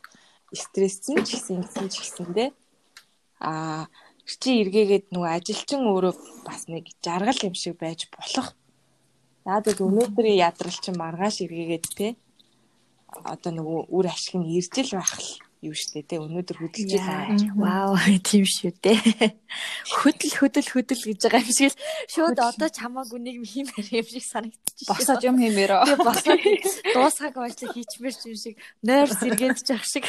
стрессэн 0.63 1.19
ч 1.27 1.29
гэсэн 1.37 1.89
ч 1.93 1.95
гэсэндээ 2.01 2.49
аа 3.41 3.87
чи 4.39 4.61
эргээгээд 4.63 5.07
нөгөө 5.11 5.31
ажилчин 5.35 5.83
өөрөө 5.91 6.15
бас 6.47 6.69
нэг 6.71 6.85
жаргал 7.03 7.41
юм 7.43 7.55
шиг 7.59 7.75
байж 7.81 8.07
болох. 8.15 8.55
Надад 9.49 9.81
өнөөдрийн 9.81 10.39
ядрал 10.47 10.79
чинь 10.79 11.01
маргааш 11.01 11.43
эргээгээд 11.49 11.87
те 11.97 12.09
одоо 13.11 13.51
нөгөө 13.51 13.81
үр 13.91 14.07
ашиг 14.07 14.39
нь 14.39 14.53
ирж 14.55 14.75
л 14.87 15.01
байх 15.01 15.19
л 15.19 15.31
юу 15.61 15.77
штэ 15.77 16.09
те 16.09 16.17
өнөөдөр 16.17 16.57
хөдөлж 16.57 16.93
байгаа. 16.97 17.37
Вау 17.53 17.97
тийм 18.25 18.49
шүү 18.49 18.73
дээ. 18.81 19.37
Хөдөл 19.93 20.35
хөдөл 20.41 20.69
хөдөл 20.73 21.05
гэж 21.05 21.21
байгаа 21.21 21.45
юм 21.45 21.53
шиг 21.53 21.73
л 21.77 21.81
шууд 22.09 22.39
одоо 22.41 22.69
чамаагүй 22.73 23.21
нэг 23.21 23.37
хиймээр 23.45 23.89
юм 24.01 24.09
шиг 24.09 24.25
санагдчих. 24.25 24.89
Босоод 24.89 25.21
юм 25.21 25.37
хиймээр. 25.37 25.73
Босоод 26.01 26.41
дуусгаг 26.97 27.37
ажил 27.37 27.77
хийчмээр 27.77 28.17
юм 28.25 28.39
шиг 28.41 28.57
нойр 28.81 29.13
сэргээд 29.13 29.61
ч 29.61 29.69
ах 29.77 29.85
шиг. 29.85 30.09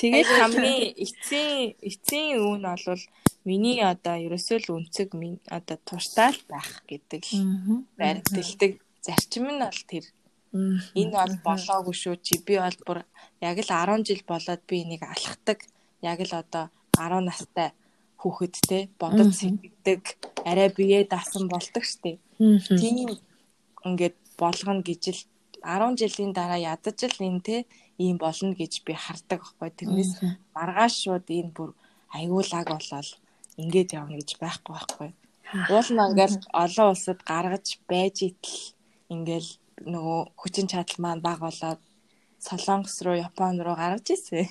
Тэгээд 0.00 0.28
хамгийн 0.38 0.94
эцсийн 0.98 1.74
эцсийн 1.80 2.40
үн 2.40 2.62
нь 2.62 2.68
бол 2.86 3.02
миний 3.44 3.80
одоо 3.82 4.16
ерөөсөө 4.18 4.58
л 4.62 4.74
үнцэг 4.78 5.14
минь 5.18 5.38
одоо 5.50 5.78
туртаал 5.82 6.38
байх 6.48 6.82
гэдэг 6.90 7.22
л 7.32 7.86
байртэлдэг 7.98 8.72
зарчим 9.02 9.46
нь 9.50 9.62
бол 9.62 9.82
тэр. 9.90 10.04
Энэ 10.52 11.12
бол 11.16 11.34
болоогүй 11.46 11.96
шүү. 11.96 12.16
Чи 12.20 12.38
би 12.46 12.60
бол 12.60 12.78
бүр 12.86 12.98
яг 13.40 13.56
л 13.58 13.70
10 13.70 14.06
жил 14.06 14.22
болоод 14.28 14.62
би 14.68 14.84
энийг 14.84 15.02
алхдаг. 15.02 15.58
Яг 16.02 16.18
л 16.22 16.32
одоо 16.34 16.68
10 16.98 17.24
настай 17.24 17.72
хүүхэд 18.22 18.54
те 18.70 18.78
бодож 19.00 19.34
сэтгэдэг 19.34 20.02
арай 20.46 20.68
биеэ 20.70 21.10
дасан 21.10 21.50
болдог 21.50 21.82
штеп 21.82 22.22
тийм 22.38 23.18
ингээд 23.82 24.16
болгоно 24.38 24.82
гэж 24.86 25.02
л 25.10 25.20
10 25.66 25.98
жилийн 26.00 26.32
дараа 26.38 26.60
ядаж 26.62 26.98
л 27.02 27.18
энэ 27.18 27.42
те 27.42 27.56
ийм 27.98 28.16
болно 28.18 28.54
гэж 28.54 28.82
би 28.86 28.92
хардаг 28.94 29.40
байхгүй. 29.42 29.70
Тэрнээс 29.78 30.12
маргааш 30.56 30.94
шууд 31.02 31.26
энэ 31.28 31.52
бүр 31.56 31.70
аюулаг 32.12 32.66
болол 32.68 33.10
ингээд 33.60 33.94
явна 33.98 34.16
гэж 34.20 34.30
байхгүй 34.40 34.72
байхгүй. 34.74 35.10
Уул 35.68 35.88
мангаал 35.96 36.36
олон 36.64 36.88
улсад 36.92 37.20
гаргаж 37.28 37.66
байж 37.90 38.16
итл 38.28 38.56
ингээл 39.12 39.50
нөгөө 39.94 40.20
хүчин 40.40 40.66
чадал 40.72 40.98
маань 41.04 41.24
баг 41.24 41.40
болоод 41.44 41.80
Солонгос 42.42 42.98
руу, 43.04 43.14
Япон 43.14 43.60
руу 43.62 43.76
гаргаж 43.78 44.06
ирсэн. 44.14 44.50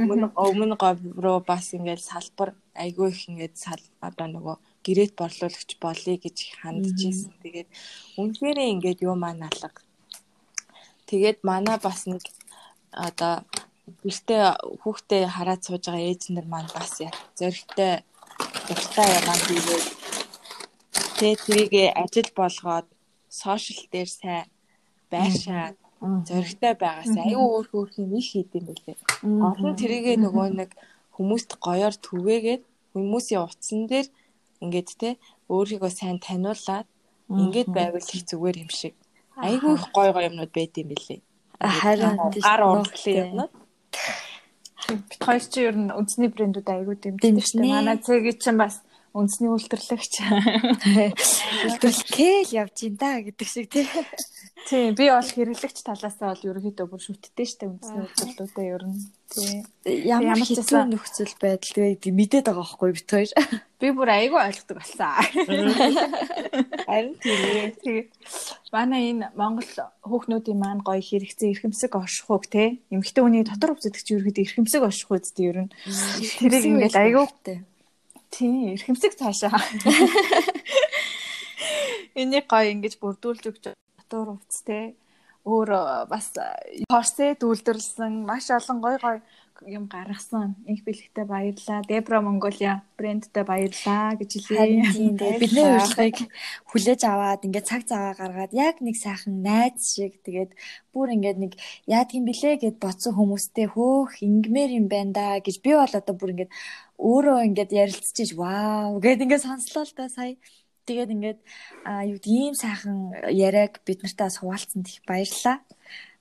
Өмнө 0.00 0.32
өмнө 0.32 0.76
говь 0.80 1.02
руу 1.20 1.44
бас 1.44 1.74
ингээл 1.76 2.00
салбар 2.00 2.54
айгүй 2.72 3.12
их 3.12 3.28
ингээд 3.28 3.54
сал 3.60 3.82
одоо 4.00 4.26
нөгөө 4.32 4.56
гэрэт 4.86 5.12
борлуулагч 5.18 5.70
болъё 5.84 6.16
гэж 6.16 6.36
хандж 6.62 6.96
ирсэн. 6.96 7.34
Тэгээд 7.44 7.68
үнэхээр 8.16 8.58
ингээд 8.72 9.04
юу 9.04 9.16
маань 9.20 9.44
алга 9.44 9.68
Тэгээд 11.08 11.38
манай 11.50 11.78
бас 11.80 12.00
нэг 12.10 12.22
одоо 12.92 13.34
гэртээ 14.04 14.42
хүүхдээ 14.82 15.22
хараад 15.34 15.60
сууж 15.64 15.84
байгаа 15.88 16.08
ээж 16.10 16.22
нар 16.36 16.46
маань 16.52 16.70
бас 16.76 16.92
зөрөгтэй 17.38 17.92
дуртай 18.68 19.08
яваа 19.18 19.38
хийгээд 19.46 19.86
тэ 21.18 21.28
тэрийг 21.44 21.72
ажил 22.02 22.30
болгоод 22.40 22.86
сошиал 23.40 23.82
дээр 23.92 24.10
сайн 24.20 24.46
байшаад 25.12 25.76
зөрөгтэй 26.28 26.74
байгаас 26.84 27.14
аюу 27.24 27.46
өөр 27.56 27.66
өөр 27.76 27.88
юм 28.02 28.10
их 28.20 28.28
хийдэм 28.32 28.64
байлээ. 28.68 28.98
Олон 29.48 29.74
тэрийгэ 29.80 30.14
нөгөө 30.24 30.48
нэг 30.60 30.70
хүмүүст 31.16 31.50
гоёор 31.66 31.94
түгээгээд 32.06 32.62
хүмүүсийн 32.92 33.42
утсан 33.46 33.80
дээр 33.90 34.06
ингээд 34.62 34.88
те 35.00 35.10
өөрийгөө 35.54 35.90
сайн 35.90 36.18
таниулаад 36.26 36.86
ингээд 37.40 37.68
байвал 37.78 38.08
их 38.14 38.22
зүгээр 38.30 38.56
юм 38.64 38.70
шиг 38.80 38.94
айгүй 39.38 39.74
их 39.74 39.86
гой 39.94 40.12
гой 40.12 40.24
юмнууд 40.28 40.52
байд 40.52 40.74
юм 40.76 40.88
билээ. 40.92 41.20
Харин 41.60 42.16
гар 42.42 42.60
урлаглын 42.66 43.18
юмнууд. 43.24 43.52
Бид 44.88 45.22
хоёр 45.22 45.44
чи 45.44 45.60
ер 45.68 45.76
нь 45.76 45.92
үндэсний 45.92 46.30
брэндүүд 46.32 46.68
айгүй 46.68 46.96
дэмждэг. 46.96 47.62
Манай 47.62 47.98
цэгийн 47.98 48.38
чинь 48.38 48.58
бас 48.58 48.82
үндэсний 49.18 49.50
үйлдвэрлэгч 49.50 50.14
үйлдвэрлэхэл 51.66 52.50
явж 52.54 52.76
ин 52.86 52.94
да 52.94 53.18
гэдэг 53.18 53.48
шиг 53.50 53.66
тий. 53.66 53.86
Тийм 54.70 54.94
би 54.94 55.10
бол 55.10 55.26
хэрэглэгч 55.26 55.82
талаасаа 55.82 56.34
бол 56.38 56.46
ерөөхдөө 56.54 56.86
бүр 56.86 57.02
шүтдэй 57.02 57.46
штэ 57.46 57.66
үндэсний 57.66 58.04
үйлдвэрлэлүүдээ 58.06 58.68
ер 58.70 58.84
нь. 58.86 59.00
Тий. 59.28 59.64
Ямар 60.06 60.38
хэцүү 60.38 60.84
нөхцөл 60.92 61.34
байдал 61.40 61.72
тэгээ 61.96 62.12
мэдээд 62.14 62.46
байгаа 62.46 62.62
байхгүй 62.62 62.90
бит 62.94 63.08
хоёр. 63.08 63.32
Би 63.80 63.88
бүр 63.96 64.08
айгүй 64.12 64.40
ойлгодог 64.40 64.76
болсон. 64.76 65.14
Харин 66.86 67.14
тийм 67.22 68.08
манай 68.72 69.12
энэ 69.12 69.32
Монгол 69.38 69.72
хүүхнүүдийн 70.04 70.58
маань 70.58 70.84
гоё 70.84 71.00
хэрэгцээ 71.00 71.52
эрхэмсэг 71.54 71.96
оршихуг 71.96 72.48
те. 72.52 72.78
Эмэгтэй 72.92 73.22
хүний 73.24 73.44
дотор 73.46 73.72
өвсөдөгч 73.78 74.06
ерөөхдөө 74.12 74.44
эрхэмсэг 74.44 74.82
орших 74.84 75.08
үсттэй 75.08 75.48
ер 75.48 75.58
нь. 75.64 75.72
Тэрийг 76.40 76.64
ингээл 76.66 76.98
айгүй 76.98 77.24
Тийм, 78.30 78.74
эрхэмсэг 78.74 79.12
цаашаа. 79.18 79.60
Энийг 82.18 82.46
гоё 82.50 82.70
ингэж 82.72 82.98
бүрдүүлж 83.00 83.44
өгч 83.50 83.64
дотор 83.72 84.36
увц 84.36 84.62
те. 84.66 84.94
Өөр 85.48 85.70
бас 86.10 86.34
Порсе 86.90 87.32
дүүлдэрлсэн 87.40 88.26
маш 88.28 88.50
олон 88.50 88.78
гоё 88.84 88.98
гоё 89.00 89.18
юм 89.66 89.88
гаргасан. 89.90 90.54
Инх 90.66 90.84
бэлэгтэй 90.86 91.24
баярлаа. 91.24 91.82
Дебра 91.88 92.20
Монголиа 92.20 92.82
брэндтэй 92.98 93.44
баярлаа 93.44 94.14
гэж 94.14 94.30
хэлээ. 94.46 95.40
Бидний 95.40 95.66
урилгыг 95.66 96.18
хүлээж 96.70 97.00
аваад 97.08 97.42
ингээд 97.46 97.66
цаг 97.66 97.82
цагаа 97.88 98.14
гаргаад 98.14 98.52
яг 98.54 98.78
нэг 98.78 98.94
сайхан 98.94 99.42
найз 99.42 99.98
шиг 99.98 100.22
тэгээд 100.22 100.54
бүр 100.94 101.14
ингээд 101.16 101.38
нэг 101.42 101.52
яа 101.86 102.04
тийм 102.06 102.28
блэ 102.28 102.62
гэд 102.62 102.78
бодсон 102.78 103.18
хүмүүстэй 103.18 103.66
хөөх 103.72 104.22
ингмэр 104.22 104.70
юм 104.78 104.86
байна 104.86 105.12
да 105.12 105.26
гэж 105.42 105.56
би 105.64 105.74
бол 105.74 105.90
одоо 105.90 106.14
бүр 106.14 106.32
ингээд 106.34 106.52
өөрөө 106.98 107.38
ингээд 107.48 107.70
ярилцчихэж 107.82 108.30
вау 108.38 108.98
гэд 109.02 109.22
ингээд 109.26 109.46
сонслоо 109.46 109.84
л 109.86 109.94
да 109.98 110.06
сая 110.10 110.34
тэгээд 110.88 111.14
ингээд 111.14 111.40
юу 112.08 112.16
гэдэг 112.16 112.32
ийм 112.32 112.54
сайхан 112.56 113.12
яриаг 113.28 113.84
бид 113.84 114.00
нартай 114.02 114.30
суулцсан 114.32 114.82
их 114.88 115.04
баярлаа. 115.04 115.60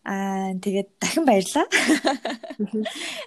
Аа 0.07 0.55
тэгээд 0.63 0.89
дахин 1.03 1.25
баярлаа. 1.27 1.67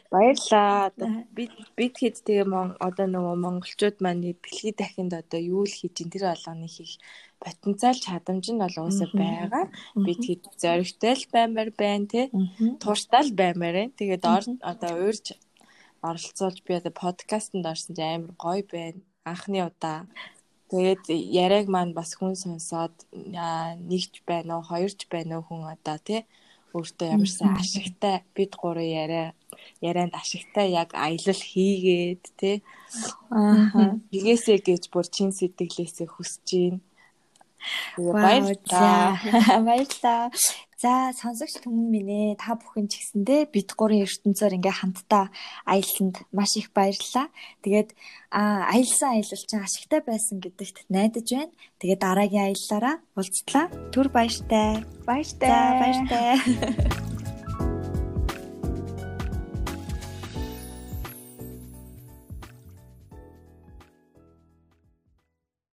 Баярлаа. 0.08 0.88
Бид 1.36 1.52
бид 1.76 1.94
хэд 2.00 2.16
тэгээ 2.24 2.48
мон 2.48 2.72
одоо 2.80 3.04
нөгөө 3.04 3.36
монголчууд 3.44 3.96
маань 4.00 4.24
дэлхийд 4.24 4.80
дахинд 4.80 5.12
одоо 5.12 5.40
юу 5.44 5.68
л 5.68 5.76
хийж 5.76 6.00
ин 6.00 6.08
тэр 6.08 6.32
болгоны 6.32 6.72
хийх 6.72 6.96
потенциал 7.36 8.00
чадамж 8.00 8.44
нь 8.48 8.62
бол 8.64 8.76
уусаа 8.80 9.12
байгаа. 9.12 9.64
Бид 10.06 10.20
хэд 10.24 10.42
зоригтой 10.56 11.14
л 11.20 11.24
баймаар 11.28 11.70
байна 11.76 12.06
те. 12.08 12.22
Тууштай 12.80 13.28
л 13.28 13.36
баймаар 13.36 13.76
байна. 13.76 13.98
Тэгээд 14.00 14.24
одоо 14.64 14.92
уурж 15.04 15.36
оролцуулж 16.00 16.58
би 16.64 16.72
одоо 16.80 16.92
подкастэнд 16.96 17.68
орсон 17.68 17.92
чи 17.92 18.02
амар 18.08 18.32
гоё 18.40 18.64
байна. 18.64 19.04
Анхны 19.28 19.60
удаа 19.68 20.08
Тэгээд 20.70 21.04
яриаг 21.44 21.66
маань 21.68 21.92
бас 21.98 22.14
хүн 22.14 22.38
сонсоод 22.38 22.94
нэгч 23.90 24.22
байна 24.22 24.62
уу, 24.62 24.64
хоёрч 24.70 25.10
байна 25.12 25.42
уу 25.42 25.44
хүн 25.44 25.62
одоо 25.66 25.98
тий 25.98 26.22
өөртөө 26.76 27.08
ямарсан 27.16 27.56
ашигтай 27.56 28.22
бид 28.34 28.52
гурав 28.60 28.84
яриа 28.84 29.32
ярианд 29.80 30.14
ашигтай 30.14 30.70
яг 30.72 30.90
аялал 30.94 31.42
хийгээд 31.50 32.22
тий 32.40 32.56
аа 33.30 33.98
хийгээсэй 34.12 34.58
гэж 34.68 34.82
бүр 34.92 35.06
чин 35.14 35.30
сэтгэлээсээ 35.32 36.08
хүсэж 36.10 36.48
байна. 36.50 36.80
Баярлалаа. 37.96 39.20
Баярлалаа. 39.66 40.30
За 40.80 41.12
сонсогч 41.12 41.60
түмэн 41.60 41.92
минь 41.92 42.08
ээ 42.08 42.40
та 42.40 42.56
бүхэн 42.56 42.88
ч 42.88 43.04
гэсэндээ 43.04 43.52
бид 43.52 43.68
гурийн 43.76 44.08
ертөнцөөр 44.08 44.56
ингээ 44.56 44.80
хамтдаа 44.80 45.28
аялсанд 45.68 46.24
маш 46.32 46.56
их 46.56 46.72
баярлалаа. 46.72 47.28
Тэгээд 47.60 47.92
аялсан 48.32 49.12
аялал 49.12 49.44
чинь 49.44 49.60
ашигтай 49.60 50.00
байсан 50.00 50.40
гэдэгт 50.40 50.88
найдаж 50.88 51.28
байна. 51.28 51.52
Тэгээд 51.84 52.00
дараагийн 52.00 52.48
аяллаараа 52.48 52.96
уулзтлаа. 53.12 53.68
Түр 53.92 54.08
баяртай. 54.08 54.80
Баяртай. 55.04 55.52
Баяртай. 55.84 56.40